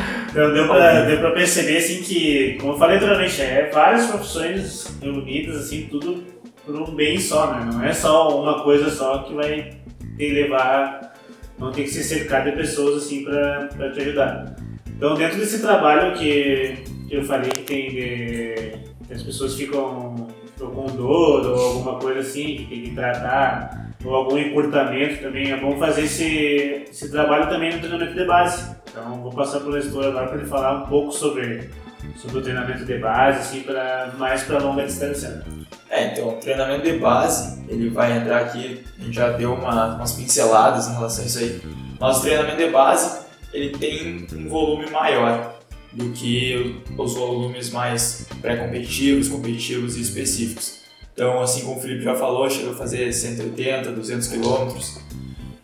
Então 0.29 0.53
deu 0.53 0.67
pra, 0.67 1.05
deu 1.05 1.19
pra 1.19 1.31
perceber 1.31 1.77
assim 1.77 2.03
que, 2.03 2.55
como 2.59 2.73
eu 2.73 2.77
falei 2.77 2.97
anteriormente, 2.97 3.41
é 3.41 3.69
várias 3.73 4.05
profissões 4.05 4.97
reunidas, 5.01 5.55
assim, 5.55 5.87
tudo 5.89 6.23
por 6.65 6.75
um 6.75 6.95
bem 6.95 7.19
só, 7.19 7.51
né? 7.51 7.69
Não 7.71 7.83
é 7.83 7.91
só 7.91 8.39
uma 8.39 8.63
coisa 8.63 8.91
só 8.91 9.23
que 9.23 9.33
vai 9.33 9.71
te 10.17 10.29
levar, 10.31 11.15
não 11.57 11.71
tem 11.71 11.83
que 11.83 11.89
ser 11.89 12.03
cercado 12.03 12.51
de 12.51 12.57
pessoas 12.57 13.03
assim 13.03 13.23
pra, 13.23 13.69
pra 13.75 13.91
te 13.91 14.01
ajudar. 14.01 14.55
Então 14.87 15.15
dentro 15.15 15.39
desse 15.39 15.59
trabalho 15.61 16.15
que 16.17 16.83
eu 17.09 17.23
falei 17.23 17.49
que 17.49 17.63
tem 17.63 17.89
de, 17.89 18.73
que 19.07 19.13
as 19.13 19.23
pessoas 19.23 19.55
ficam, 19.55 20.27
ficam 20.59 20.71
com 20.71 20.85
dor 20.87 21.45
ou 21.47 21.59
alguma 21.59 21.95
coisa 21.95 22.19
assim, 22.19 22.57
que 22.57 22.65
tem 22.65 22.81
que 22.83 22.91
tratar, 22.91 23.87
ou 24.03 24.13
algum 24.13 24.37
encurtamento 24.37 25.21
também, 25.21 25.51
é 25.51 25.57
bom 25.57 25.77
fazer 25.79 26.03
esse, 26.03 26.85
esse 26.89 27.09
trabalho 27.09 27.49
também 27.49 27.73
no 27.73 27.79
treinamento 27.79 28.13
de 28.13 28.25
base. 28.25 28.75
Então 28.91 29.21
vou 29.21 29.31
passar 29.31 29.61
para 29.61 29.69
o 29.69 29.71
Nestor 29.71 30.05
agora 30.05 30.27
para 30.27 30.37
ele 30.37 30.47
falar 30.47 30.83
um 30.83 30.87
pouco 30.87 31.11
sobre, 31.11 31.69
sobre 32.17 32.39
o 32.39 32.41
treinamento 32.41 32.85
de 32.85 32.97
base, 32.97 33.39
assim, 33.39 33.61
pra, 33.61 34.11
mais 34.17 34.43
para 34.43 34.59
longa 34.59 34.85
distância. 34.85 35.43
É, 35.89 36.07
então 36.07 36.29
o 36.29 36.33
treinamento 36.33 36.83
de 36.83 36.97
base, 36.99 37.63
ele 37.67 37.89
vai 37.89 38.17
entrar 38.17 38.41
aqui, 38.41 38.83
a 38.99 39.03
gente 39.03 39.15
já 39.15 39.29
deu 39.29 39.53
uma, 39.53 39.95
umas 39.95 40.11
pinceladas 40.13 40.87
em 40.87 40.93
relação 40.93 41.23
a 41.23 41.27
isso 41.27 41.39
aí. 41.39 41.61
Nosso 41.99 42.21
treinamento 42.21 42.57
de 42.57 42.67
base, 42.67 43.25
ele 43.53 43.69
tem 43.77 44.27
um 44.33 44.47
volume 44.47 44.89
maior 44.89 45.58
do 45.93 46.09
que 46.11 46.81
os 46.97 47.15
volumes 47.15 47.71
mais 47.71 48.27
pré-competitivos, 48.41 49.27
competitivos 49.27 49.97
e 49.97 50.01
específicos. 50.01 50.79
Então, 51.13 51.41
assim 51.41 51.61
como 51.61 51.77
o 51.77 51.81
Felipe 51.81 52.03
já 52.03 52.15
falou, 52.15 52.49
chega 52.49 52.71
a 52.71 52.75
fazer 52.75 53.11
180, 53.11 53.91
200 53.91 54.27
quilômetros. 54.27 54.99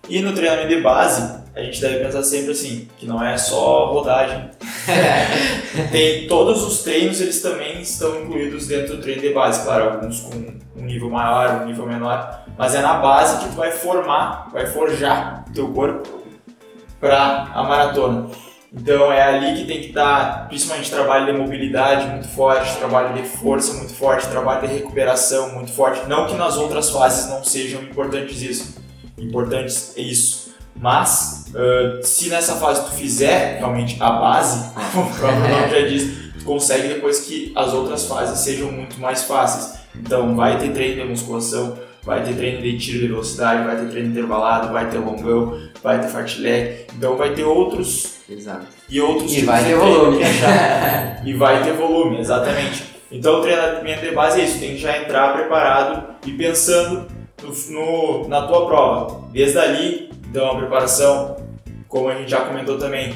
E 0.10 0.22
no 0.22 0.34
treinamento 0.34 0.68
de 0.68 0.82
base, 0.82 1.44
a 1.56 1.62
gente 1.62 1.80
deve 1.80 2.04
pensar 2.04 2.22
sempre 2.24 2.52
assim, 2.52 2.88
que 2.98 3.06
não 3.06 3.24
é 3.24 3.38
só 3.38 3.94
rodagem. 3.94 4.50
Tem 5.92 6.28
todos 6.28 6.62
os 6.64 6.84
treinos, 6.84 7.22
eles 7.22 7.42
também 7.42 7.82
estão 7.82 8.22
incluídos 8.22 8.68
dentro 8.68 8.98
do 8.98 9.02
treino 9.02 9.22
de 9.22 9.30
base, 9.30 9.64
claro, 9.64 9.92
alguns 9.92 10.20
com 10.20 10.36
um 10.76 10.86
nível 10.86 11.10
maior, 11.10 11.64
um 11.64 11.66
nível 11.66 11.88
menor, 11.88 12.44
mas 12.58 12.76
é 12.76 12.82
na 12.82 12.96
base 12.96 13.44
que 13.44 13.50
tu 13.50 13.56
vai 13.56 13.72
formar, 13.72 14.50
vai 14.52 14.68
forjar 14.68 15.46
teu 15.54 15.70
corpo 15.70 16.08
para 17.00 17.50
a 17.54 17.64
maratona. 17.64 18.30
Então 18.78 19.12
é 19.12 19.22
ali 19.22 19.58
que 19.58 19.66
tem 19.66 19.80
que 19.80 19.88
estar, 19.88 20.50
principalmente 20.50 20.92
trabalho 20.92 21.32
de 21.32 21.40
mobilidade 21.40 22.08
muito 22.08 22.28
forte, 22.28 22.76
trabalho 22.78 23.14
de 23.14 23.28
força 23.28 23.74
muito 23.74 23.94
forte, 23.94 24.28
trabalho 24.28 24.68
de 24.68 24.74
recuperação 24.74 25.54
muito 25.54 25.72
forte. 25.72 26.06
Não 26.10 26.28
que 26.28 26.36
nas 26.36 26.58
outras 26.58 26.90
fases 26.90 27.30
não 27.30 27.42
sejam 27.42 27.82
importantes 27.82 28.42
isso, 28.42 28.76
importantes 29.18 29.94
isso. 29.96 30.54
Mas 30.76 31.46
uh, 31.52 32.04
se 32.04 32.28
nessa 32.28 32.56
fase 32.56 32.84
tu 32.84 32.92
fizer 32.92 33.60
realmente 33.60 33.96
a 34.02 34.10
base, 34.10 34.74
como 34.94 35.10
o 35.10 35.16
próprio 35.16 35.40
nome 35.40 35.70
já 35.70 35.88
diz, 35.88 36.34
tu 36.38 36.44
consegue 36.44 36.90
depois 36.90 37.22
que 37.22 37.54
as 37.56 37.72
outras 37.74 38.06
fases 38.06 38.40
sejam 38.40 38.70
muito 38.74 39.00
mais 39.00 39.24
fáceis. 39.24 39.80
Então 39.96 40.36
vai 40.36 40.60
ter 40.60 40.74
treino 40.74 41.02
de 41.02 41.08
musculação, 41.08 41.78
vai 42.06 42.24
ter 42.24 42.34
treino 42.36 42.62
de 42.62 42.78
tiro 42.78 43.00
de 43.00 43.08
velocidade, 43.08 43.66
vai 43.66 43.76
ter 43.78 43.90
treino 43.90 44.10
intervalado, 44.10 44.72
vai 44.72 44.90
ter 44.90 44.98
longão, 45.00 45.60
vai 45.82 46.00
ter 46.00 46.08
fartlek, 46.08 46.86
então 46.96 47.18
vai 47.18 47.34
ter 47.34 47.44
outros 47.44 48.16
Exato. 48.30 48.66
e 48.90 49.02
outros 49.02 49.32
E 49.32 49.36
tipos 49.36 49.46
vai 49.48 49.64
ter 49.64 49.76
volume. 49.76 50.20
e 51.26 51.34
vai 51.34 51.64
ter 51.64 51.74
volume, 51.74 52.20
exatamente. 52.20 52.84
Então 53.12 53.40
o 53.40 53.42
treinamento 53.42 54.02
de 54.06 54.12
base 54.12 54.42
é 54.42 54.46
isso, 54.46 54.60
tem 54.60 54.72
que 54.72 54.78
já 54.78 54.98
entrar 54.98 55.34
preparado 55.34 56.16
e 56.26 56.32
pensando 56.34 57.06
no, 57.44 57.72
no- 57.72 58.28
na 58.28 58.48
tua 58.48 58.66
prova. 58.66 59.22
Desde 59.32 59.58
ali, 59.58 60.10
então 60.30 60.52
a 60.52 60.56
preparação, 60.58 61.38
como 61.88 62.10
a 62.10 62.16
gente 62.16 62.30
já 62.32 62.42
comentou 62.42 62.78
também, 62.78 63.14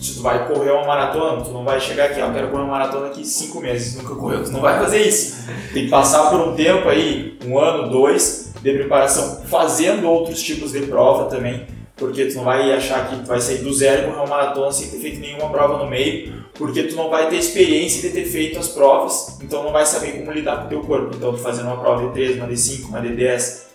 se 0.00 0.14
tu 0.14 0.22
vai 0.22 0.46
correr 0.46 0.70
uma 0.72 0.86
maratona, 0.86 1.42
tu 1.42 1.50
não 1.50 1.64
vai 1.64 1.80
chegar 1.80 2.06
aqui, 2.06 2.20
ó, 2.20 2.26
eu 2.26 2.32
quero 2.32 2.48
correr 2.48 2.62
uma 2.62 2.72
maratona 2.72 3.06
aqui 3.06 3.24
cinco 3.24 3.60
meses, 3.60 3.96
nunca 3.96 4.14
correu, 4.14 4.44
tu 4.44 4.50
não 4.50 4.60
vai 4.60 4.78
fazer 4.78 5.06
isso. 5.06 5.46
Tem 5.72 5.84
que 5.84 5.90
passar 5.90 6.30
por 6.30 6.40
um 6.40 6.54
tempo 6.54 6.88
aí, 6.88 7.38
um 7.44 7.58
ano, 7.58 7.88
dois, 7.88 8.52
de 8.60 8.72
preparação, 8.72 9.42
fazendo 9.46 10.08
outros 10.08 10.42
tipos 10.42 10.72
de 10.72 10.80
prova 10.82 11.24
também, 11.26 11.66
porque 11.96 12.26
tu 12.26 12.36
não 12.36 12.44
vai 12.44 12.72
achar 12.72 13.08
que 13.08 13.16
tu 13.16 13.26
vai 13.26 13.40
sair 13.40 13.58
do 13.58 13.72
zero 13.72 14.02
e 14.02 14.04
correr 14.06 14.16
uma 14.18 14.26
maratona 14.26 14.70
sem 14.70 14.88
ter 14.88 14.98
feito 14.98 15.20
nenhuma 15.20 15.48
prova 15.48 15.78
no 15.78 15.88
meio, 15.88 16.44
porque 16.54 16.82
tu 16.84 16.96
não 16.96 17.08
vai 17.08 17.28
ter 17.28 17.36
experiência 17.36 18.02
de 18.02 18.14
ter 18.14 18.24
feito 18.24 18.58
as 18.58 18.68
provas, 18.68 19.38
então 19.42 19.62
não 19.62 19.72
vai 19.72 19.86
saber 19.86 20.12
como 20.12 20.30
lidar 20.30 20.58
com 20.58 20.66
o 20.66 20.68
teu 20.68 20.80
corpo. 20.80 21.14
Então 21.16 21.32
tu 21.32 21.38
fazendo 21.38 21.66
uma 21.66 21.78
prova 21.78 22.06
de 22.06 22.12
3, 22.12 22.36
uma 22.36 22.46
de 22.46 22.56
5, 22.56 22.88
uma 22.88 23.00
de 23.00 23.14
10, 23.14 23.65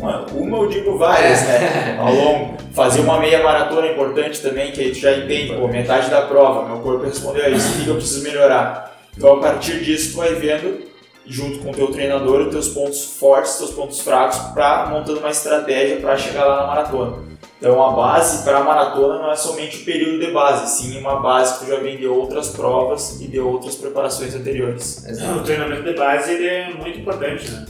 uma, 0.00 0.26
uma 0.32 0.58
eu 0.58 0.68
digo 0.68 0.96
várias, 0.96 1.42
né? 1.42 1.98
Ao 2.00 2.12
longo. 2.12 2.56
Fazer 2.72 3.00
uma 3.00 3.20
meia 3.20 3.42
maratona 3.42 3.86
é 3.86 3.92
importante 3.92 4.40
também, 4.40 4.72
que 4.72 4.80
aí 4.80 4.90
tu 4.92 4.98
já 4.98 5.12
entende, 5.12 5.54
pô, 5.54 5.68
metade 5.68 6.08
da 6.08 6.22
prova, 6.22 6.66
meu 6.68 6.78
corpo 6.78 7.04
respondeu 7.04 7.44
a 7.44 7.48
isso, 7.48 7.80
o 7.80 7.84
que 7.84 7.88
eu 7.88 7.96
preciso 7.96 8.22
melhorar? 8.22 8.96
Então 9.16 9.34
a 9.34 9.40
partir 9.40 9.82
disso 9.82 10.12
tu 10.12 10.18
vai 10.18 10.34
vendo, 10.34 10.82
junto 11.26 11.58
com 11.58 11.70
o 11.70 11.74
teu 11.74 11.88
treinador, 11.88 12.42
os 12.42 12.50
teus 12.50 12.68
pontos 12.68 13.04
fortes, 13.04 13.52
os 13.52 13.58
teus 13.58 13.70
pontos 13.72 14.00
fracos, 14.00 14.38
para 14.54 14.86
montando 14.86 15.18
uma 15.18 15.30
estratégia 15.30 15.96
para 15.96 16.16
chegar 16.16 16.44
lá 16.44 16.60
na 16.60 16.66
maratona. 16.68 17.30
Então 17.58 17.82
a 17.84 17.92
base 17.92 18.42
para 18.44 18.58
a 18.58 18.64
maratona 18.64 19.18
não 19.18 19.30
é 19.30 19.36
somente 19.36 19.82
o 19.82 19.84
período 19.84 20.24
de 20.24 20.32
base, 20.32 20.80
sim 20.80 20.98
uma 20.98 21.16
base 21.16 21.58
que 21.58 21.66
tu 21.66 21.70
já 21.70 21.80
vem 21.80 21.98
de 21.98 22.06
outras 22.06 22.50
provas 22.50 23.20
e 23.20 23.26
de 23.26 23.38
outras 23.38 23.74
preparações 23.74 24.34
anteriores. 24.34 25.04
O 25.36 25.42
treinamento 25.42 25.82
de 25.82 25.94
base 25.94 26.32
ele 26.32 26.46
é 26.46 26.70
muito 26.72 27.00
importante, 27.00 27.50
né? 27.50 27.66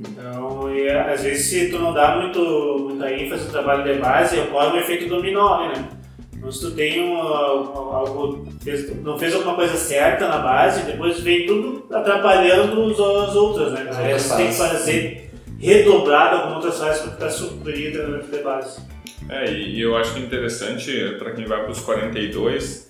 Então, 0.00 0.74
e, 0.74 0.88
às 0.90 1.22
vezes 1.22 1.46
se 1.46 1.68
tu 1.70 1.78
não 1.78 1.92
dá 1.92 2.16
muito, 2.16 2.40
muita 2.88 3.12
ênfase 3.12 3.44
no 3.44 3.50
trabalho 3.50 3.84
de 3.84 3.98
base, 4.00 4.38
ocorre 4.40 4.76
um 4.76 4.80
efeito 4.80 5.08
dominó, 5.08 5.68
né? 5.68 5.88
Então, 6.36 6.50
se 6.50 6.60
tu 6.62 6.70
tem 6.70 7.02
um, 7.02 7.18
algo, 7.18 8.48
fez- 8.62 8.96
não 9.02 9.18
fez 9.18 9.34
alguma 9.34 9.54
coisa 9.54 9.76
certa 9.76 10.26
na 10.26 10.38
base, 10.38 10.84
depois 10.90 11.20
vem 11.20 11.44
tudo 11.46 11.84
atrapalhando 11.94 12.80
os, 12.80 12.98
as 12.98 13.36
outras, 13.36 13.72
né? 13.72 13.90
Aí 13.94 14.18
você 14.18 14.36
tem 14.36 14.46
que 14.48 14.54
fazer 14.54 15.30
redobrado 15.58 16.36
algumas 16.36 16.56
outras 16.64 16.78
fases 16.80 17.02
para 17.02 17.10
ficar 17.12 17.30
suprir 17.30 17.90
o 17.90 17.92
treinamento 17.92 18.30
de 18.34 18.42
base. 18.42 18.80
É, 19.28 19.50
e 19.52 19.76
e 19.76 19.80
eu 19.82 19.94
acho 19.96 20.14
que 20.14 20.20
interessante 20.20 21.16
para 21.18 21.32
quem 21.32 21.44
vai 21.44 21.60
para 21.62 21.70
os 21.72 21.80
42 21.80 22.88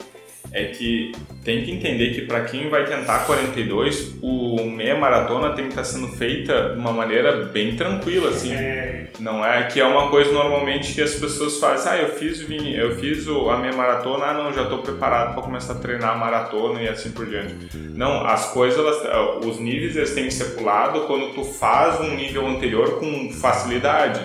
é 0.53 0.65
que 0.65 1.13
tem 1.45 1.65
que 1.65 1.71
entender 1.71 2.13
que 2.15 2.23
para 2.23 2.43
quem 2.45 2.69
vai 2.69 2.85
tentar 2.85 3.21
42, 3.27 4.17
o 4.21 4.65
meia 4.65 4.97
maratona 4.99 5.51
tem 5.55 5.65
que 5.65 5.71
estar 5.71 5.85
sendo 5.85 6.09
feita 6.09 6.71
de 6.75 6.79
uma 6.79 6.93
maneira 6.93 7.45
bem 7.47 7.77
tranquila, 7.77 8.31
assim. 8.31 8.53
É, 8.53 9.07
Não 9.21 9.45
é 9.45 9.65
que 9.65 9.79
é 9.81 9.85
uma 9.85 10.09
coisa 10.09 10.33
normalmente 10.33 10.95
que 10.95 11.03
as 11.03 11.15
pessoas 11.15 11.59
fazem, 11.59 11.93
ah, 11.93 11.97
eu 11.99 12.09
fiz, 12.11 12.41
vim- 12.41 12.73
eu 12.73 12.95
fiz 12.97 13.27
o- 13.27 13.51
a 13.51 13.59
minha 13.59 13.73
maratona, 13.73 14.27
ah, 14.27 14.33
não, 14.35 14.53
já 14.53 14.63
estou 14.63 14.79
preparado 14.79 15.35
para 15.35 15.43
começar 15.43 15.75
a 15.75 15.77
treinar 15.77 16.11
a 16.11 16.15
maratona 16.17 16.83
e 16.83 16.89
assim 16.89 17.11
por 17.13 17.27
diante. 17.27 17.55
Não, 17.75 18.25
as 18.27 18.47
coisas, 18.53 18.79
elas- 18.79 19.45
os 19.45 19.59
níveis 19.61 19.95
eles 19.97 20.15
têm 20.15 20.25
que 20.25 20.31
ser 20.35 20.57
pulados 20.57 21.05
quando 21.07 21.35
tu 21.35 21.45
faz 21.45 22.01
um 22.01 22.15
nível 22.17 22.47
anterior 22.47 22.99
com 22.99 23.31
facilidade. 23.33 24.21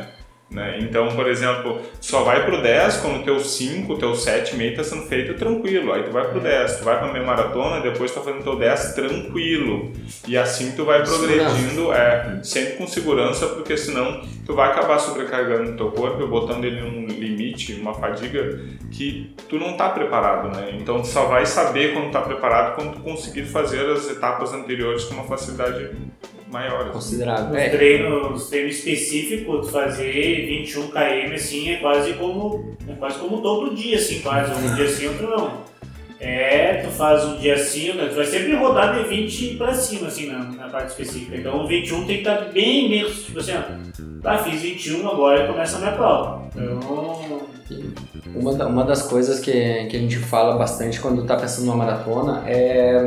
Né? 0.49 0.77
Então, 0.79 1.07
por 1.15 1.27
exemplo, 1.27 1.81
só 1.99 2.23
vai 2.23 2.45
pro 2.45 2.61
10 2.61 2.97
quando 2.97 3.21
o 3.21 3.23
teu 3.23 3.39
5, 3.39 3.91
o 3.91 3.97
teu 3.97 4.15
7 4.15 4.55
meio 4.55 4.75
tá 4.75 4.83
sendo 4.83 5.03
feito 5.03 5.33
tranquilo. 5.33 5.91
Aí 5.91 6.03
tu 6.03 6.11
vai 6.11 6.29
pro 6.29 6.39
10, 6.39 6.77
tu 6.77 6.83
vai 6.83 6.99
pra 6.99 7.11
meia 7.11 7.25
maratona, 7.25 7.81
depois 7.81 8.11
tu 8.11 8.15
tá 8.15 8.21
fazendo 8.21 8.43
teu 8.43 8.55
10 8.55 8.93
tranquilo. 8.93 9.91
E 10.27 10.37
assim 10.37 10.73
tu 10.75 10.85
vai 10.85 11.03
progredindo, 11.03 11.91
é, 11.91 12.39
sempre 12.43 12.73
com 12.77 12.87
segurança, 12.87 13.47
porque 13.47 13.75
senão 13.75 14.21
tu 14.45 14.53
vai 14.53 14.69
acabar 14.69 14.99
sobrecarregando 14.99 15.71
o 15.71 15.77
teu 15.77 15.91
corpo 15.91 16.25
botando 16.27 16.63
ele 16.63 16.79
num 16.79 17.07
limite, 17.07 17.73
uma 17.73 17.95
fadiga 17.95 18.61
que 18.91 19.33
tu 19.49 19.57
não 19.57 19.75
tá 19.75 19.89
preparado, 19.89 20.55
né? 20.55 20.77
Então 20.79 21.01
tu 21.01 21.07
só 21.07 21.25
vai 21.25 21.45
saber 21.45 21.93
quando 21.93 22.11
tá 22.11 22.21
preparado 22.21 22.75
quando 22.75 22.93
tu 22.93 22.99
conseguir 23.01 23.45
fazer 23.45 23.89
as 23.89 24.09
etapas 24.09 24.53
anteriores 24.53 25.05
com 25.05 25.15
uma 25.15 25.23
facilidade 25.23 25.89
maior. 26.51 26.81
assim. 26.81 26.91
Considerável. 26.91 27.51
Os 27.51 27.55
É, 27.57 27.69
treinos, 27.69 28.47
treino 28.49 28.69
específico, 28.69 29.59
tu 29.61 29.67
fazer 29.69 30.45
21 30.47 30.87
km 30.87 31.33
assim 31.33 31.69
é 31.71 31.77
quase 31.77 32.13
como 32.13 32.75
é 32.87 32.93
quase 32.93 33.17
como 33.19 33.41
todo 33.41 33.75
dia 33.75 33.97
assim, 33.97 34.19
quase 34.21 34.51
um 34.53 34.75
dia 34.75 34.87
sim, 34.87 35.07
outro 35.07 35.29
não. 35.29 35.65
É, 36.17 36.81
tu 36.83 36.89
faz 36.91 37.23
um 37.25 37.37
dia 37.37 37.55
assim, 37.55 37.91
né? 37.93 38.07
tu 38.09 38.15
vai 38.15 38.25
sempre 38.25 38.55
rodar 38.55 38.97
de 38.97 39.07
20 39.09 39.55
pra 39.57 39.73
cima 39.73 40.07
assim 40.07 40.27
na, 40.27 40.39
na 40.39 40.69
parte 40.69 40.89
específica. 40.91 41.35
Então 41.35 41.63
o 41.63 41.67
21 41.67 41.97
tem 42.05 42.15
que 42.15 42.29
estar 42.29 42.51
bem 42.53 42.89
menos, 42.89 43.23
tipo 43.25 43.39
assim, 43.39 43.51
ó, 43.53 44.21
tá, 44.21 44.37
fiz 44.39 44.61
21, 44.61 45.07
agora 45.07 45.45
começa 45.45 45.75
a 45.75 45.79
minha 45.81 45.91
prova. 45.91 46.47
Então, 46.55 47.41
Uma, 48.33 48.53
da- 48.53 48.67
uma 48.67 48.83
das 48.85 49.03
coisas 49.03 49.39
que, 49.39 49.51
que 49.51 49.97
a 49.97 49.99
gente 49.99 50.17
fala 50.17 50.55
bastante 50.57 50.99
quando 51.01 51.25
tá 51.25 51.35
pensando 51.35 51.65
numa 51.65 51.75
maratona 51.77 52.43
é. 52.47 53.05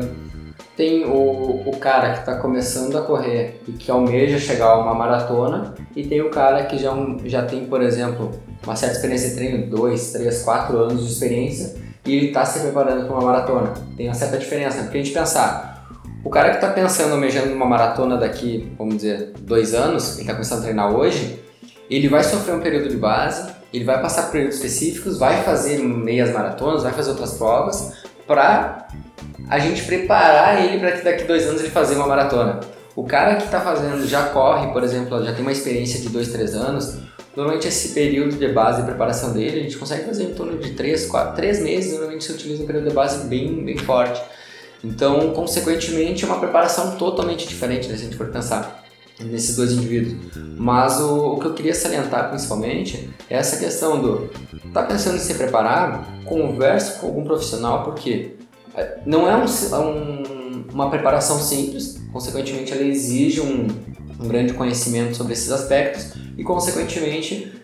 Tem 0.78 1.04
o, 1.04 1.64
o 1.66 1.76
cara 1.80 2.12
que 2.12 2.20
está 2.20 2.36
começando 2.36 2.96
a 2.96 3.02
correr 3.02 3.60
e 3.66 3.72
que 3.72 3.90
almeja 3.90 4.38
chegar 4.38 4.66
a 4.66 4.78
uma 4.78 4.94
maratona, 4.94 5.74
e 5.96 6.04
tem 6.06 6.20
o 6.22 6.30
cara 6.30 6.66
que 6.66 6.78
já, 6.78 6.92
um- 6.92 7.18
já 7.24 7.42
tem, 7.44 7.66
por 7.66 7.82
exemplo, 7.82 8.30
uma 8.64 8.76
certa 8.76 8.94
experiência 8.94 9.30
de 9.30 9.34
treino, 9.34 9.66
2, 9.68 10.12
3, 10.12 10.42
4 10.42 10.78
anos 10.78 11.04
de 11.04 11.12
experiência, 11.12 11.74
e 12.06 12.14
ele 12.14 12.26
está 12.28 12.44
se 12.44 12.60
preparando 12.60 13.06
para 13.06 13.12
uma 13.12 13.24
maratona. 13.24 13.74
Tem 13.96 14.06
uma 14.06 14.14
certa 14.14 14.38
diferença, 14.38 14.76
né? 14.76 14.82
Porque 14.84 14.98
a 14.98 15.02
gente 15.02 15.12
pensar, 15.12 15.88
o 16.24 16.30
cara 16.30 16.50
que 16.50 16.54
está 16.58 16.68
pensando, 16.70 17.10
almejando 17.12 17.52
uma 17.52 17.66
maratona 17.66 18.16
daqui, 18.16 18.72
vamos 18.78 18.98
dizer, 18.98 19.32
dois 19.40 19.74
anos, 19.74 20.12
ele 20.12 20.20
está 20.20 20.32
começando 20.34 20.60
a 20.60 20.62
treinar 20.62 20.94
hoje, 20.94 21.40
ele 21.90 22.06
vai 22.08 22.22
sofrer 22.22 22.54
um 22.54 22.60
período 22.60 22.88
de 22.88 22.96
base, 22.96 23.50
ele 23.74 23.82
vai 23.84 24.00
passar 24.00 24.22
por 24.26 24.30
períodos 24.32 24.54
específicos, 24.58 25.18
vai 25.18 25.42
fazer 25.42 25.78
meias 25.78 26.32
maratonas, 26.32 26.84
vai 26.84 26.92
fazer 26.92 27.10
outras 27.10 27.32
provas, 27.34 27.94
para 28.28 28.86
a 29.48 29.58
gente 29.58 29.82
preparar 29.82 30.62
ele 30.62 30.78
para 30.78 30.92
que 30.92 31.02
daqui 31.02 31.24
dois 31.24 31.46
anos 31.46 31.62
ele 31.62 31.70
fazer 31.70 31.96
uma 31.96 32.06
maratona. 32.06 32.60
O 32.94 33.04
cara 33.04 33.36
que 33.36 33.44
está 33.44 33.60
fazendo, 33.60 34.06
já 34.06 34.24
corre, 34.28 34.68
por 34.72 34.84
exemplo, 34.84 35.24
já 35.24 35.32
tem 35.32 35.42
uma 35.42 35.52
experiência 35.52 36.00
de 36.00 36.10
dois, 36.10 36.28
três 36.28 36.54
anos, 36.54 36.98
normalmente 37.34 37.66
esse 37.66 37.94
período 37.94 38.36
de 38.36 38.48
base 38.48 38.82
de 38.82 38.86
preparação 38.86 39.32
dele, 39.32 39.60
a 39.60 39.62
gente 39.62 39.78
consegue 39.78 40.04
fazer 40.04 40.24
em 40.24 40.34
torno 40.34 40.58
de 40.58 40.72
três, 40.72 41.06
quatro, 41.06 41.34
três 41.34 41.60
meses, 41.60 41.92
normalmente 41.92 42.24
se 42.24 42.32
utiliza 42.32 42.62
um 42.62 42.66
período 42.66 42.88
de 42.88 42.94
base 42.94 43.26
bem, 43.26 43.64
bem 43.64 43.78
forte. 43.78 44.20
Então, 44.84 45.32
consequentemente, 45.32 46.24
é 46.24 46.26
uma 46.26 46.38
preparação 46.38 46.96
totalmente 46.96 47.48
diferente, 47.48 47.88
né, 47.88 47.96
se 47.96 48.02
a 48.02 48.04
gente 48.04 48.16
for 48.16 48.26
pensar 48.26 48.84
nesses 49.20 49.56
dois 49.56 49.72
indivíduos. 49.72 50.16
Mas 50.56 51.00
o, 51.00 51.34
o, 51.34 51.38
que 51.38 51.46
eu 51.46 51.54
queria 51.54 51.74
salientar 51.74 52.28
principalmente 52.28 53.10
é 53.28 53.36
essa 53.36 53.56
questão 53.56 54.00
do 54.00 54.30
tá 54.72 54.82
pensando 54.82 55.16
em 55.16 55.20
se 55.20 55.34
preparar, 55.34 56.22
converse 56.24 56.98
com 57.00 57.06
algum 57.06 57.24
profissional, 57.24 57.84
porque 57.84 58.36
é, 58.74 58.98
não 59.04 59.28
é 59.28 59.36
um, 59.36 59.44
um, 59.44 60.64
uma 60.72 60.90
preparação 60.90 61.38
simples, 61.38 62.00
consequentemente 62.12 62.72
ela 62.72 62.82
exige 62.82 63.40
um, 63.40 63.66
um 64.20 64.28
grande 64.28 64.52
conhecimento 64.54 65.16
sobre 65.16 65.32
esses 65.32 65.50
aspectos 65.50 66.12
e 66.36 66.44
consequentemente 66.44 67.57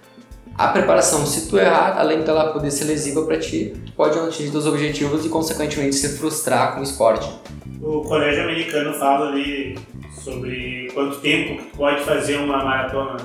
a 0.56 0.68
preparação, 0.68 1.26
se 1.26 1.48
tu 1.48 1.58
errar, 1.58 1.98
além 1.98 2.22
dela 2.22 2.52
poder 2.52 2.70
ser 2.70 2.84
lesiva 2.84 3.22
para 3.24 3.38
ti, 3.38 3.72
tu 3.86 3.92
pode 3.92 4.16
não 4.16 4.26
atingir 4.26 4.56
os 4.56 4.66
objetivos 4.66 5.26
e 5.26 5.28
consequentemente 5.28 5.96
se 5.96 6.16
frustrar 6.16 6.74
com 6.74 6.80
o 6.80 6.84
esporte. 6.84 7.28
O 7.82 8.02
colégio 8.02 8.44
americano 8.44 8.94
fala 8.94 9.28
ali 9.28 9.76
sobre 10.12 10.90
quanto 10.94 11.16
tempo 11.16 11.56
que 11.56 11.70
tu 11.70 11.76
pode 11.76 12.02
fazer 12.04 12.36
uma 12.36 12.64
maratona. 12.64 13.16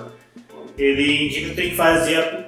Ele 0.77 1.27
indica 1.27 1.49
que 1.49 1.55
tem 1.55 1.69
que 1.69 1.75
fazer, 1.75 2.47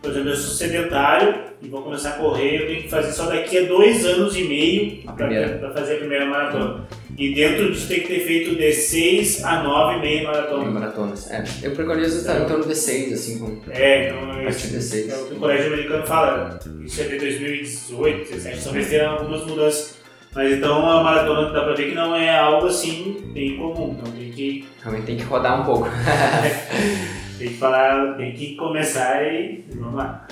por 0.00 0.10
exemplo, 0.10 0.28
eu 0.28 0.36
sou 0.36 0.54
sedentário 0.54 1.34
e 1.60 1.68
vou 1.68 1.82
começar 1.82 2.10
a 2.10 2.12
correr, 2.12 2.62
eu 2.62 2.66
tenho 2.66 2.82
que 2.82 2.88
fazer 2.88 3.12
só 3.12 3.26
daqui 3.26 3.58
a 3.58 3.62
dois 3.62 4.06
anos 4.06 4.36
e 4.36 4.44
meio 4.44 5.02
para 5.02 5.72
fazer 5.72 5.94
a 5.94 5.98
primeira 5.98 6.26
maratona. 6.26 6.86
E 7.18 7.34
dentro 7.34 7.72
disso 7.72 7.88
tem 7.88 8.00
que 8.00 8.06
ter 8.06 8.20
feito 8.20 8.54
de 8.54 8.72
6 8.72 9.44
a 9.44 9.64
9 9.64 10.00
meia 10.00 10.22
maratona. 10.22 10.70
maratonas. 10.70 11.28
É, 11.28 11.42
eu 11.64 11.72
preconizo 11.72 12.18
estar 12.18 12.40
em 12.40 12.46
torno 12.46 12.64
de 12.64 12.76
6, 12.76 13.12
assim, 13.12 13.38
com. 13.40 13.60
É, 13.72 14.08
então. 14.08 14.48
Isso, 14.48 14.68
de 14.68 14.80
6. 14.80 15.08
É 15.08 15.16
o 15.16 15.36
colégio 15.36 15.66
americano 15.66 16.06
fala. 16.06 16.60
Isso 16.84 17.00
é 17.00 17.04
de 17.08 17.18
2018, 17.18 18.16
2017, 18.18 18.64
talvez 18.64 18.88
tenha 18.88 19.08
algumas 19.08 19.44
mudanças. 19.44 19.98
Mas 20.32 20.52
então 20.52 20.88
a 20.88 21.02
maratona 21.02 21.50
dá 21.50 21.64
pra 21.64 21.74
ver 21.74 21.88
que 21.88 21.94
não 21.96 22.14
é 22.14 22.38
algo 22.38 22.68
assim 22.68 23.32
bem 23.34 23.56
comum. 23.56 23.96
Então 23.98 24.12
tem 24.12 24.30
que. 24.30 24.68
Realmente 24.80 25.06
tem 25.06 25.16
que 25.16 25.24
rodar 25.24 25.60
um 25.60 25.64
pouco. 25.64 25.88
tem 27.36 27.48
que 27.48 27.54
falar, 27.54 28.16
tem 28.16 28.32
que 28.32 28.54
começar 28.54 29.24
e 29.24 29.64
vamos 29.74 29.94
lá. 29.94 30.24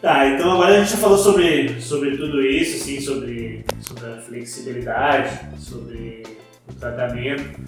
Tá, 0.00 0.28
então 0.28 0.52
agora 0.52 0.74
a 0.74 0.78
gente 0.78 0.92
já 0.92 0.96
falou 0.98 1.18
sobre, 1.18 1.80
sobre 1.80 2.16
tudo 2.16 2.40
isso, 2.40 2.76
assim, 2.76 3.00
sobre, 3.00 3.64
sobre 3.80 4.06
a 4.06 4.16
flexibilidade, 4.16 5.40
sobre 5.58 6.22
o 6.68 6.74
tratamento. 6.74 7.60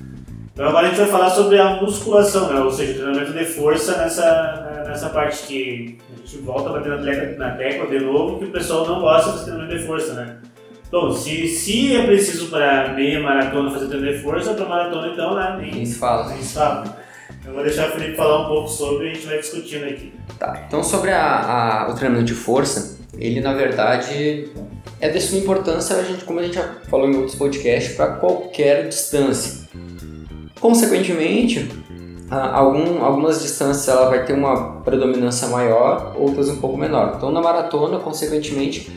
Então 0.52 0.68
agora 0.68 0.86
a 0.86 0.90
gente 0.90 1.00
vai 1.00 1.08
falar 1.08 1.30
sobre 1.30 1.58
a 1.58 1.80
musculação, 1.80 2.52
né? 2.52 2.60
ou 2.60 2.70
seja, 2.70 2.92
o 2.92 2.94
treinamento 3.02 3.32
de 3.32 3.44
força 3.44 3.98
nessa, 3.98 4.84
nessa 4.86 5.08
parte 5.08 5.44
que 5.46 5.98
a 6.12 6.16
gente 6.18 6.38
volta 6.38 6.70
bater 6.70 7.00
na, 7.00 7.48
na 7.48 7.56
tecla 7.56 7.86
de 7.88 7.98
novo, 7.98 8.38
que 8.38 8.44
o 8.44 8.52
pessoal 8.52 8.86
não 8.86 9.00
gosta 9.00 9.38
de 9.38 9.44
treinamento 9.44 9.76
de 9.76 9.84
força, 9.84 10.14
né? 10.14 10.38
Bom, 10.90 11.12
se, 11.12 11.48
se 11.48 11.96
é 11.96 12.04
preciso 12.04 12.48
para 12.48 12.92
meia 12.94 13.20
maratona 13.20 13.70
fazer 13.70 13.86
treino 13.86 14.12
de 14.12 14.18
força, 14.18 14.54
para 14.54 14.66
maratona 14.66 15.08
então, 15.08 15.34
né? 15.34 15.56
Nem, 15.60 15.70
nem 15.72 15.86
se 15.86 15.98
fala. 15.98 16.28
Nem 16.28 16.42
se 16.42 16.54
fala. 16.54 16.96
Eu 17.44 17.54
vou 17.54 17.62
deixar 17.62 17.88
o 17.88 17.92
Felipe 17.92 18.16
falar 18.16 18.42
um 18.42 18.48
pouco 18.48 18.68
sobre 18.68 19.06
e 19.06 19.10
a 19.10 19.14
gente 19.14 19.26
vai 19.26 19.38
discutindo 19.38 19.84
aqui. 19.84 20.12
Tá, 20.38 20.64
então 20.66 20.82
sobre 20.82 21.10
a, 21.10 21.84
a, 21.84 21.90
o 21.90 21.94
treinamento 21.94 22.26
de 22.26 22.34
força, 22.34 22.98
ele 23.18 23.40
na 23.40 23.54
verdade 23.54 24.50
é 25.00 25.08
de 25.08 25.20
suma 25.20 25.40
importância, 25.40 25.96
a 25.96 26.02
gente, 26.02 26.24
como 26.24 26.38
a 26.38 26.42
gente 26.42 26.54
já 26.54 26.74
falou 26.88 27.08
em 27.08 27.16
outros 27.16 27.34
podcasts, 27.34 27.96
para 27.96 28.08
qualquer 28.16 28.88
distância. 28.88 29.68
Consequentemente, 30.60 31.70
algum, 32.30 33.02
algumas 33.02 33.42
distâncias 33.42 33.88
ela 33.88 34.10
vai 34.10 34.24
ter 34.26 34.34
uma 34.34 34.82
predominância 34.82 35.48
maior, 35.48 36.14
outras 36.18 36.50
um 36.50 36.60
pouco 36.60 36.76
menor. 36.76 37.14
Então 37.16 37.30
na 37.32 37.40
maratona, 37.40 37.98
consequentemente, 37.98 38.92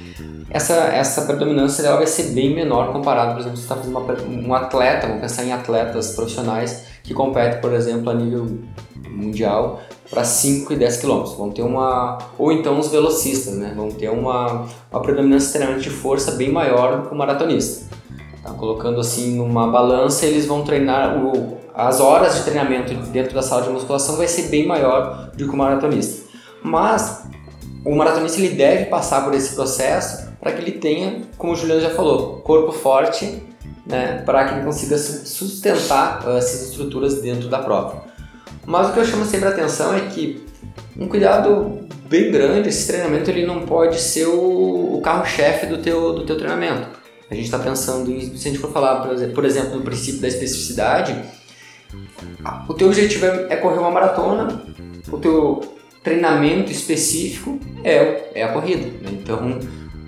essa, 0.50 0.74
essa 0.74 1.22
predominância 1.22 1.82
dela 1.82 1.98
vai 1.98 2.08
ser 2.08 2.34
bem 2.34 2.54
menor 2.54 2.92
comparado, 2.92 3.32
por 3.32 3.40
exemplo, 3.40 3.58
se 3.58 3.64
você 3.64 3.74
está 3.74 3.76
fazendo 3.78 3.98
uma, 3.98 4.50
um 4.50 4.54
atleta, 4.54 5.08
vamos 5.08 5.22
pensar 5.22 5.46
em 5.46 5.54
atletas 5.54 6.14
profissionais 6.14 6.93
que 7.04 7.14
competem, 7.14 7.60
por 7.60 7.74
exemplo, 7.74 8.10
a 8.10 8.14
nível 8.14 8.48
mundial 9.10 9.82
para 10.10 10.24
5 10.24 10.72
e 10.74 10.76
10 10.76 10.98
quilômetros. 10.98 11.36
Vão 11.36 11.52
ter 11.52 11.62
uma. 11.62 12.18
Ou 12.38 12.52
então 12.52 12.80
os 12.80 12.88
velocistas, 12.88 13.56
né? 13.56 13.74
Vão 13.76 13.90
ter 13.90 14.10
uma, 14.10 14.66
uma 14.92 15.02
predominância 15.02 15.48
de 15.48 15.54
treinamento 15.54 15.84
de 15.84 15.90
força 15.90 16.32
bem 16.32 16.52
maior 16.52 17.02
do 17.02 17.08
que 17.10 17.14
o 17.14 17.18
maratonista. 17.18 17.86
Tá? 18.42 18.52
Colocando 18.52 19.00
assim 19.00 19.36
numa 19.36 19.68
balança, 19.68 20.26
eles 20.26 20.46
vão 20.46 20.64
treinar. 20.64 21.18
O, 21.24 21.58
as 21.76 22.00
horas 22.00 22.36
de 22.36 22.44
treinamento 22.44 22.94
dentro 23.08 23.34
da 23.34 23.42
sala 23.42 23.64
de 23.64 23.70
musculação 23.70 24.16
vai 24.16 24.28
ser 24.28 24.44
bem 24.44 24.66
maior 24.66 25.32
do 25.36 25.48
que 25.48 25.54
o 25.54 25.58
maratonista. 25.58 26.30
Mas 26.62 27.28
o 27.84 27.96
maratonista 27.96 28.40
ele 28.40 28.56
deve 28.56 28.86
passar 28.86 29.24
por 29.24 29.34
esse 29.34 29.56
processo 29.56 30.32
para 30.40 30.52
que 30.52 30.62
ele 30.62 30.74
tenha, 30.74 31.22
como 31.38 31.54
o 31.54 31.56
Juliano 31.56 31.82
já 31.82 31.90
falou, 31.90 32.38
corpo 32.42 32.72
forte, 32.72 33.42
né, 33.86 34.22
para 34.26 34.46
que 34.46 34.56
ele 34.56 34.64
consiga 34.64 34.98
sustentar 34.98 36.26
uh, 36.26 36.38
essas 36.38 36.70
estruturas 36.70 37.22
dentro 37.22 37.50
da 37.50 37.60
prova. 37.60 38.06
Mas 38.66 38.90
o 38.90 38.94
que 38.94 39.00
eu 39.00 39.06
chamo 39.06 39.26
sempre 39.26 39.48
a 39.48 39.52
atenção 39.52 39.94
é 39.96 40.02
que 40.02 40.46
um 40.98 41.08
cuidado 41.08 41.88
bem 42.08 42.32
grande, 42.32 42.70
esse 42.70 42.88
treinamento 42.88 43.30
ele 43.30 43.46
não 43.46 43.66
pode 43.66 44.00
ser 44.00 44.28
o, 44.28 44.98
o 44.98 45.02
carro-chefe 45.02 45.66
do 45.66 45.80
teu, 45.80 46.14
do 46.14 46.26
teu 46.26 46.38
treinamento. 46.38 46.88
A 47.30 47.36
gente 47.36 47.46
está 47.46 47.60
pensando 47.60 48.12
em, 48.12 48.38
se 48.38 48.48
a 48.48 48.52
gente 48.52 48.60
for 48.60 48.72
falar, 48.72 49.02
por 49.34 49.46
exemplo, 49.46 49.76
no 49.76 49.82
princípio 49.82 50.22
da 50.22 50.28
especificidade, 50.28 51.16
o 52.70 52.74
teu 52.74 52.88
objetivo 52.88 53.26
é, 53.26 53.48
é 53.50 53.56
correr 53.56 53.80
uma 53.80 53.92
maratona, 53.92 54.64
o 55.12 55.18
teu 55.18 55.62
treinamento 56.04 56.72
específico 56.72 57.60
é, 57.84 58.32
é 58.36 58.44
a 58.44 58.50
corrida. 58.50 58.86
Né? 58.86 59.10
Então, 59.14 59.60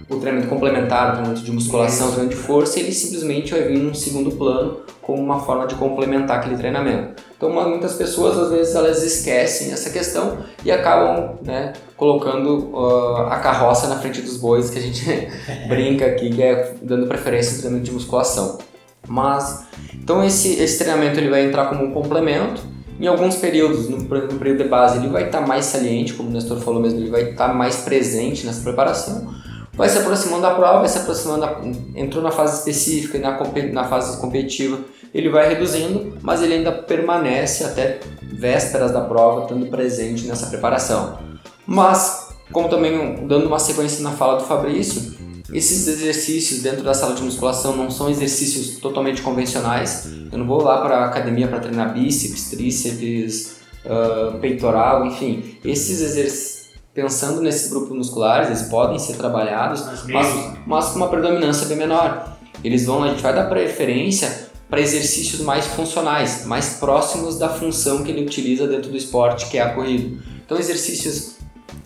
o 0.09 0.17
treinamento 0.17 0.49
complementar, 0.49 1.09
o 1.09 1.11
treinamento 1.13 1.41
de 1.41 1.51
musculação, 1.51 2.07
o 2.07 2.11
treinamento 2.11 2.39
de 2.39 2.47
força, 2.47 2.79
ele 2.79 2.91
simplesmente 2.91 3.51
vai 3.51 3.63
vir 3.63 3.79
num 3.79 3.93
segundo 3.93 4.31
plano 4.31 4.81
como 5.01 5.21
uma 5.21 5.39
forma 5.39 5.65
de 5.65 5.75
complementar 5.75 6.37
aquele 6.37 6.57
treinamento. 6.57 7.23
Então, 7.35 7.51
muitas 7.51 7.93
pessoas, 7.93 8.37
às 8.37 8.49
vezes, 8.51 8.75
elas 8.75 9.03
esquecem 9.03 9.71
essa 9.71 9.89
questão 9.89 10.37
e 10.63 10.71
acabam 10.71 11.37
né, 11.43 11.73
colocando 11.97 12.71
uh, 12.71 13.27
a 13.27 13.39
carroça 13.39 13.87
na 13.87 13.97
frente 13.97 14.21
dos 14.21 14.37
bois, 14.37 14.69
que 14.69 14.77
a 14.77 14.81
gente 14.81 15.05
brinca 15.67 16.05
aqui, 16.05 16.29
que 16.29 16.41
é 16.41 16.75
dando 16.81 17.07
preferência 17.07 17.53
ao 17.53 17.59
treinamento 17.59 17.85
de 17.85 17.91
musculação. 17.91 18.59
Mas, 19.07 19.65
então 19.93 20.23
esse, 20.23 20.53
esse 20.61 20.77
treinamento 20.79 21.19
ele 21.19 21.29
vai 21.29 21.45
entrar 21.45 21.65
como 21.65 21.83
um 21.83 21.91
complemento. 21.91 22.61
Em 22.99 23.07
alguns 23.07 23.35
períodos, 23.35 23.89
no, 23.89 23.97
no 23.97 24.05
período 24.39 24.63
de 24.63 24.69
base, 24.69 24.99
ele 24.99 25.09
vai 25.09 25.25
estar 25.25 25.41
mais 25.41 25.65
saliente, 25.65 26.13
como 26.13 26.29
o 26.29 26.31
Nestor 26.31 26.59
falou 26.59 26.81
mesmo, 26.81 26.99
ele 26.99 27.09
vai 27.09 27.31
estar 27.31 27.53
mais 27.53 27.77
presente 27.77 28.45
nessa 28.45 28.61
preparação 28.61 29.44
vai 29.75 29.89
se 29.89 29.97
aproximando 29.97 30.41
da 30.41 30.55
prova, 30.55 30.79
vai 30.79 30.87
se 30.87 30.97
aproximando, 30.97 31.41
da, 31.41 31.61
entrou 31.95 32.23
na 32.23 32.31
fase 32.31 32.57
específica 32.59 33.17
e 33.17 33.21
na, 33.21 33.37
na 33.71 33.83
fase 33.83 34.19
competitiva, 34.19 34.79
ele 35.13 35.29
vai 35.29 35.47
reduzindo, 35.47 36.17
mas 36.21 36.41
ele 36.41 36.55
ainda 36.55 36.71
permanece 36.71 37.63
até 37.63 37.99
vésperas 38.21 38.91
da 38.91 39.01
prova, 39.01 39.43
estando 39.43 39.65
presente 39.67 40.25
nessa 40.25 40.47
preparação. 40.47 41.19
Mas, 41.65 42.29
como 42.51 42.69
também 42.69 43.25
dando 43.27 43.47
uma 43.47 43.59
sequência 43.59 44.03
na 44.03 44.11
fala 44.11 44.37
do 44.37 44.43
Fabrício, 44.43 45.15
esses 45.53 45.87
exercícios 45.87 46.61
dentro 46.61 46.83
da 46.83 46.93
sala 46.93 47.15
de 47.15 47.21
musculação 47.21 47.75
não 47.75 47.89
são 47.89 48.09
exercícios 48.09 48.79
totalmente 48.79 49.21
convencionais. 49.21 50.09
Eu 50.31 50.39
não 50.39 50.45
vou 50.45 50.61
lá 50.61 50.81
para 50.81 50.97
a 50.97 51.05
academia 51.05 51.47
para 51.47 51.59
treinar 51.59 51.93
bíceps, 51.93 52.49
tríceps, 52.49 53.57
uh, 53.85 54.37
peitoral, 54.39 55.05
enfim. 55.05 55.57
Esses 55.63 56.01
exercícios 56.01 56.54
pensando 56.95 57.41
nesses 57.41 57.69
grupos 57.69 57.95
musculares, 57.95 58.47
eles 58.47 58.63
podem 58.69 58.97
ser 58.97 59.17
trabalhados, 59.17 59.83
mas, 60.07 60.53
mas 60.65 60.85
com 60.87 60.95
uma 60.95 61.09
predominância 61.09 61.67
bem 61.67 61.77
menor. 61.77 62.37
Eles 62.63 62.85
vão, 62.85 63.03
a 63.03 63.09
gente 63.09 63.21
vai 63.21 63.35
dar 63.35 63.49
preferência 63.49 64.49
para 64.69 64.79
exercícios 64.79 65.41
mais 65.41 65.67
funcionais, 65.67 66.45
mais 66.45 66.77
próximos 66.79 67.37
da 67.37 67.49
função 67.49 68.01
que 68.01 68.09
ele 68.09 68.25
utiliza 68.25 68.65
dentro 68.65 68.89
do 68.89 68.97
esporte, 68.97 69.47
que 69.47 69.57
é 69.57 69.61
a 69.61 69.73
corrida. 69.73 70.17
Então, 70.43 70.57
exercícios, 70.57 71.35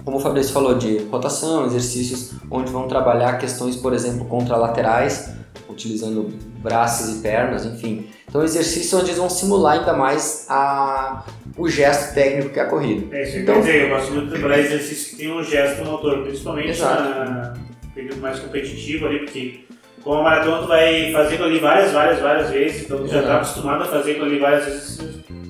como 0.06 0.18
o 0.18 0.20
Fabrício 0.20 0.54
falou, 0.54 0.76
de 0.78 1.00
rotação, 1.12 1.66
exercícios 1.66 2.34
onde 2.50 2.72
vão 2.72 2.88
trabalhar 2.88 3.40
questões, 3.40 3.76
por 3.76 3.94
exemplo, 3.94 4.26
contralaterais, 4.26 5.32
utilizando 5.68 6.32
braços 6.60 7.18
e 7.18 7.22
pernas, 7.22 7.66
enfim. 7.66 8.08
Então, 8.28 8.44
exercícios 8.44 8.94
onde 8.94 9.10
eles 9.10 9.18
vão 9.18 9.30
simular 9.30 9.80
ainda 9.80 9.94
mais 9.94 10.46
a, 10.50 11.26
o 11.58 11.68
gesto 11.68 12.14
técnico 12.14 12.50
que 12.50 12.60
é 12.60 12.64
a 12.64 12.68
corrida. 12.68 13.16
É, 13.16 13.24
isso 13.24 13.38
então, 13.38 13.56
quer 13.56 13.62
dizer, 13.62 13.82
eu 13.84 13.90
gosto 13.90 14.14
muito 14.14 14.26
de 14.26 14.40
trabalhar 14.40 14.60
exercícios 14.60 15.08
que 15.10 15.16
tem 15.16 15.34
um 15.34 15.44
gesto 15.44 15.84
motor, 15.84 16.24
principalmente 16.24 16.70
exato. 16.70 17.04
na 17.04 17.54
período 17.94 18.22
mais 18.22 18.40
competitivo 18.40 19.08
ali, 19.08 19.20
porque 19.20 19.66
com 20.04 20.14
a 20.14 20.24
maratona 20.24 20.62
tu 20.62 20.68
vai 20.68 21.12
fazer 21.12 21.42
ali 21.42 21.60
várias, 21.60 21.92
várias, 21.92 22.20
várias 22.20 22.50
vezes, 22.50 22.84
então 22.84 23.00
tu 23.00 23.08
já 23.08 23.20
está 23.20 23.36
acostumado 23.38 23.84
a 23.84 23.86
fazer 23.86 24.22
ali 24.22 24.40
várias 24.40 24.66
vezes, 24.66 25.00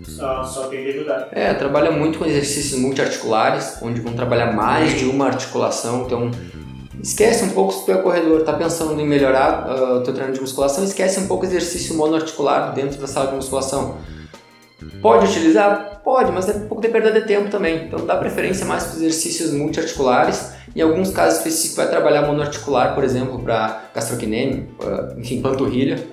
só, 0.07 0.43
só 0.43 0.67
tem 0.67 0.83
que 0.83 0.89
ajudar. 0.89 1.29
É, 1.31 1.53
trabalha 1.53 1.91
muito 1.91 2.19
com 2.19 2.25
exercícios 2.25 2.79
multiarticulares, 2.79 3.77
onde 3.81 4.01
vão 4.01 4.13
trabalhar 4.13 4.53
mais 4.53 4.97
de 4.97 5.05
uma 5.05 5.27
articulação, 5.27 6.05
então 6.05 6.31
Esquece 7.01 7.45
um 7.45 7.49
pouco 7.49 7.73
se 7.73 7.85
tu 7.85 7.91
é 7.91 7.97
corredor, 7.97 8.43
tá 8.43 8.53
pensando 8.53 8.99
em 8.99 9.07
melhorar 9.07 9.67
uh, 9.67 9.97
o 9.97 10.03
teu 10.03 10.13
treino 10.13 10.33
de 10.33 10.41
musculação, 10.41 10.83
esquece 10.83 11.19
um 11.19 11.27
pouco 11.27 11.45
o 11.45 11.47
exercício 11.47 11.95
monoarticular 11.95 12.73
dentro 12.73 12.99
da 12.99 13.07
sala 13.07 13.27
de 13.27 13.35
musculação. 13.35 13.97
Pode 15.01 15.27
utilizar? 15.27 16.01
Pode, 16.03 16.31
mas 16.31 16.49
é 16.49 16.53
um 16.53 16.67
pouco 16.67 16.81
de 16.81 16.89
perda 16.89 17.11
de 17.11 17.25
tempo 17.25 17.49
também. 17.49 17.85
Então 17.85 18.05
dá 18.05 18.17
preferência 18.17 18.65
mais 18.65 18.83
para 18.83 18.97
exercícios 18.97 19.53
multiarticulares. 19.53 20.51
Em 20.75 20.81
alguns 20.81 21.11
casos 21.11 21.39
específicos 21.39 21.77
vai 21.77 21.89
trabalhar 21.89 22.23
monoarticular, 22.23 22.95
por 22.95 23.03
exemplo, 23.03 23.39
para 23.39 23.89
gastrocnêmio, 23.93 24.67
enfim, 25.17 25.41
panturrilha, 25.41 26.05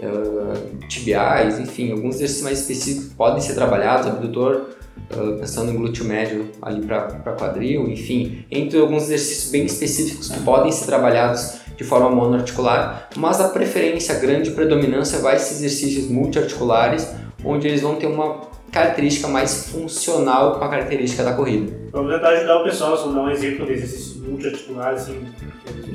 uh, 0.00 0.86
tibiais, 0.88 1.58
enfim, 1.58 1.92
alguns 1.92 2.16
exercícios 2.16 2.44
mais 2.44 2.60
específicos 2.60 3.12
podem 3.14 3.40
ser 3.40 3.54
trabalhados, 3.54 4.06
abdutor, 4.06 4.66
uh, 5.14 5.38
pensando 5.38 5.70
em 5.70 5.76
glúteo 5.76 6.04
médio 6.04 6.50
ali 6.60 6.84
para 6.84 7.32
quadril, 7.38 7.88
enfim, 7.88 8.44
entre 8.50 8.78
alguns 8.78 9.04
exercícios 9.04 9.50
bem 9.50 9.64
específicos 9.64 10.28
que 10.28 10.40
podem 10.40 10.70
ser 10.72 10.86
trabalhados 10.86 11.62
de 11.76 11.84
forma 11.84 12.10
monoarticular, 12.10 13.08
mas 13.16 13.40
a 13.40 13.48
preferência, 13.48 14.14
a 14.14 14.18
grande 14.18 14.50
predominância 14.50 15.18
vai 15.18 15.38
ser 15.38 15.54
exercícios 15.54 16.08
multiarticulares, 16.08 17.08
onde 17.44 17.66
eles 17.66 17.80
vão 17.80 17.96
ter 17.96 18.06
uma 18.06 18.52
característica 18.70 19.28
mais 19.28 19.68
funcional 19.68 20.58
com 20.58 20.64
a 20.64 20.68
característica 20.68 21.22
da 21.22 21.34
corrida. 21.34 21.72
Vamos 21.92 22.14
tentar 22.14 22.30
ajudar 22.30 22.60
o 22.60 22.64
pessoal, 22.64 22.96
só 22.96 23.06
dar 23.08 23.20
um 23.20 23.30
exemplo 23.30 23.66
de 23.66 23.72
exercício 23.72 24.22
multiarticular, 24.22 24.94
assim. 24.94 25.26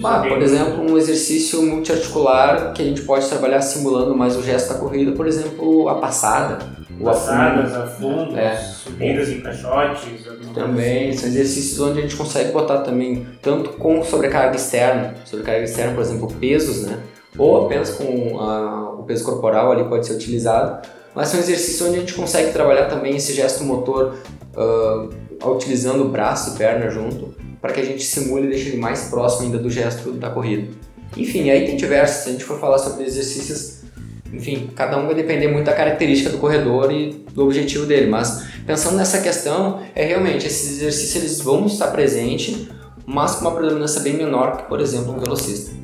Ah, 0.03 0.23
por 0.27 0.41
exemplo, 0.41 0.83
um 0.83 0.95
exercício 0.95 1.61
multiarticular 1.63 2.73
que 2.73 2.83
a 2.83 2.85
gente 2.85 3.01
pode 3.01 3.27
trabalhar 3.27 3.61
simulando 3.61 4.15
mais 4.15 4.35
o 4.35 4.43
gesto 4.43 4.73
da 4.73 4.79
corrida, 4.79 5.11
por 5.13 5.25
exemplo, 5.25 5.89
a 5.89 5.95
passada. 5.95 6.59
O 6.99 7.03
Passadas, 7.03 7.75
afundo, 7.75 8.37
é. 8.37 8.55
subidas 8.55 9.29
em 9.29 9.41
caixotes. 9.41 10.25
Também, 10.53 11.13
são 11.13 11.29
exercícios 11.29 11.79
onde 11.79 11.99
a 11.99 12.01
gente 12.01 12.15
consegue 12.15 12.51
botar 12.51 12.79
também, 12.79 13.27
tanto 13.41 13.71
com 13.71 14.03
sobrecarga 14.03 14.55
externa, 14.55 15.13
sobrecarga 15.25 15.63
externa, 15.63 15.93
por 15.93 16.01
exemplo, 16.01 16.27
pesos, 16.39 16.83
né? 16.83 16.97
Ou 17.37 17.65
apenas 17.65 17.91
com 17.91 18.39
a, 18.39 18.93
o 18.93 19.03
peso 19.03 19.23
corporal 19.23 19.71
ali 19.71 19.83
pode 19.83 20.07
ser 20.07 20.13
utilizado, 20.13 20.87
mas 21.13 21.27
são 21.29 21.39
exercícios 21.39 21.87
onde 21.87 21.97
a 21.97 21.99
gente 21.99 22.13
consegue 22.13 22.51
trabalhar 22.51 22.85
também 22.85 23.15
esse 23.15 23.33
gesto 23.33 23.63
motor 23.63 24.15
uh, 24.55 25.51
utilizando 25.51 26.03
o 26.03 26.09
braço 26.09 26.55
e 26.55 26.57
perna 26.57 26.89
junto, 26.89 27.35
para 27.61 27.73
que 27.73 27.79
a 27.79 27.85
gente 27.85 28.03
simule 28.03 28.47
e 28.47 28.49
deixe 28.49 28.69
ele 28.69 28.77
mais 28.77 29.09
próximo 29.09 29.45
ainda 29.45 29.59
do 29.59 29.69
gesto 29.69 30.11
da 30.13 30.29
corrida. 30.31 30.71
Enfim, 31.15 31.49
aí 31.49 31.65
tem 31.65 31.77
diversos, 31.77 32.23
se 32.23 32.29
a 32.29 32.31
gente 32.31 32.43
for 32.43 32.59
falar 32.59 32.79
sobre 32.79 33.05
exercícios, 33.05 33.76
enfim, 34.33 34.69
cada 34.75 34.97
um 34.97 35.05
vai 35.05 35.15
depender 35.15 35.47
muito 35.47 35.65
da 35.65 35.73
característica 35.73 36.29
do 36.29 36.37
corredor 36.37 36.91
e 36.91 37.25
do 37.33 37.43
objetivo 37.43 37.85
dele, 37.85 38.07
mas 38.07 38.47
pensando 38.65 38.97
nessa 38.97 39.21
questão, 39.21 39.81
é 39.95 40.05
realmente, 40.05 40.47
esses 40.47 40.77
exercícios 40.77 41.23
eles 41.23 41.41
vão 41.41 41.65
estar 41.65 41.87
presentes, 41.87 42.67
mas 43.05 43.35
com 43.35 43.47
uma 43.47 43.55
predominância 43.55 44.01
bem 44.01 44.13
menor 44.13 44.57
que, 44.57 44.63
por 44.63 44.79
exemplo, 44.79 45.13
um 45.13 45.19
velocista. 45.19 45.75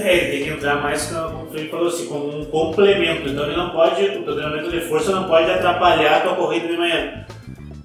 É, 0.00 0.16
ele 0.16 0.30
tem 0.30 0.44
que 0.44 0.50
entrar 0.50 0.82
mais, 0.82 1.06
como 1.06 1.48
falou 1.70 1.88
assim, 1.88 2.06
como 2.06 2.38
um 2.38 2.44
complemento. 2.44 3.28
Então 3.28 3.44
ele 3.44 3.56
não 3.56 3.70
pode, 3.70 4.04
o 4.04 4.22
treinamento 4.22 4.70
de 4.70 4.80
força 4.82 5.12
não 5.12 5.26
pode 5.26 5.50
atrapalhar 5.50 6.18
a 6.18 6.20
tua 6.20 6.36
corrida 6.36 6.68
de 6.68 6.76
manhã. 6.76 7.26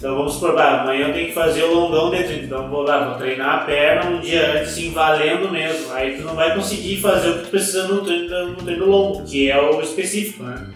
Então 0.04 0.18
vamos 0.18 0.34
supor, 0.34 0.54
bah, 0.54 0.82
amanhã 0.82 1.08
eu 1.08 1.14
tenho 1.14 1.28
que 1.28 1.34
fazer 1.34 1.64
o 1.64 1.74
longão 1.74 2.10
dentro, 2.10 2.34
então 2.34 2.70
vou 2.70 2.82
lá, 2.82 3.08
vou 3.08 3.18
treinar 3.18 3.56
a 3.56 3.58
perna 3.60 4.10
um 4.10 4.20
dia 4.20 4.60
antes, 4.60 4.72
sim, 4.72 4.91
valendo 4.91 5.49
mesmo. 5.49 5.93
Aí 5.93 6.18
tu 6.18 6.24
não 6.24 6.36
vai 6.36 6.54
conseguir 6.54 6.97
fazer 6.97 7.30
o 7.30 7.38
que 7.38 7.43
tu 7.45 7.49
precisa 7.51 7.88
no 7.88 8.04
treino, 8.04 8.49
no 8.49 8.56
treino 8.58 8.86
longo, 8.86 9.24
que 9.24 9.49
é 9.49 9.58
o 9.58 9.80
específico, 9.80 10.43
né? 10.43 10.68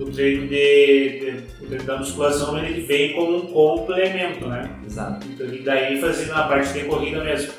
O 0.00 0.06
treino, 0.06 0.48
de, 0.48 0.48
de, 0.48 1.64
o 1.64 1.66
treino 1.68 1.84
da 1.84 1.96
musculação 1.96 2.58
ele 2.58 2.80
vem 2.80 3.12
como 3.12 3.36
um 3.36 3.46
complemento, 3.46 4.48
né? 4.48 4.68
Exato. 4.84 5.24
Então, 5.28 5.46
e 5.46 5.62
daí 5.62 6.00
fazendo 6.00 6.32
a 6.32 6.42
parte 6.42 6.72
de 6.72 6.86
corrida 6.86 7.22
mesmo. 7.22 7.52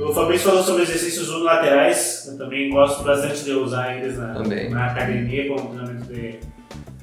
O 0.00 0.12
Fabrício 0.12 0.48
falou 0.48 0.64
sobre 0.64 0.82
exercícios 0.82 1.30
unilaterais, 1.30 2.26
eu 2.26 2.36
também 2.36 2.70
gosto 2.70 3.04
bastante 3.04 3.44
de 3.44 3.52
usar 3.52 3.96
eles 3.96 4.18
na, 4.18 4.34
na 4.68 4.86
academia 4.86 5.46
como 5.46 5.76
treinamento 5.76 6.12
de, 6.12 6.40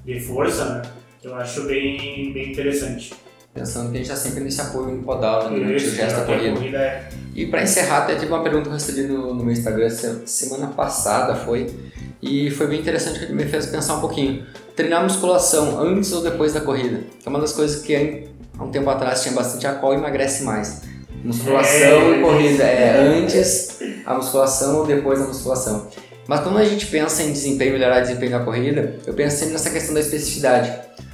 de 0.04 0.20
força, 0.20 0.66
né? 0.66 0.82
Eu 1.24 1.34
acho 1.34 1.62
bem, 1.62 2.34
bem 2.34 2.52
interessante. 2.52 3.14
Pensando 3.58 3.90
que 3.90 3.98
a 3.98 4.00
gente 4.00 4.12
está 4.12 4.16
sempre 4.16 4.44
nesse 4.44 4.62
apoio 4.62 4.96
no 4.96 5.04
podal, 5.04 5.50
né, 5.50 5.58
durante 5.58 5.84
o 5.84 5.92
gesto 5.92 6.18
da 6.18 6.26
corrida. 6.26 6.56
corrida 6.56 6.78
é... 6.78 7.10
E 7.36 7.48
para 7.48 7.64
encerrar, 7.64 8.00
até 8.00 8.16
tive 8.16 8.32
uma 8.32 8.44
pergunta 8.44 8.64
que 8.64 8.70
eu 8.70 8.74
recebi 8.74 9.02
no, 9.04 9.34
no 9.34 9.44
meu 9.44 9.52
Instagram 9.52 9.90
semana 10.26 10.68
passada, 10.68 11.36
foi, 11.36 11.68
e 12.22 12.52
foi 12.52 12.68
bem 12.68 12.80
interessante 12.80 13.26
que 13.26 13.34
me 13.34 13.46
fez 13.46 13.66
pensar 13.68 13.96
um 13.96 14.02
pouquinho. 14.02 14.46
Treinar 14.76 15.04
musculação 15.04 15.80
antes 15.80 16.12
ou 16.14 16.22
depois 16.22 16.54
da 16.54 16.62
corrida, 16.62 17.02
que 17.20 17.28
é 17.28 17.30
uma 17.30 17.40
das 17.40 17.54
coisas 17.54 17.82
que 17.82 18.28
há 18.58 18.64
um 18.64 18.70
tempo 18.70 18.90
atrás 18.90 19.24
tinha 19.24 19.34
bastante 19.34 19.66
a 19.66 19.74
qual 19.74 19.94
emagrece 19.94 20.44
mais. 20.44 20.82
Musculação 21.24 22.14
é, 22.14 22.20
e 22.20 22.22
corrida. 22.22 22.64
É 22.64 23.00
antes 23.00 23.80
a 24.06 24.14
musculação 24.14 24.78
ou 24.78 24.86
depois 24.86 25.20
a 25.20 25.26
musculação. 25.26 25.88
Mas 26.28 26.42
quando 26.42 26.58
a 26.58 26.66
gente 26.66 26.86
pensa 26.88 27.24
em 27.24 27.32
desempenho, 27.32 27.74
melhorar 27.74 28.02
desempenho 28.02 28.32
da 28.32 28.40
corrida, 28.40 28.96
eu 29.06 29.14
penso 29.14 29.38
sempre 29.38 29.54
nessa 29.54 29.70
questão 29.70 29.94
da 29.94 30.02
especificidade. 30.02 30.74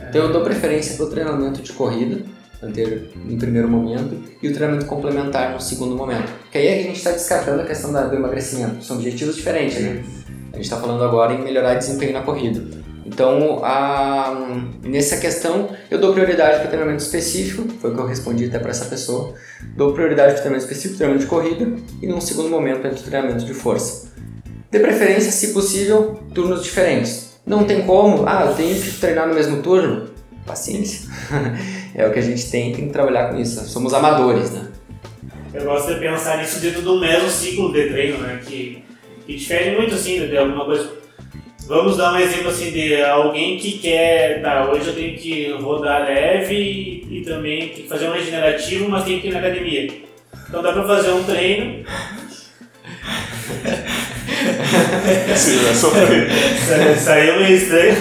Então 0.10 0.24
eu 0.24 0.34
dou 0.34 0.44
preferência 0.44 0.96
para 0.96 1.06
o 1.06 1.10
treinamento 1.10 1.62
de 1.62 1.72
corrida, 1.74 2.22
no 2.62 3.38
primeiro 3.38 3.68
momento, 3.68 4.24
e 4.42 4.48
o 4.48 4.54
treinamento 4.54 4.86
complementar 4.86 5.54
no 5.54 5.60
segundo 5.60 5.96
momento. 5.96 6.32
Porque 6.44 6.58
aí 6.58 6.68
é 6.68 6.76
que 6.76 6.80
a 6.80 6.88
gente 6.88 6.98
está 6.98 7.12
descartando 7.12 7.62
a 7.62 7.66
questão 7.66 7.92
do 7.92 8.16
emagrecimento. 8.16 8.84
São 8.84 8.98
objetivos 8.98 9.36
diferentes, 9.36 9.80
né? 9.82 10.04
A 10.52 10.56
gente 10.56 10.66
está 10.66 10.78
falando 10.78 11.04
agora 11.04 11.34
em 11.34 11.44
melhorar 11.44 11.76
o 11.76 11.80
desempenho 11.80 12.14
na 12.14 12.22
corrida. 12.22 12.64
Então, 13.06 13.60
a, 13.64 14.58
nessa 14.82 15.18
questão, 15.18 15.70
eu 15.92 16.00
dou 16.00 16.14
prioridade 16.14 16.60
para 16.60 16.68
o 16.68 16.70
treinamento 16.70 17.04
específico, 17.04 17.68
foi 17.82 17.92
o 17.92 17.96
que 17.96 18.00
eu 18.00 18.08
respondi 18.08 18.46
até 18.46 18.60
para 18.60 18.70
essa 18.70 18.86
pessoa. 18.86 19.34
Dou 19.76 19.94
prioridade 19.94 20.34
para 20.34 20.40
o 20.40 20.42
treinamento 20.44 20.64
específico, 20.64 20.98
treinamento 20.98 21.26
de 21.26 21.30
corrida, 21.30 21.76
e 22.02 22.08
num 22.08 22.22
segundo 22.22 22.50
momento, 22.50 22.88
entre 22.88 23.00
o 23.00 23.04
treinamento 23.04 23.44
de 23.44 23.54
força. 23.54 24.13
De 24.74 24.80
preferência, 24.80 25.32
se 25.32 25.54
possível, 25.54 26.20
turnos 26.34 26.64
diferentes. 26.64 27.40
Não 27.46 27.64
tem 27.64 27.84
como, 27.84 28.28
ah, 28.28 28.46
eu 28.48 28.56
tenho 28.56 28.76
que 28.82 28.90
treinar 28.94 29.28
no 29.28 29.36
mesmo 29.36 29.62
turno? 29.62 30.10
Paciência. 30.48 31.08
é 31.94 32.08
o 32.08 32.12
que 32.12 32.18
a 32.18 32.24
gente 32.24 32.50
tem, 32.50 32.74
tem 32.74 32.88
que 32.88 32.92
trabalhar 32.92 33.30
com 33.30 33.40
isso. 33.40 33.64
Somos 33.70 33.94
amadores, 33.94 34.50
né? 34.50 34.72
Eu 35.54 35.66
gosto 35.66 35.94
de 35.94 36.00
pensar 36.00 36.40
nisso 36.40 36.60
dentro 36.60 36.82
do 36.82 37.00
mesmo 37.00 37.30
ciclo 37.30 37.72
de 37.72 37.88
treino, 37.88 38.18
né? 38.18 38.42
Que, 38.44 38.84
que 39.28 39.36
difere 39.36 39.78
muito 39.78 39.94
assim 39.94 40.26
de 40.28 40.36
alguma 40.36 40.66
coisa 40.66 40.90
Vamos 41.68 41.96
dar 41.96 42.12
um 42.14 42.18
exemplo 42.18 42.50
assim 42.50 42.72
de 42.72 43.00
alguém 43.04 43.60
que 43.60 43.78
quer, 43.78 44.42
tá, 44.42 44.70
hoje 44.72 44.88
eu 44.88 44.96
tenho 44.96 45.16
que 45.16 45.52
rodar 45.52 46.04
leve 46.04 46.56
e, 46.56 47.20
e 47.20 47.24
também 47.24 47.70
tem 47.70 47.84
que 47.84 47.88
fazer 47.88 48.10
um 48.10 48.14
regenerativo, 48.14 48.90
mas 48.90 49.06
tem 49.06 49.22
que 49.22 49.28
ir 49.28 49.34
na 49.34 49.40
academia. 49.40 49.88
Então 50.50 50.64
dá 50.64 50.74
pra 50.74 50.84
fazer 50.84 51.12
um 51.12 51.24
treino. 51.24 51.86
Sim, 55.36 55.58
vai 55.58 55.76
sofrer. 55.76 56.30
Saiu 56.98 57.40
meio 57.40 57.56
estranho. 57.56 57.96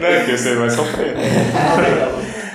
Não, 0.00 0.08
é 0.08 0.24
que 0.24 0.36
você 0.36 0.54
vai 0.54 0.70
sofrer. 0.70 1.14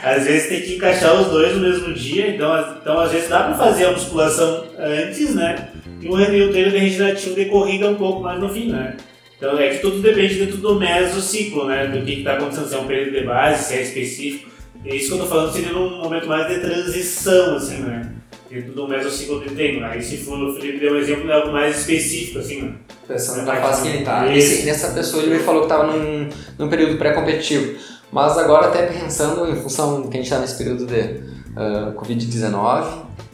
Às 0.03 0.26
vezes 0.26 0.49
tem 0.49 0.61
que 0.61 0.76
encaixar 0.76 1.20
os 1.20 1.28
dois 1.28 1.55
no 1.55 1.61
mesmo 1.61 1.93
dia, 1.93 2.30
então, 2.30 2.78
então 2.80 2.99
às 2.99 3.11
vezes 3.11 3.28
dá 3.28 3.43
pra 3.43 3.55
fazer 3.55 3.86
a 3.86 3.91
musculação 3.91 4.66
antes, 4.78 5.34
né? 5.34 5.70
E 5.99 6.07
o 6.07 6.51
treino 6.51 6.72
de 6.72 6.78
regenerativo 6.78 7.34
de 7.34 7.45
corrida 7.45 7.89
um 7.89 7.95
pouco 7.95 8.22
mais 8.22 8.39
no 8.39 8.47
fim, 8.47 8.72
né? 8.72 8.95
Então 9.38 9.57
é 9.59 9.70
que 9.70 9.80
tudo 9.80 10.01
depende 10.01 10.36
dentro 10.36 10.57
do 10.57 10.76
mesociclo, 10.76 11.66
né? 11.66 11.88
Do 11.88 12.05
que 12.05 12.20
está 12.20 12.34
acontecendo, 12.34 12.68
se 12.68 12.76
é 12.76 12.78
um 12.78 12.86
período 12.86 13.20
de 13.20 13.26
base, 13.26 13.63
se 13.63 13.74
é 13.74 13.82
específico. 13.82 14.49
É 14.86 14.95
isso 14.95 15.07
que 15.07 15.13
eu 15.13 15.24
estou 15.24 15.28
falando 15.28 15.51
seria 15.51 15.72
num 15.72 16.03
momento 16.03 16.28
mais 16.28 16.47
de 16.47 16.59
transição, 16.59 17.55
assim, 17.55 17.80
né? 17.80 18.11
Dentro 18.49 18.73
do 18.73 18.87
mesociclo 18.87 19.41
de 19.41 19.49
treino. 19.55 19.85
Aí 19.85 20.01
se 20.01 20.17
for 20.17 20.37
o 20.39 20.53
Felipe 20.53 20.79
deu 20.79 20.93
um 20.93 20.97
exemplo 20.97 21.23
de 21.25 21.31
algo 21.31 21.51
mais 21.51 21.79
específico, 21.79 22.39
assim, 22.39 22.61
né? 22.61 22.73
Pensando 23.07 23.45
na 23.45 23.55
fase 23.55 23.81
que 23.83 23.87
ele 23.89 23.97
está. 23.99 24.25
Nessa 24.25 24.91
pessoa 24.91 25.23
ele 25.23 25.35
me 25.35 25.43
falou 25.43 25.61
que 25.61 25.73
estava 25.73 25.91
num, 25.91 26.29
num 26.57 26.69
período 26.69 26.97
pré-competitivo. 26.97 27.77
Mas 28.11 28.37
agora 28.37 28.67
até 28.67 28.85
pensando 28.85 29.49
em 29.49 29.55
função 29.55 30.03
que 30.03 30.17
a 30.17 30.21
gente 30.21 30.25
está 30.25 30.39
nesse 30.39 30.57
período 30.57 30.85
de 30.85 30.99
uh, 30.99 31.93
Covid-19, 31.95 32.85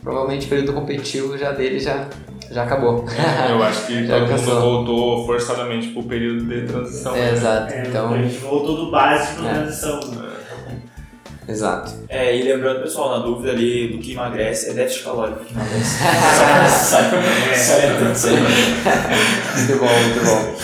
provavelmente 0.01 0.45
o 0.45 0.49
período 0.49 0.73
competitivo 0.73 1.37
já 1.37 1.51
dele 1.51 1.79
já 1.79 2.07
já 2.51 2.63
acabou. 2.63 3.05
É, 3.07 3.51
eu 3.51 3.63
acho 3.63 3.87
que 3.87 4.05
todo 4.07 4.27
mundo 4.27 4.61
voltou 4.61 5.25
forçadamente 5.25 5.87
pro 5.89 6.03
período 6.03 6.43
de 6.43 6.67
transição. 6.67 7.15
É, 7.15 7.19
né? 7.19 7.31
Exato. 7.31 7.73
É, 7.73 7.83
então... 7.87 8.13
A 8.13 8.17
gente 8.17 8.37
voltou 8.39 8.75
do 8.75 8.91
básico 8.91 9.41
para 9.41 9.49
é. 9.49 9.53
transição. 9.53 9.99
Exato. 11.47 11.91
É, 12.07 12.35
e 12.35 12.43
lembrando, 12.43 12.81
pessoal, 12.81 13.17
na 13.17 13.25
dúvida 13.25 13.51
ali 13.51 13.87
do 13.89 13.97
que 13.97 14.11
emagrece, 14.13 14.69
é 14.69 14.73
déficit 14.73 15.03
calórico 15.03 15.43
que 15.43 15.53
emagrece. 15.53 16.03
muito 19.57 19.79
bom, 19.79 19.99
muito 19.99 20.25
bom. 20.25 20.55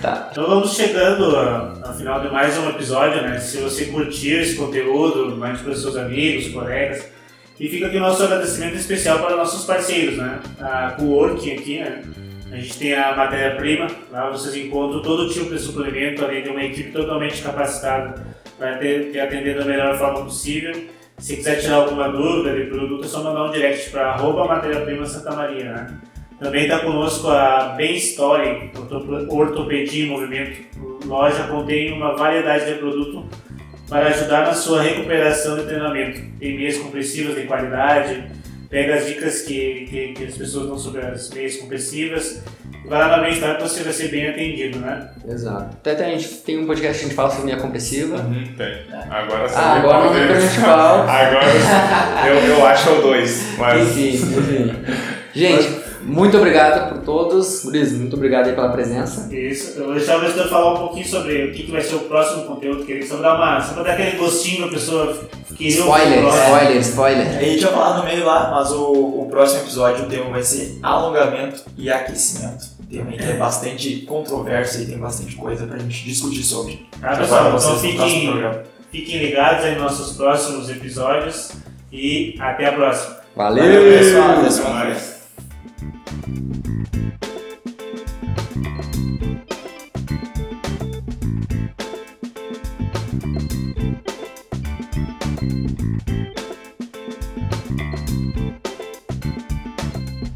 Tá. 0.00 0.28
Então 0.32 0.46
vamos 0.46 0.74
chegando 0.74 1.36
ao 1.36 1.94
final 1.94 2.22
de 2.22 2.32
mais 2.32 2.56
um 2.56 2.70
episódio, 2.70 3.20
né? 3.20 3.38
Se 3.38 3.58
você 3.58 3.86
curtiu 3.86 4.40
esse 4.40 4.56
conteúdo, 4.56 5.36
mande 5.36 5.62
para 5.62 5.74
seus 5.74 5.94
amigos, 5.96 6.48
colegas. 6.48 7.06
E 7.58 7.68
fica 7.68 7.88
aqui 7.88 7.98
o 7.98 8.00
nosso 8.00 8.22
agradecimento 8.22 8.76
especial 8.76 9.18
para 9.18 9.36
nossos 9.36 9.66
parceiros, 9.66 10.16
né? 10.16 10.40
A 10.58 10.92
Coworking 10.92 11.52
aqui, 11.52 11.78
né? 11.80 12.02
A 12.50 12.56
gente 12.56 12.78
tem 12.78 12.94
a 12.94 13.14
matéria-prima, 13.14 13.86
lá 14.10 14.30
vocês 14.30 14.56
encontram 14.56 15.02
todo 15.02 15.30
tipo 15.30 15.50
de 15.50 15.58
suplemento, 15.58 16.24
além 16.24 16.42
de 16.42 16.48
uma 16.48 16.64
equipe 16.64 16.90
totalmente 16.90 17.42
capacitada 17.42 18.29
para 18.60 18.78
te 18.78 19.18
atender 19.18 19.56
da 19.56 19.64
melhor 19.64 19.98
forma 19.98 20.24
possível. 20.24 20.72
Se 21.18 21.36
quiser 21.36 21.60
tirar 21.60 21.76
alguma 21.76 22.08
dúvida 22.08 22.54
de 22.54 22.66
produto, 22.66 23.04
é 23.04 23.08
só 23.08 23.22
mandar 23.22 23.46
um 23.46 23.50
direct 23.50 23.90
para 23.90 24.10
arroba 24.10 24.46
matéria-prima 24.46 25.06
Santa 25.06 25.34
Maria, 25.34 25.64
né? 25.64 25.98
Também 26.38 26.64
está 26.64 26.78
conosco 26.80 27.28
a 27.28 27.74
Bem 27.76 27.96
Story, 27.96 28.70
Ortopedia 29.28 30.04
em 30.04 30.08
Movimento. 30.08 30.62
Loja 31.06 31.44
contém 31.44 31.92
uma 31.92 32.16
variedade 32.16 32.66
de 32.66 32.78
produto 32.78 33.28
para 33.88 34.08
ajudar 34.08 34.46
na 34.46 34.54
sua 34.54 34.82
recuperação 34.82 35.58
e 35.58 35.64
treinamento. 35.64 36.22
Tem 36.38 36.56
meias 36.56 36.78
compressivas 36.78 37.34
de 37.34 37.42
qualidade, 37.42 38.24
pega 38.70 38.94
as 38.94 39.06
dicas 39.06 39.42
que, 39.42 39.86
que, 39.90 40.12
que 40.14 40.24
as 40.24 40.36
pessoas 40.36 40.66
dão 40.68 40.78
sobre 40.78 41.02
as 41.02 41.28
meias 41.30 41.56
compressivas 41.56 42.42
vai 42.84 42.98
lá 42.98 43.16
na 43.16 43.22
bem-estar 43.22 43.56
que 43.56 43.62
você 43.62 43.82
vai 43.82 43.92
ser 43.92 44.08
bem 44.08 44.28
atendido, 44.28 44.78
né? 44.78 45.10
Exato. 45.28 45.76
Até, 45.80 45.92
até 45.92 46.06
a 46.06 46.10
gente 46.10 46.28
tem 46.28 46.58
um 46.58 46.66
podcast 46.66 46.98
que 46.98 47.04
a 47.04 47.08
gente 47.08 47.16
fala 47.16 47.30
sobre 47.30 47.46
meia 47.46 47.58
compressiva. 47.58 48.16
Uhum, 48.16 48.44
tem. 48.56 48.84
Agora 49.10 49.48
sim. 49.48 49.54
Ah, 49.56 49.72
agora 49.74 50.04
não 50.04 50.40
gente 50.40 50.60
fala. 50.60 51.02
Agora 51.02 51.46
eu, 52.28 52.34
eu 52.34 52.66
acho 52.66 52.90
o 52.90 53.02
dois, 53.02 53.58
mas... 53.58 53.88
Enfim, 53.88 54.14
enfim. 54.14 54.74
Gente, 55.32 55.79
muito 56.02 56.36
obrigado 56.36 56.92
por 56.92 57.02
todos. 57.02 57.64
Luiz, 57.64 57.92
muito 57.92 58.16
obrigado 58.16 58.48
aí 58.48 58.54
pela 58.54 58.70
presença. 58.70 59.34
Isso. 59.34 59.78
Eu 59.78 59.86
vou 59.86 59.94
deixar 59.94 60.18
o 60.18 60.22
Nestor 60.22 60.48
falar 60.48 60.74
um 60.74 60.78
pouquinho 60.78 61.06
sobre 61.06 61.44
o 61.46 61.52
que, 61.52 61.64
que 61.64 61.70
vai 61.70 61.80
ser 61.80 61.96
o 61.96 62.00
próximo 62.00 62.44
conteúdo, 62.44 62.84
que 62.84 63.02
só 63.02 63.16
dar 63.16 63.36
uma. 63.36 63.60
Só 63.60 63.74
pra 63.74 63.82
dar 63.82 63.92
aquele 63.92 64.16
gostinho 64.16 64.62
pra 64.62 64.72
pessoa 64.72 65.16
que 65.56 65.68
Spoiler, 65.68 66.24
spoiler, 66.26 66.76
spoiler. 66.78 67.26
A 67.38 67.42
gente 67.42 67.64
vai 67.64 67.72
falar 67.72 67.98
no 67.98 68.04
meio 68.04 68.24
lá, 68.24 68.50
mas 68.50 68.72
o, 68.72 68.92
o 68.92 69.26
próximo 69.28 69.62
episódio 69.62 70.06
o 70.06 70.08
tema 70.08 70.30
vai 70.30 70.42
ser 70.42 70.78
alongamento 70.82 71.64
e 71.76 71.90
aquecimento. 71.90 72.66
Tema 72.90 73.12
que 73.12 73.22
é 73.22 73.34
bastante 73.34 73.98
controverso 74.00 74.80
e 74.82 74.86
tem 74.86 74.98
bastante 74.98 75.36
coisa 75.36 75.66
pra 75.66 75.78
gente 75.78 76.04
discutir 76.04 76.42
sobre. 76.42 76.86
Tá, 77.00 77.16
pessoal? 77.16 77.48
Então 77.56 77.78
fiquem, 77.78 78.32
fiquem 78.90 79.18
ligados 79.18 79.64
aí 79.64 79.72
nos 79.74 79.82
nossos 79.82 80.16
próximos 80.16 80.68
episódios 80.68 81.52
e 81.92 82.34
até 82.40 82.66
a 82.66 82.72
próxima. 82.72 83.18
Valeu, 83.36 83.64
Valeu 83.64 83.98
pessoal. 83.98 84.78
Até. 84.78 85.19